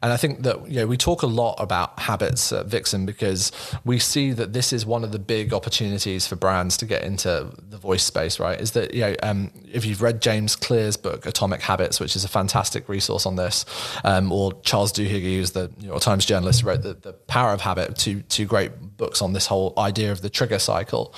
And 0.03 0.13
I 0.13 0.17
think 0.17 0.43
that 0.43 0.69
you 0.69 0.77
know 0.77 0.87
we 0.87 0.97
talk 0.97 1.23
a 1.23 1.27
lot 1.27 1.57
about 1.59 1.99
habits 1.99 2.53
at 2.53 2.67
Vixen 2.67 3.05
because 3.05 3.53
we 3.85 3.99
see 3.99 4.33
that 4.33 4.53
this 4.53 4.73
is 4.73 4.87
one 4.87 5.05
of 5.05 5.13
the 5.13 5.19
big 5.19 5.53
opportunities 5.53 6.27
for 6.27 6.37
brands 6.37 6.77
to 6.79 6.87
get 6.87 7.05
into 7.05 7.51
the 7.59 7.77
voice 7.77 8.03
space. 8.03 8.41
Right? 8.41 8.59
Is 8.59 8.73
that 8.73 8.95
you 8.95 9.03
know 9.03 9.15
um, 9.23 9.51
if 9.71 9.85
you've 9.85 10.01
read 10.01 10.23
James 10.23 10.57
Clear's 10.57 10.97
book 10.97 11.27
Atomic 11.27 11.61
Habits, 11.61 12.01
which 12.01 12.17
is 12.17 12.25
a 12.25 12.29
fantastic 12.29 12.89
resource 12.89 13.27
on 13.27 13.37
this, 13.37 13.67
um, 14.05 14.33
or 14.33 14.53
Charles 14.63 14.93
Duhigg, 14.93 15.23
who's 15.23 15.51
the 15.51 15.71
New 15.79 15.89
York 15.89 16.01
Times 16.01 16.25
journalist, 16.25 16.63
who 16.63 16.69
wrote 16.69 16.83
the, 16.83 16.95
the 16.95 17.13
Power 17.13 17.53
of 17.53 17.61
Habit, 17.61 17.97
two 17.97 18.23
two 18.23 18.47
great 18.47 18.73
books 18.97 19.21
on 19.21 19.35
this 19.35 19.47
whole 19.47 19.75
idea 19.77 20.13
of 20.13 20.23
the 20.23 20.31
trigger 20.31 20.59
cycle. 20.59 21.15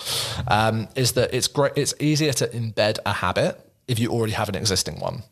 Um, 0.48 0.88
is 0.96 1.12
that 1.12 1.32
it's 1.32 1.46
great? 1.46 1.72
It's 1.76 1.94
easier 2.00 2.32
to 2.32 2.48
embed 2.48 2.98
a 3.06 3.12
habit 3.12 3.60
if 3.88 3.98
you 3.98 4.10
already 4.10 4.32
have 4.32 4.48
an 4.48 4.54
existing 4.54 5.00
one. 5.00 5.22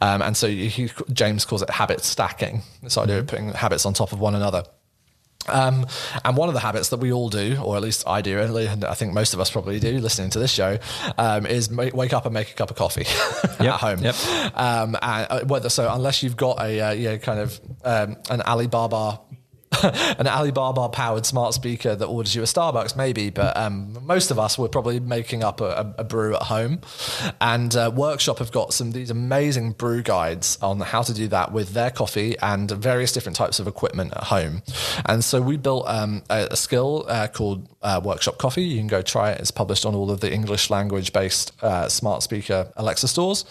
Um, 0.00 0.22
and 0.22 0.36
so 0.36 0.48
he, 0.48 0.90
James 1.12 1.44
calls 1.44 1.62
it 1.62 1.70
habit 1.70 2.00
stacking, 2.04 2.62
this 2.82 2.96
idea 2.98 3.18
of 3.18 3.26
putting 3.26 3.50
habits 3.52 3.84
on 3.86 3.92
top 3.94 4.12
of 4.12 4.20
one 4.20 4.34
another. 4.34 4.64
Um, 5.46 5.86
and 6.24 6.36
one 6.36 6.48
of 6.48 6.54
the 6.54 6.60
habits 6.60 6.90
that 6.90 6.98
we 6.98 7.10
all 7.12 7.30
do, 7.30 7.56
or 7.62 7.76
at 7.76 7.82
least 7.82 8.06
I 8.06 8.20
do, 8.20 8.38
and 8.38 8.84
I 8.84 8.92
think 8.94 9.14
most 9.14 9.32
of 9.32 9.40
us 9.40 9.50
probably 9.50 9.80
do, 9.80 9.98
listening 9.98 10.28
to 10.30 10.38
this 10.38 10.50
show, 10.50 10.78
um, 11.16 11.46
is 11.46 11.70
make, 11.70 11.94
wake 11.94 12.12
up 12.12 12.26
and 12.26 12.34
make 12.34 12.50
a 12.50 12.54
cup 12.54 12.70
of 12.70 12.76
coffee 12.76 13.04
Yep, 13.60 13.74
at 13.74 13.80
home. 13.80 13.98
yep. 14.00 14.14
Um, 14.54 14.96
and 15.00 15.26
uh, 15.30 15.40
whether 15.46 15.70
so, 15.70 15.90
unless 15.90 16.22
you've 16.22 16.36
got 16.36 16.60
a 16.60 16.80
uh, 16.80 16.90
you 16.92 17.08
know 17.10 17.18
kind 17.18 17.40
of 17.40 17.60
um, 17.84 18.16
an 18.30 18.42
Alibaba 18.42 19.20
an 19.82 20.26
Alibaba 20.26 20.88
powered 20.88 21.26
smart 21.26 21.54
speaker 21.54 21.94
that 21.94 22.06
orders 22.06 22.34
you 22.34 22.42
a 22.42 22.46
Starbucks, 22.46 22.96
maybe, 22.96 23.30
but 23.30 23.56
um, 23.56 23.96
most 24.02 24.30
of 24.30 24.38
us 24.38 24.58
were 24.58 24.68
probably 24.68 25.00
making 25.00 25.42
up 25.42 25.60
a, 25.60 25.94
a 25.98 26.04
brew 26.04 26.34
at 26.34 26.42
home. 26.42 26.80
And 27.40 27.74
uh, 27.76 27.90
Workshop 27.94 28.38
have 28.38 28.52
got 28.52 28.72
some 28.72 28.92
these 28.92 29.10
amazing 29.10 29.72
brew 29.72 30.02
guides 30.02 30.58
on 30.62 30.80
how 30.80 31.02
to 31.02 31.12
do 31.12 31.28
that 31.28 31.52
with 31.52 31.70
their 31.70 31.90
coffee 31.90 32.36
and 32.40 32.70
various 32.70 33.12
different 33.12 33.36
types 33.36 33.60
of 33.60 33.66
equipment 33.66 34.12
at 34.14 34.24
home. 34.24 34.62
And 35.06 35.22
so 35.22 35.40
we 35.40 35.56
built 35.56 35.84
um, 35.86 36.22
a, 36.30 36.48
a, 36.50 36.56
skill 36.56 37.04
uh, 37.08 37.28
called 37.28 37.68
uh, 37.82 38.00
Workshop 38.02 38.38
Coffee. 38.38 38.64
You 38.64 38.78
can 38.78 38.86
go 38.86 39.02
try 39.02 39.32
it. 39.32 39.40
It's 39.40 39.50
published 39.50 39.84
on 39.84 39.94
all 39.94 40.10
of 40.10 40.20
the 40.20 40.32
English 40.32 40.70
language 40.70 41.12
based 41.12 41.52
uh, 41.62 41.88
smart 41.88 42.22
speaker 42.22 42.72
Alexa 42.76 43.08
stores 43.08 43.44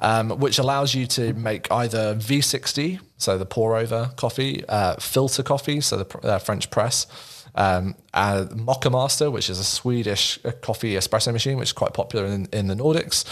um, 0.00 0.30
which 0.30 0.58
allows 0.58 0.94
you 0.94 1.06
to 1.06 1.32
make 1.34 1.70
either 1.70 2.14
V60, 2.14 3.00
so 3.16 3.38
the 3.38 3.46
pour 3.46 3.76
over 3.76 4.12
coffee, 4.16 4.64
uh, 4.68 4.96
filter 4.96 5.42
coffee, 5.42 5.80
so 5.80 5.96
the 5.98 6.18
uh, 6.26 6.38
French 6.38 6.70
press, 6.70 7.06
um, 7.54 7.96
uh, 8.14 8.46
Moccamaster, 8.50 9.32
which 9.32 9.50
is 9.50 9.58
a 9.58 9.64
Swedish 9.64 10.38
uh, 10.44 10.52
coffee 10.52 10.92
espresso 10.94 11.32
machine, 11.32 11.58
which 11.58 11.70
is 11.70 11.72
quite 11.72 11.92
popular 11.92 12.26
in, 12.26 12.46
in 12.52 12.68
the 12.68 12.74
Nordics, 12.74 13.24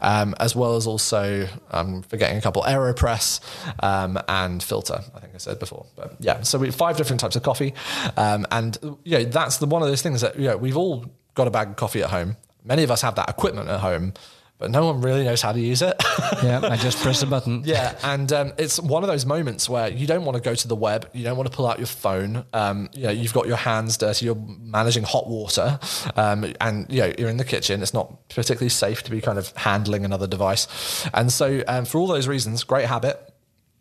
um, 0.00 0.34
as 0.40 0.56
well 0.56 0.76
as 0.76 0.86
also, 0.86 1.46
I'm 1.70 2.02
forgetting 2.02 2.38
a 2.38 2.40
couple, 2.40 2.62
AeroPress 2.62 3.40
um, 3.82 4.18
and 4.28 4.62
Filter, 4.62 5.02
I 5.14 5.20
think 5.20 5.34
I 5.34 5.38
said 5.38 5.58
before. 5.58 5.86
But 5.94 6.16
yeah, 6.20 6.40
so 6.42 6.58
we 6.58 6.68
have 6.68 6.74
five 6.74 6.96
different 6.96 7.20
types 7.20 7.36
of 7.36 7.42
coffee. 7.42 7.74
Um, 8.16 8.46
and 8.50 8.78
you 9.04 9.18
know, 9.18 9.24
that's 9.24 9.58
the 9.58 9.66
one 9.66 9.82
of 9.82 9.88
those 9.88 10.02
things 10.02 10.22
that 10.22 10.38
you 10.38 10.46
know, 10.46 10.56
we've 10.56 10.76
all 10.76 11.04
got 11.34 11.46
a 11.46 11.50
bag 11.50 11.68
of 11.68 11.76
coffee 11.76 12.02
at 12.02 12.10
home. 12.10 12.36
Many 12.64 12.82
of 12.82 12.90
us 12.90 13.02
have 13.02 13.14
that 13.16 13.28
equipment 13.28 13.68
at 13.68 13.80
home 13.80 14.14
but 14.58 14.70
no 14.70 14.86
one 14.86 15.00
really 15.00 15.24
knows 15.24 15.42
how 15.42 15.52
to 15.52 15.60
use 15.60 15.82
it. 15.82 15.94
yeah, 16.42 16.60
I 16.62 16.76
just 16.76 16.98
press 17.02 17.20
the 17.20 17.26
button. 17.26 17.62
Yeah, 17.66 17.98
and 18.04 18.32
um, 18.32 18.52
it's 18.58 18.78
one 18.78 19.02
of 19.02 19.08
those 19.08 19.26
moments 19.26 19.68
where 19.68 19.88
you 19.88 20.06
don't 20.06 20.24
want 20.24 20.36
to 20.36 20.42
go 20.42 20.54
to 20.54 20.68
the 20.68 20.76
web, 20.76 21.08
you 21.12 21.24
don't 21.24 21.36
want 21.36 21.50
to 21.50 21.56
pull 21.56 21.66
out 21.66 21.78
your 21.78 21.86
phone. 21.86 22.44
Um, 22.52 22.88
you 22.92 23.04
know, 23.04 23.10
you've 23.10 23.32
got 23.32 23.46
your 23.46 23.56
hands 23.56 23.96
dirty, 23.96 24.26
you're 24.26 24.34
managing 24.60 25.02
hot 25.02 25.26
water, 25.26 25.78
um, 26.14 26.54
and 26.60 26.86
you 26.88 27.00
know 27.00 27.12
you're 27.18 27.28
in 27.28 27.38
the 27.38 27.44
kitchen. 27.44 27.82
It's 27.82 27.94
not 27.94 28.28
particularly 28.28 28.68
safe 28.68 29.02
to 29.04 29.10
be 29.10 29.20
kind 29.20 29.38
of 29.38 29.54
handling 29.56 30.04
another 30.04 30.26
device, 30.26 30.68
and 31.12 31.32
so 31.32 31.62
um, 31.66 31.84
for 31.84 31.98
all 31.98 32.06
those 32.06 32.28
reasons, 32.28 32.62
great 32.62 32.86
habit, 32.86 33.18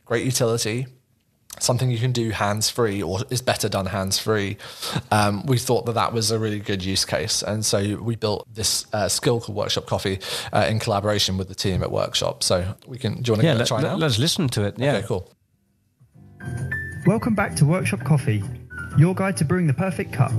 great 0.05 0.25
utility, 0.25 0.87
something 1.59 1.89
you 1.89 1.97
can 1.97 2.11
do 2.11 2.29
hands 2.31 2.69
free 2.69 3.01
or 3.01 3.19
is 3.29 3.41
better 3.41 3.69
done 3.69 3.85
hands 3.87 4.19
free. 4.19 4.57
Um, 5.11 5.45
we 5.45 5.57
thought 5.57 5.85
that 5.85 5.93
that 5.93 6.13
was 6.13 6.31
a 6.31 6.39
really 6.39 6.59
good 6.59 6.83
use 6.83 7.05
case. 7.05 7.41
And 7.41 7.65
so 7.65 7.97
we 7.97 8.15
built 8.15 8.47
this 8.53 8.85
uh, 8.93 9.07
skill 9.07 9.39
called 9.39 9.57
Workshop 9.57 9.85
Coffee 9.85 10.19
uh, 10.53 10.65
in 10.69 10.79
collaboration 10.79 11.37
with 11.37 11.47
the 11.47 11.55
team 11.55 11.83
at 11.83 11.91
Workshop. 11.91 12.43
So 12.43 12.75
we 12.87 12.97
can, 12.97 13.21
do 13.21 13.29
you 13.29 13.33
want 13.33 13.41
to 13.41 13.47
yeah, 13.47 13.53
let, 13.53 13.67
try 13.67 13.81
let, 13.81 13.89
now? 13.89 13.95
Let's 13.95 14.19
listen 14.19 14.47
to 14.49 14.63
it. 14.63 14.75
Yeah. 14.77 14.97
Okay, 14.97 15.07
cool. 15.07 15.31
Welcome 17.05 17.35
back 17.35 17.55
to 17.55 17.65
Workshop 17.65 18.03
Coffee, 18.03 18.43
your 18.97 19.13
guide 19.13 19.37
to 19.37 19.45
brewing 19.45 19.67
the 19.67 19.73
perfect 19.73 20.11
cup. 20.11 20.31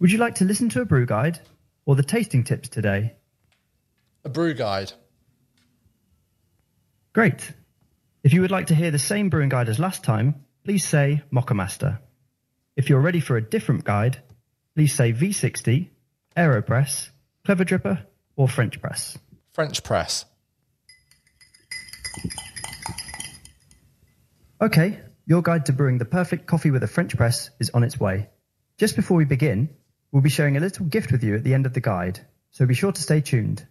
Would 0.00 0.12
you 0.12 0.18
like 0.18 0.34
to 0.36 0.44
listen 0.44 0.68
to 0.70 0.82
a 0.82 0.84
brew 0.84 1.06
guide 1.06 1.38
or 1.86 1.96
the 1.96 2.02
tasting 2.02 2.44
tips 2.44 2.68
today? 2.68 3.14
A 4.24 4.28
brew 4.28 4.52
guide. 4.52 4.92
Great. 7.14 7.52
If 8.24 8.32
you 8.32 8.40
would 8.40 8.50
like 8.50 8.66
to 8.66 8.74
hear 8.74 8.90
the 8.90 8.98
same 8.98 9.30
brewing 9.30 9.48
guide 9.48 9.68
as 9.68 9.78
last 9.78 10.02
time, 10.02 10.44
please 10.64 10.84
say 10.84 11.22
Moccamaster. 11.32 12.00
If 12.74 12.90
you're 12.90 13.00
ready 13.00 13.20
for 13.20 13.36
a 13.36 13.40
different 13.42 13.84
guide, 13.84 14.20
please 14.74 14.92
say 14.92 15.12
V60, 15.12 15.90
AeroPress, 16.36 17.10
Clever 17.46 17.64
Dripper, 17.64 18.04
or 18.34 18.48
French 18.48 18.82
Press. 18.82 19.16
French 19.52 19.84
press. 19.84 20.24
Okay, 24.60 24.98
your 25.24 25.42
guide 25.42 25.66
to 25.66 25.72
brewing 25.72 25.98
the 25.98 26.04
perfect 26.04 26.46
coffee 26.46 26.72
with 26.72 26.82
a 26.82 26.88
French 26.88 27.16
press 27.16 27.50
is 27.60 27.70
on 27.70 27.84
its 27.84 28.00
way. 28.00 28.28
Just 28.76 28.96
before 28.96 29.16
we 29.16 29.24
begin, 29.24 29.68
we'll 30.10 30.22
be 30.22 30.30
sharing 30.30 30.56
a 30.56 30.60
little 30.60 30.86
gift 30.86 31.12
with 31.12 31.22
you 31.22 31.36
at 31.36 31.44
the 31.44 31.54
end 31.54 31.66
of 31.66 31.74
the 31.74 31.80
guide, 31.80 32.26
so 32.50 32.66
be 32.66 32.74
sure 32.74 32.90
to 32.90 33.02
stay 33.02 33.20
tuned. 33.20 33.64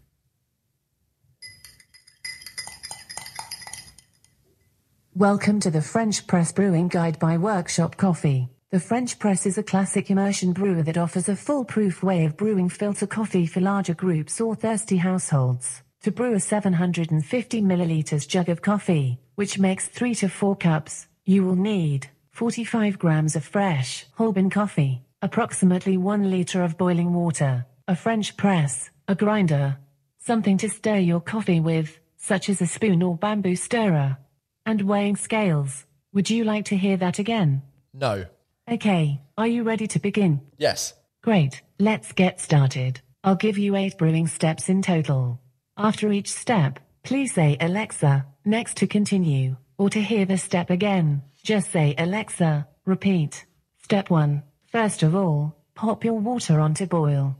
Welcome 5.15 5.59
to 5.59 5.69
the 5.69 5.83
French 5.83 6.25
Press 6.25 6.51
Brewing 6.51 6.87
Guide 6.87 7.19
by 7.19 7.37
Workshop 7.37 7.97
Coffee. 7.97 8.49
The 8.71 8.79
French 8.79 9.19
Press 9.19 9.45
is 9.45 9.59
a 9.59 9.63
classic 9.63 10.09
immersion 10.09 10.53
brewer 10.53 10.81
that 10.81 10.97
offers 10.97 11.29
a 11.29 11.35
foolproof 11.35 12.01
way 12.01 12.25
of 12.25 12.35
brewing 12.35 12.67
filter 12.67 13.05
coffee 13.05 13.45
for 13.45 13.61
larger 13.61 13.93
groups 13.93 14.41
or 14.41 14.55
thirsty 14.55 14.97
households. 14.97 15.83
To 16.01 16.09
brew 16.09 16.33
a 16.33 16.39
750 16.39 17.61
milliliters 17.61 18.27
jug 18.27 18.49
of 18.49 18.63
coffee, 18.63 19.19
which 19.35 19.59
makes 19.59 19.85
3 19.87 20.15
to 20.15 20.29
4 20.29 20.55
cups, 20.55 21.05
you 21.25 21.43
will 21.43 21.57
need 21.57 22.07
45 22.31 22.97
grams 22.97 23.35
of 23.35 23.45
fresh, 23.45 24.07
whole 24.13 24.31
bean 24.31 24.49
coffee, 24.49 25.03
approximately 25.21 25.95
1 25.95 26.31
liter 26.31 26.63
of 26.63 26.75
boiling 26.75 27.13
water, 27.13 27.67
a 27.87 27.95
French 27.95 28.35
press, 28.35 28.89
a 29.07 29.13
grinder, 29.13 29.77
something 30.17 30.57
to 30.57 30.69
stir 30.69 30.97
your 30.97 31.21
coffee 31.21 31.59
with, 31.59 31.99
such 32.17 32.49
as 32.49 32.61
a 32.61 32.65
spoon 32.65 33.03
or 33.03 33.15
bamboo 33.15 33.55
stirrer, 33.55 34.17
and 34.65 34.81
weighing 34.81 35.15
scales. 35.15 35.85
Would 36.13 36.29
you 36.29 36.43
like 36.43 36.65
to 36.65 36.77
hear 36.77 36.97
that 36.97 37.19
again? 37.19 37.63
No. 37.93 38.25
Okay, 38.69 39.21
are 39.37 39.47
you 39.47 39.63
ready 39.63 39.87
to 39.87 39.99
begin? 39.99 40.41
Yes. 40.57 40.93
Great, 41.21 41.61
let's 41.79 42.11
get 42.11 42.39
started. 42.39 43.01
I'll 43.23 43.35
give 43.35 43.57
you 43.57 43.75
eight 43.75 43.97
brewing 43.97 44.27
steps 44.27 44.69
in 44.69 44.81
total. 44.81 45.39
After 45.77 46.11
each 46.11 46.29
step, 46.29 46.79
please 47.03 47.33
say 47.33 47.57
Alexa, 47.59 48.25
next 48.45 48.77
to 48.77 48.87
continue, 48.87 49.57
or 49.77 49.89
to 49.89 50.01
hear 50.01 50.25
the 50.25 50.37
step 50.37 50.69
again, 50.69 51.23
just 51.43 51.71
say 51.71 51.95
Alexa, 51.97 52.67
repeat. 52.85 53.45
Step 53.81 54.09
1. 54.09 54.43
First 54.67 55.03
of 55.03 55.13
all, 55.15 55.55
pop 55.75 56.05
your 56.05 56.19
water 56.19 56.59
on 56.59 56.73
to 56.75 56.87
boil. 56.87 57.35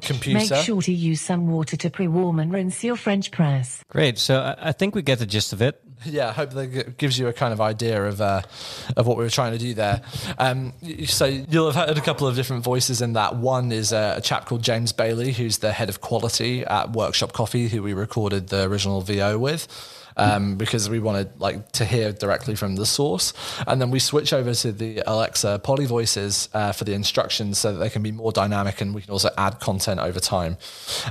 Computer. 0.00 0.38
Make 0.38 0.64
sure 0.64 0.80
to 0.82 0.92
use 0.92 1.20
some 1.20 1.48
water 1.48 1.76
to 1.76 1.90
pre-warm 1.90 2.38
and 2.38 2.52
rinse 2.52 2.82
your 2.82 2.96
French 2.96 3.30
press. 3.30 3.82
Great. 3.88 4.18
So 4.18 4.40
I, 4.40 4.68
I 4.68 4.72
think 4.72 4.94
we 4.94 5.02
get 5.02 5.18
the 5.18 5.26
gist 5.26 5.52
of 5.52 5.60
it. 5.60 5.81
Yeah, 6.04 6.28
I 6.28 6.32
hope 6.32 6.50
that 6.50 6.96
gives 6.98 7.18
you 7.18 7.28
a 7.28 7.32
kind 7.32 7.52
of 7.52 7.60
idea 7.60 8.04
of 8.04 8.20
uh, 8.20 8.42
of 8.96 9.06
what 9.06 9.16
we 9.16 9.24
were 9.24 9.30
trying 9.30 9.52
to 9.52 9.58
do 9.58 9.74
there. 9.74 10.02
Um, 10.38 10.72
so 11.06 11.26
you'll 11.26 11.70
have 11.70 11.88
heard 11.88 11.98
a 11.98 12.00
couple 12.00 12.26
of 12.26 12.36
different 12.36 12.64
voices 12.64 13.00
in 13.00 13.14
that. 13.14 13.36
One 13.36 13.72
is 13.72 13.92
a 13.92 14.20
chap 14.22 14.46
called 14.46 14.62
James 14.62 14.92
Bailey, 14.92 15.32
who's 15.32 15.58
the 15.58 15.72
head 15.72 15.88
of 15.88 16.00
quality 16.00 16.64
at 16.64 16.92
Workshop 16.92 17.32
Coffee, 17.32 17.68
who 17.68 17.82
we 17.82 17.92
recorded 17.94 18.48
the 18.48 18.64
original 18.64 19.00
VO 19.00 19.38
with. 19.38 19.68
Um, 20.16 20.56
because 20.56 20.88
we 20.90 20.98
wanted 20.98 21.40
like 21.40 21.72
to 21.72 21.84
hear 21.84 22.12
directly 22.12 22.54
from 22.54 22.76
the 22.76 22.86
source, 22.86 23.32
and 23.66 23.80
then 23.80 23.90
we 23.90 23.98
switch 23.98 24.32
over 24.32 24.54
to 24.54 24.72
the 24.72 25.02
Alexa 25.06 25.60
Polly 25.62 25.86
voices 25.86 26.48
uh, 26.54 26.72
for 26.72 26.84
the 26.84 26.92
instructions, 26.92 27.58
so 27.58 27.72
that 27.72 27.78
they 27.78 27.90
can 27.90 28.02
be 28.02 28.12
more 28.12 28.32
dynamic, 28.32 28.80
and 28.80 28.94
we 28.94 29.02
can 29.02 29.10
also 29.10 29.30
add 29.38 29.60
content 29.60 30.00
over 30.00 30.20
time. 30.20 30.56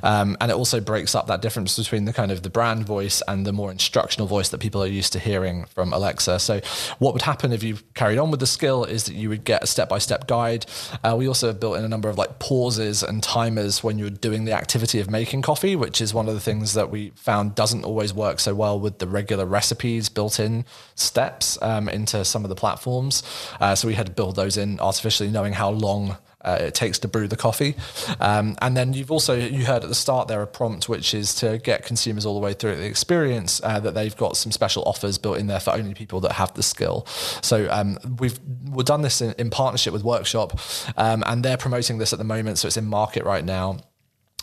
Um, 0.03 0.37
and 0.39 0.51
it 0.51 0.55
also 0.55 0.79
breaks 0.79 1.15
up 1.15 1.27
that 1.27 1.41
difference 1.41 1.77
between 1.77 2.05
the 2.05 2.13
kind 2.13 2.31
of 2.31 2.43
the 2.43 2.49
brand 2.49 2.85
voice 2.85 3.21
and 3.27 3.45
the 3.45 3.53
more 3.53 3.71
instructional 3.71 4.27
voice 4.27 4.49
that 4.49 4.59
people 4.59 4.83
are 4.83 4.87
used 4.87 5.13
to 5.13 5.19
hearing 5.19 5.65
from 5.65 5.93
Alexa. 5.93 6.39
So, 6.39 6.61
what 6.99 7.13
would 7.13 7.23
happen 7.23 7.51
if 7.51 7.63
you 7.63 7.77
carried 7.93 8.17
on 8.17 8.31
with 8.31 8.39
the 8.39 8.47
skill 8.47 8.83
is 8.83 9.05
that 9.05 9.13
you 9.13 9.29
would 9.29 9.43
get 9.43 9.63
a 9.63 9.67
step 9.67 9.89
by 9.89 9.97
step 9.97 10.27
guide. 10.27 10.65
Uh, 11.03 11.15
we 11.17 11.27
also 11.27 11.47
have 11.47 11.59
built 11.59 11.77
in 11.77 11.83
a 11.83 11.89
number 11.89 12.09
of 12.09 12.17
like 12.17 12.39
pauses 12.39 13.03
and 13.03 13.23
timers 13.23 13.83
when 13.83 13.97
you're 13.97 14.09
doing 14.09 14.45
the 14.45 14.53
activity 14.53 14.99
of 14.99 15.09
making 15.09 15.41
coffee, 15.41 15.75
which 15.75 16.01
is 16.01 16.13
one 16.13 16.27
of 16.27 16.33
the 16.33 16.39
things 16.39 16.73
that 16.73 16.89
we 16.89 17.11
found 17.15 17.55
doesn't 17.55 17.83
always 17.83 18.13
work 18.13 18.39
so 18.39 18.53
well 18.53 18.79
with 18.79 18.90
the 18.99 19.07
regular 19.07 19.45
recipes 19.45 20.09
built 20.09 20.39
in 20.39 20.65
steps 20.95 21.57
um, 21.61 21.89
into 21.89 22.23
some 22.25 22.43
of 22.43 22.49
the 22.49 22.55
platforms. 22.55 23.23
Uh, 23.59 23.75
so, 23.75 23.87
we 23.87 23.95
had 23.95 24.05
to 24.05 24.11
build 24.11 24.35
those 24.35 24.57
in 24.57 24.79
artificially, 24.79 25.29
knowing 25.29 25.53
how 25.53 25.69
long 25.69 26.17
uh, 26.43 26.57
it 26.59 26.73
takes 26.73 26.99
to 26.99 27.07
brew 27.07 27.27
the 27.27 27.35
coffee. 27.35 27.75
Um, 28.19 28.55
and 28.61 28.75
then 28.75 28.93
you've 28.93 29.11
also 29.11 29.35
you 29.35 29.65
heard 29.65 29.83
at 29.83 29.89
the 29.89 29.95
start 29.95 30.27
there 30.27 30.41
a 30.41 30.47
prompt 30.47 30.89
which 30.89 31.13
is 31.13 31.35
to 31.35 31.57
get 31.59 31.85
consumers 31.85 32.25
all 32.25 32.33
the 32.33 32.39
way 32.39 32.53
through 32.53 32.75
the 32.75 32.85
experience 32.85 33.61
uh, 33.63 33.79
that 33.79 33.93
they've 33.93 34.15
got 34.15 34.37
some 34.37 34.51
special 34.51 34.83
offers 34.83 35.17
built 35.17 35.37
in 35.37 35.47
there 35.47 35.59
for 35.59 35.71
only 35.71 35.93
people 35.93 36.19
that 36.21 36.33
have 36.33 36.53
the 36.53 36.63
skill. 36.63 37.05
So 37.41 37.69
um, 37.71 37.97
we've 38.19 38.39
we've 38.69 38.85
done 38.85 39.01
this 39.01 39.21
in, 39.21 39.33
in 39.37 39.49
partnership 39.49 39.93
with 39.93 40.03
Workshop, 40.03 40.59
um, 40.97 41.23
and 41.25 41.43
they're 41.43 41.57
promoting 41.57 41.97
this 41.97 42.13
at 42.13 42.19
the 42.19 42.25
moment, 42.25 42.57
so 42.57 42.67
it's 42.67 42.77
in 42.77 42.85
market 42.85 43.23
right 43.23 43.45
now. 43.45 43.77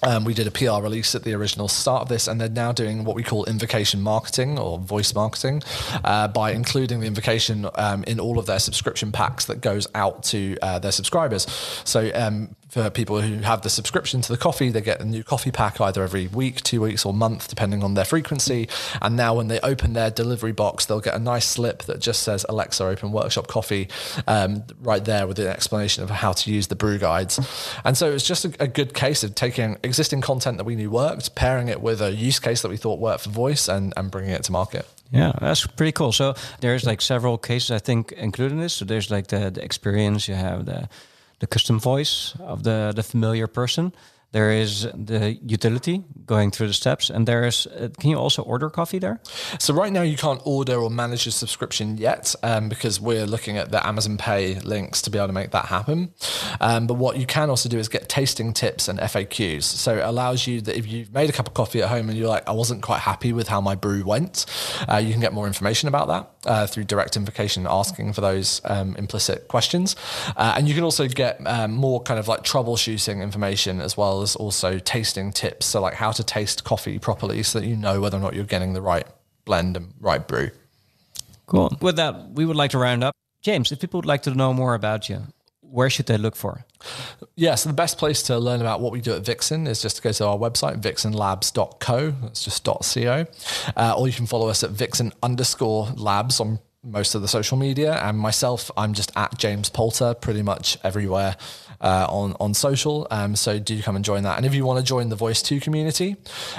Um, 0.02 0.24
we 0.24 0.34
did 0.34 0.46
a 0.46 0.50
PR 0.50 0.82
release 0.82 1.14
at 1.14 1.24
the 1.24 1.34
original 1.34 1.68
start 1.68 2.02
of 2.02 2.08
this, 2.08 2.28
and 2.28 2.40
they're 2.40 2.48
now 2.48 2.72
doing 2.72 3.04
what 3.04 3.16
we 3.16 3.22
call 3.22 3.44
invocation 3.46 4.00
marketing 4.00 4.58
or 4.58 4.78
voice 4.78 5.14
marketing 5.14 5.62
uh, 6.04 6.28
by 6.28 6.52
including 6.52 7.00
the 7.00 7.06
invocation 7.06 7.68
um, 7.74 8.04
in 8.04 8.20
all 8.20 8.38
of 8.38 8.46
their 8.46 8.58
subscription 8.58 9.10
packs 9.12 9.46
that 9.46 9.60
goes 9.60 9.86
out 9.94 10.22
to 10.24 10.56
uh, 10.62 10.78
their 10.78 10.92
subscribers. 10.92 11.46
So 11.84 12.10
um, 12.14 12.54
for 12.68 12.90
people 12.90 13.20
who 13.20 13.38
have 13.38 13.62
the 13.62 13.70
subscription 13.70 14.20
to 14.20 14.30
the 14.30 14.36
coffee, 14.36 14.68
they 14.68 14.82
get 14.82 15.00
a 15.00 15.04
new 15.04 15.24
coffee 15.24 15.50
pack 15.50 15.80
either 15.80 16.02
every 16.02 16.26
week, 16.26 16.62
two 16.62 16.82
weeks, 16.82 17.04
or 17.04 17.14
month, 17.14 17.48
depending 17.48 17.82
on 17.82 17.94
their 17.94 18.04
frequency. 18.04 18.68
And 19.00 19.16
now, 19.16 19.34
when 19.34 19.48
they 19.48 19.58
open 19.60 19.94
their 19.94 20.10
delivery 20.10 20.52
box, 20.52 20.84
they'll 20.84 21.00
get 21.00 21.14
a 21.14 21.18
nice 21.18 21.46
slip 21.46 21.84
that 21.84 22.00
just 22.00 22.22
says 22.22 22.44
Alexa 22.48 22.84
Open 22.84 23.10
Workshop 23.10 23.46
Coffee 23.46 23.88
um, 24.26 24.64
right 24.80 25.04
there 25.04 25.26
with 25.26 25.38
an 25.38 25.46
explanation 25.46 26.02
of 26.02 26.10
how 26.10 26.32
to 26.32 26.52
use 26.52 26.66
the 26.66 26.76
brew 26.76 26.98
guides. 26.98 27.40
And 27.84 27.96
so 27.96 28.12
it's 28.12 28.26
just 28.26 28.44
a, 28.44 28.52
a, 28.60 28.68
good 28.68 28.92
case 28.92 29.24
of 29.24 29.34
taking 29.34 29.78
existing 29.82 30.20
content 30.20 30.58
that 30.58 30.64
we 30.64 30.76
knew 30.76 30.90
worked, 30.90 31.34
pairing 31.34 31.68
it 31.68 31.80
with 31.80 32.02
a 32.02 32.12
use 32.12 32.38
case 32.38 32.60
that 32.62 32.68
we 32.68 32.76
thought 32.76 33.00
worked 33.00 33.24
for 33.24 33.30
voice, 33.30 33.68
and, 33.68 33.94
and 33.96 34.10
bringing 34.10 34.30
it 34.30 34.44
to 34.44 34.52
market. 34.52 34.86
Yeah, 35.10 35.32
that's 35.40 35.66
pretty 35.66 35.92
cool. 35.92 36.12
So 36.12 36.34
there's 36.60 36.84
like 36.84 37.00
several 37.00 37.38
cases 37.38 37.70
I 37.70 37.78
think 37.78 38.12
included 38.12 38.52
in 38.52 38.60
this. 38.60 38.74
So 38.74 38.84
there's 38.84 39.10
like 39.10 39.28
the, 39.28 39.50
the 39.50 39.64
experience, 39.64 40.28
you 40.28 40.34
have 40.34 40.66
the 40.66 40.88
the 41.40 41.46
custom 41.46 41.78
voice 41.78 42.34
of 42.40 42.62
the, 42.62 42.92
the 42.94 43.02
familiar 43.02 43.46
person. 43.46 43.92
There 44.32 44.52
is 44.52 44.82
the 44.82 45.38
utility 45.42 46.04
going 46.26 46.50
through 46.50 46.66
the 46.66 46.74
steps, 46.74 47.08
and 47.08 47.26
there 47.26 47.44
is. 47.46 47.66
Uh, 47.66 47.88
can 47.98 48.10
you 48.10 48.18
also 48.18 48.42
order 48.42 48.68
coffee 48.68 48.98
there? 48.98 49.20
So 49.58 49.72
right 49.72 49.90
now 49.90 50.02
you 50.02 50.18
can't 50.18 50.42
order 50.44 50.76
or 50.76 50.90
manage 50.90 51.26
a 51.26 51.30
subscription 51.30 51.96
yet, 51.96 52.34
um, 52.42 52.68
because 52.68 53.00
we're 53.00 53.24
looking 53.24 53.56
at 53.56 53.70
the 53.70 53.86
Amazon 53.86 54.18
Pay 54.18 54.60
links 54.60 55.00
to 55.02 55.10
be 55.10 55.16
able 55.16 55.28
to 55.28 55.32
make 55.32 55.52
that 55.52 55.66
happen. 55.66 56.12
Um, 56.60 56.86
but 56.86 56.94
what 56.94 57.16
you 57.16 57.24
can 57.24 57.48
also 57.48 57.70
do 57.70 57.78
is 57.78 57.88
get 57.88 58.10
tasting 58.10 58.52
tips 58.52 58.86
and 58.86 58.98
FAQs. 58.98 59.62
So 59.62 59.96
it 59.96 60.04
allows 60.04 60.46
you 60.46 60.60
that 60.60 60.76
if 60.76 60.86
you've 60.86 61.12
made 61.12 61.30
a 61.30 61.32
cup 61.32 61.48
of 61.48 61.54
coffee 61.54 61.80
at 61.80 61.88
home 61.88 62.10
and 62.10 62.18
you're 62.18 62.28
like, 62.28 62.46
I 62.46 62.52
wasn't 62.52 62.82
quite 62.82 63.00
happy 63.00 63.32
with 63.32 63.48
how 63.48 63.62
my 63.62 63.74
brew 63.74 64.04
went, 64.04 64.44
uh, 64.90 64.96
you 64.96 65.12
can 65.12 65.22
get 65.22 65.32
more 65.32 65.46
information 65.46 65.88
about 65.88 66.08
that 66.08 66.50
uh, 66.50 66.66
through 66.66 66.84
direct 66.84 67.16
invocation, 67.16 67.66
asking 67.66 68.12
for 68.12 68.20
those 68.20 68.60
um, 68.64 68.94
implicit 68.96 69.48
questions, 69.48 69.96
uh, 70.36 70.54
and 70.56 70.68
you 70.68 70.74
can 70.74 70.84
also 70.84 71.08
get 71.08 71.40
um, 71.46 71.72
more 71.72 72.02
kind 72.02 72.20
of 72.20 72.28
like 72.28 72.42
troubleshooting 72.44 73.22
information 73.22 73.80
as 73.80 73.96
well 73.96 74.17
as 74.22 74.36
also 74.36 74.78
tasting 74.78 75.32
tips. 75.32 75.66
So, 75.66 75.80
like 75.80 75.94
how 75.94 76.12
to 76.12 76.24
taste 76.24 76.64
coffee 76.64 76.98
properly 76.98 77.42
so 77.42 77.60
that 77.60 77.66
you 77.66 77.76
know 77.76 78.00
whether 78.00 78.16
or 78.16 78.20
not 78.20 78.34
you're 78.34 78.44
getting 78.44 78.72
the 78.72 78.82
right 78.82 79.06
blend 79.44 79.76
and 79.76 79.94
right 80.00 80.26
brew. 80.26 80.50
Cool. 81.46 81.76
With 81.80 81.96
that, 81.96 82.30
we 82.32 82.44
would 82.44 82.56
like 82.56 82.72
to 82.72 82.78
round 82.78 83.02
up. 83.02 83.14
James, 83.42 83.72
if 83.72 83.80
people 83.80 83.98
would 83.98 84.06
like 84.06 84.22
to 84.22 84.34
know 84.34 84.52
more 84.52 84.74
about 84.74 85.08
you, 85.08 85.22
where 85.70 85.90
should 85.90 86.06
they 86.06 86.18
look 86.18 86.36
for? 86.36 86.64
Yeah, 87.36 87.54
so 87.54 87.68
the 87.68 87.74
best 87.74 87.98
place 87.98 88.22
to 88.24 88.38
learn 88.38 88.60
about 88.60 88.80
what 88.80 88.92
we 88.92 89.00
do 89.00 89.14
at 89.14 89.22
Vixen 89.22 89.66
is 89.66 89.82
just 89.82 89.96
to 89.96 90.02
go 90.02 90.12
to 90.12 90.26
our 90.26 90.36
website, 90.36 90.80
vixenlabs.co. 90.80 92.10
That's 92.22 92.44
just 92.44 92.64
.co. 92.64 93.26
Uh, 93.76 93.94
or 93.96 94.06
you 94.06 94.12
can 94.12 94.26
follow 94.26 94.48
us 94.48 94.62
at 94.62 94.70
vixen 94.70 95.12
underscore 95.22 95.88
labs 95.96 96.40
on 96.40 96.58
most 96.82 97.14
of 97.14 97.22
the 97.22 97.28
social 97.28 97.56
media. 97.56 97.94
And 97.94 98.18
myself, 98.18 98.70
I'm 98.76 98.94
just 98.94 99.12
at 99.16 99.38
James 99.38 99.68
Poulter 99.68 100.14
pretty 100.14 100.42
much 100.42 100.78
everywhere 100.82 101.36
uh, 101.80 102.06
on 102.08 102.34
on 102.40 102.54
social. 102.54 103.06
Um, 103.10 103.36
so 103.36 103.58
do 103.58 103.80
come 103.82 103.96
and 103.96 104.04
join 104.04 104.22
that. 104.24 104.36
And 104.36 104.46
if 104.46 104.54
you 104.54 104.64
want 104.64 104.78
to 104.78 104.84
join 104.84 105.08
the 105.08 105.16
Voice2 105.16 105.62
community, 105.62 106.16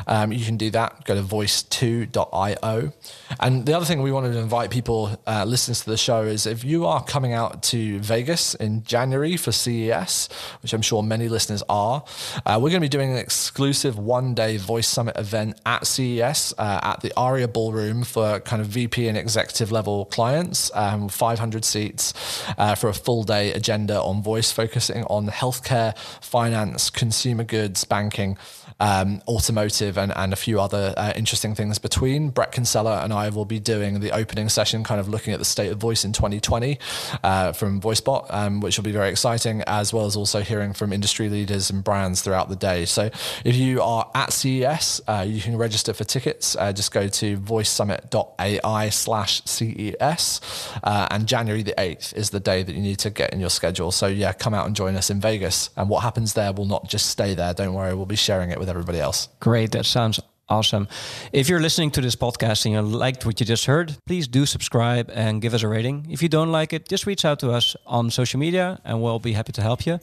um, 0.07 0.31
you 0.31 0.45
can 0.45 0.57
do 0.57 0.69
that. 0.71 1.05
Go 1.05 1.15
to 1.15 1.21
voice2.io. 1.21 2.93
And 3.39 3.65
the 3.65 3.73
other 3.73 3.85
thing 3.85 4.01
we 4.01 4.11
wanted 4.11 4.33
to 4.33 4.39
invite 4.39 4.69
people 4.71 5.19
uh, 5.27 5.45
listeners 5.45 5.81
to 5.81 5.89
the 5.89 5.97
show 5.97 6.23
is 6.23 6.45
if 6.45 6.63
you 6.63 6.85
are 6.85 7.03
coming 7.03 7.33
out 7.33 7.63
to 7.63 7.99
Vegas 7.99 8.55
in 8.55 8.83
January 8.83 9.37
for 9.37 9.51
CES, 9.51 10.29
which 10.61 10.73
I'm 10.73 10.81
sure 10.81 11.03
many 11.03 11.29
listeners 11.29 11.63
are, 11.69 12.03
uh, 12.45 12.59
we're 12.61 12.69
going 12.69 12.73
to 12.73 12.79
be 12.79 12.89
doing 12.89 13.11
an 13.11 13.17
exclusive 13.17 13.97
one 13.97 14.33
day 14.33 14.57
Voice 14.57 14.87
Summit 14.87 15.17
event 15.17 15.59
at 15.65 15.85
CES 15.85 16.53
uh, 16.57 16.79
at 16.83 17.01
the 17.01 17.13
Aria 17.15 17.47
Ballroom 17.47 18.03
for 18.03 18.39
kind 18.41 18.61
of 18.61 18.67
VP 18.67 19.07
and 19.07 19.17
executive 19.17 19.71
level 19.71 20.05
clients, 20.05 20.71
um, 20.73 21.09
500 21.09 21.63
seats 21.65 22.13
uh, 22.57 22.75
for 22.75 22.89
a 22.89 22.93
full 22.93 23.23
day 23.23 23.53
agenda 23.53 24.01
on 24.01 24.21
voice, 24.23 24.51
focusing 24.51 25.03
on 25.09 25.27
healthcare, 25.27 25.97
finance, 26.21 26.89
consumer 26.89 27.43
goods, 27.43 27.83
banking, 27.83 28.37
um, 28.79 29.21
automotive, 29.27 29.97
and, 29.97 30.15
and 30.15 30.31
a 30.31 30.35
few 30.35 30.59
other 30.59 30.93
uh, 30.95 31.13
interesting 31.15 31.55
things 31.55 31.79
between. 31.79 32.29
Bret 32.29 32.51
Kinsella 32.51 33.03
and 33.03 33.11
I 33.11 33.29
will 33.29 33.45
be 33.45 33.59
doing 33.59 33.99
the 33.99 34.11
opening 34.11 34.49
session, 34.49 34.83
kind 34.83 34.99
of 34.99 35.09
looking 35.09 35.33
at 35.33 35.39
the 35.39 35.45
state 35.45 35.71
of 35.71 35.77
voice 35.77 36.05
in 36.05 36.13
2020 36.13 36.79
uh, 37.23 37.51
from 37.51 37.81
VoiceBot, 37.81 38.27
um, 38.29 38.61
which 38.61 38.77
will 38.77 38.85
be 38.85 38.91
very 38.91 39.09
exciting, 39.09 39.61
as 39.67 39.93
well 39.93 40.05
as 40.05 40.15
also 40.15 40.41
hearing 40.41 40.73
from 40.73 40.93
industry 40.93 41.29
leaders 41.29 41.69
and 41.69 41.83
brands 41.83 42.21
throughout 42.21 42.49
the 42.49 42.55
day. 42.55 42.85
So 42.85 43.09
if 43.43 43.55
you 43.55 43.81
are 43.81 44.09
at 44.15 44.31
CES, 44.31 45.01
uh, 45.07 45.25
you 45.27 45.41
can 45.41 45.57
register 45.57 45.93
for 45.93 46.03
tickets. 46.03 46.55
Uh, 46.55 46.71
just 46.71 46.91
go 46.91 47.07
to 47.07 47.37
voicesummit.ai 47.37 48.89
slash 48.89 49.43
CES. 49.43 50.41
Uh, 50.83 51.07
and 51.11 51.27
January 51.27 51.63
the 51.63 51.73
8th 51.77 52.15
is 52.15 52.29
the 52.29 52.39
day 52.39 52.63
that 52.63 52.73
you 52.73 52.81
need 52.81 52.99
to 52.99 53.09
get 53.09 53.33
in 53.33 53.39
your 53.39 53.49
schedule. 53.49 53.91
So 53.91 54.07
yeah, 54.07 54.31
come 54.33 54.53
out 54.53 54.67
and 54.67 54.75
join 54.75 54.95
us 54.99 55.09
in 55.09 55.19
Vegas. 55.19 55.71
And 55.75 55.89
what 55.89 56.03
happens 56.03 56.33
there 56.33 56.53
will 56.53 56.65
not 56.65 56.87
just 56.87 57.07
stay 57.07 57.33
there. 57.33 57.53
Don't 57.53 57.73
worry, 57.73 57.95
we'll 57.95 58.05
be 58.05 58.15
sharing 58.15 58.51
it 58.51 58.59
with 58.59 58.69
everybody 58.69 58.99
else. 58.99 59.27
Great. 59.39 59.71
That 59.71 59.85
sounds 59.85 60.19
awesome. 60.47 60.87
If 61.31 61.49
you're 61.49 61.59
listening 61.59 61.91
to 61.91 62.01
this 62.01 62.15
podcast 62.15 62.65
and 62.65 62.73
you 62.73 62.81
liked 62.81 63.25
what 63.25 63.39
you 63.39 63.45
just 63.45 63.65
heard, 63.65 63.95
please 64.05 64.27
do 64.27 64.45
subscribe 64.45 65.09
and 65.13 65.41
give 65.41 65.53
us 65.53 65.63
a 65.63 65.67
rating. 65.67 66.07
If 66.09 66.21
you 66.21 66.29
don't 66.29 66.51
like 66.51 66.73
it, 66.73 66.87
just 66.87 67.05
reach 67.05 67.25
out 67.25 67.39
to 67.39 67.51
us 67.51 67.75
on 67.85 68.09
social 68.11 68.39
media 68.39 68.79
and 68.83 69.01
we'll 69.01 69.19
be 69.19 69.33
happy 69.33 69.51
to 69.53 69.61
help 69.61 69.85
you. 69.85 69.99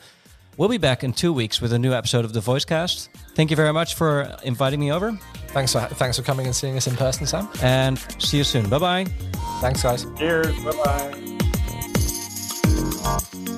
We'll 0.57 0.71
be 0.71 0.79
back 0.79 1.05
in 1.05 1.13
two 1.13 1.33
weeks 1.35 1.61
with 1.61 1.73
a 1.75 1.79
new 1.79 1.93
episode 1.93 2.25
of 2.25 2.33
the 2.33 2.41
Voicecast. 2.41 3.09
Thank 3.35 3.51
you 3.51 3.57
very 3.57 3.75
much 3.75 3.95
for 3.95 4.35
inviting 4.43 4.81
me 4.81 4.91
over. 4.91 5.13
Thanks 5.49 5.73
for 5.73 5.81
thanks 5.81 6.17
for 6.17 6.23
coming 6.23 6.47
and 6.47 6.57
seeing 6.57 6.79
us 6.79 6.87
in 6.87 6.97
person, 6.97 7.27
Sam. 7.27 7.49
And 7.63 7.99
see 8.19 8.39
you 8.39 8.45
soon. 8.45 8.71
Bye 8.71 8.79
bye. 8.79 9.05
Thanks, 9.61 9.83
guys. 9.83 10.07
Cheers. 10.19 10.59
Bye 10.65 10.73
bye. 13.45 13.56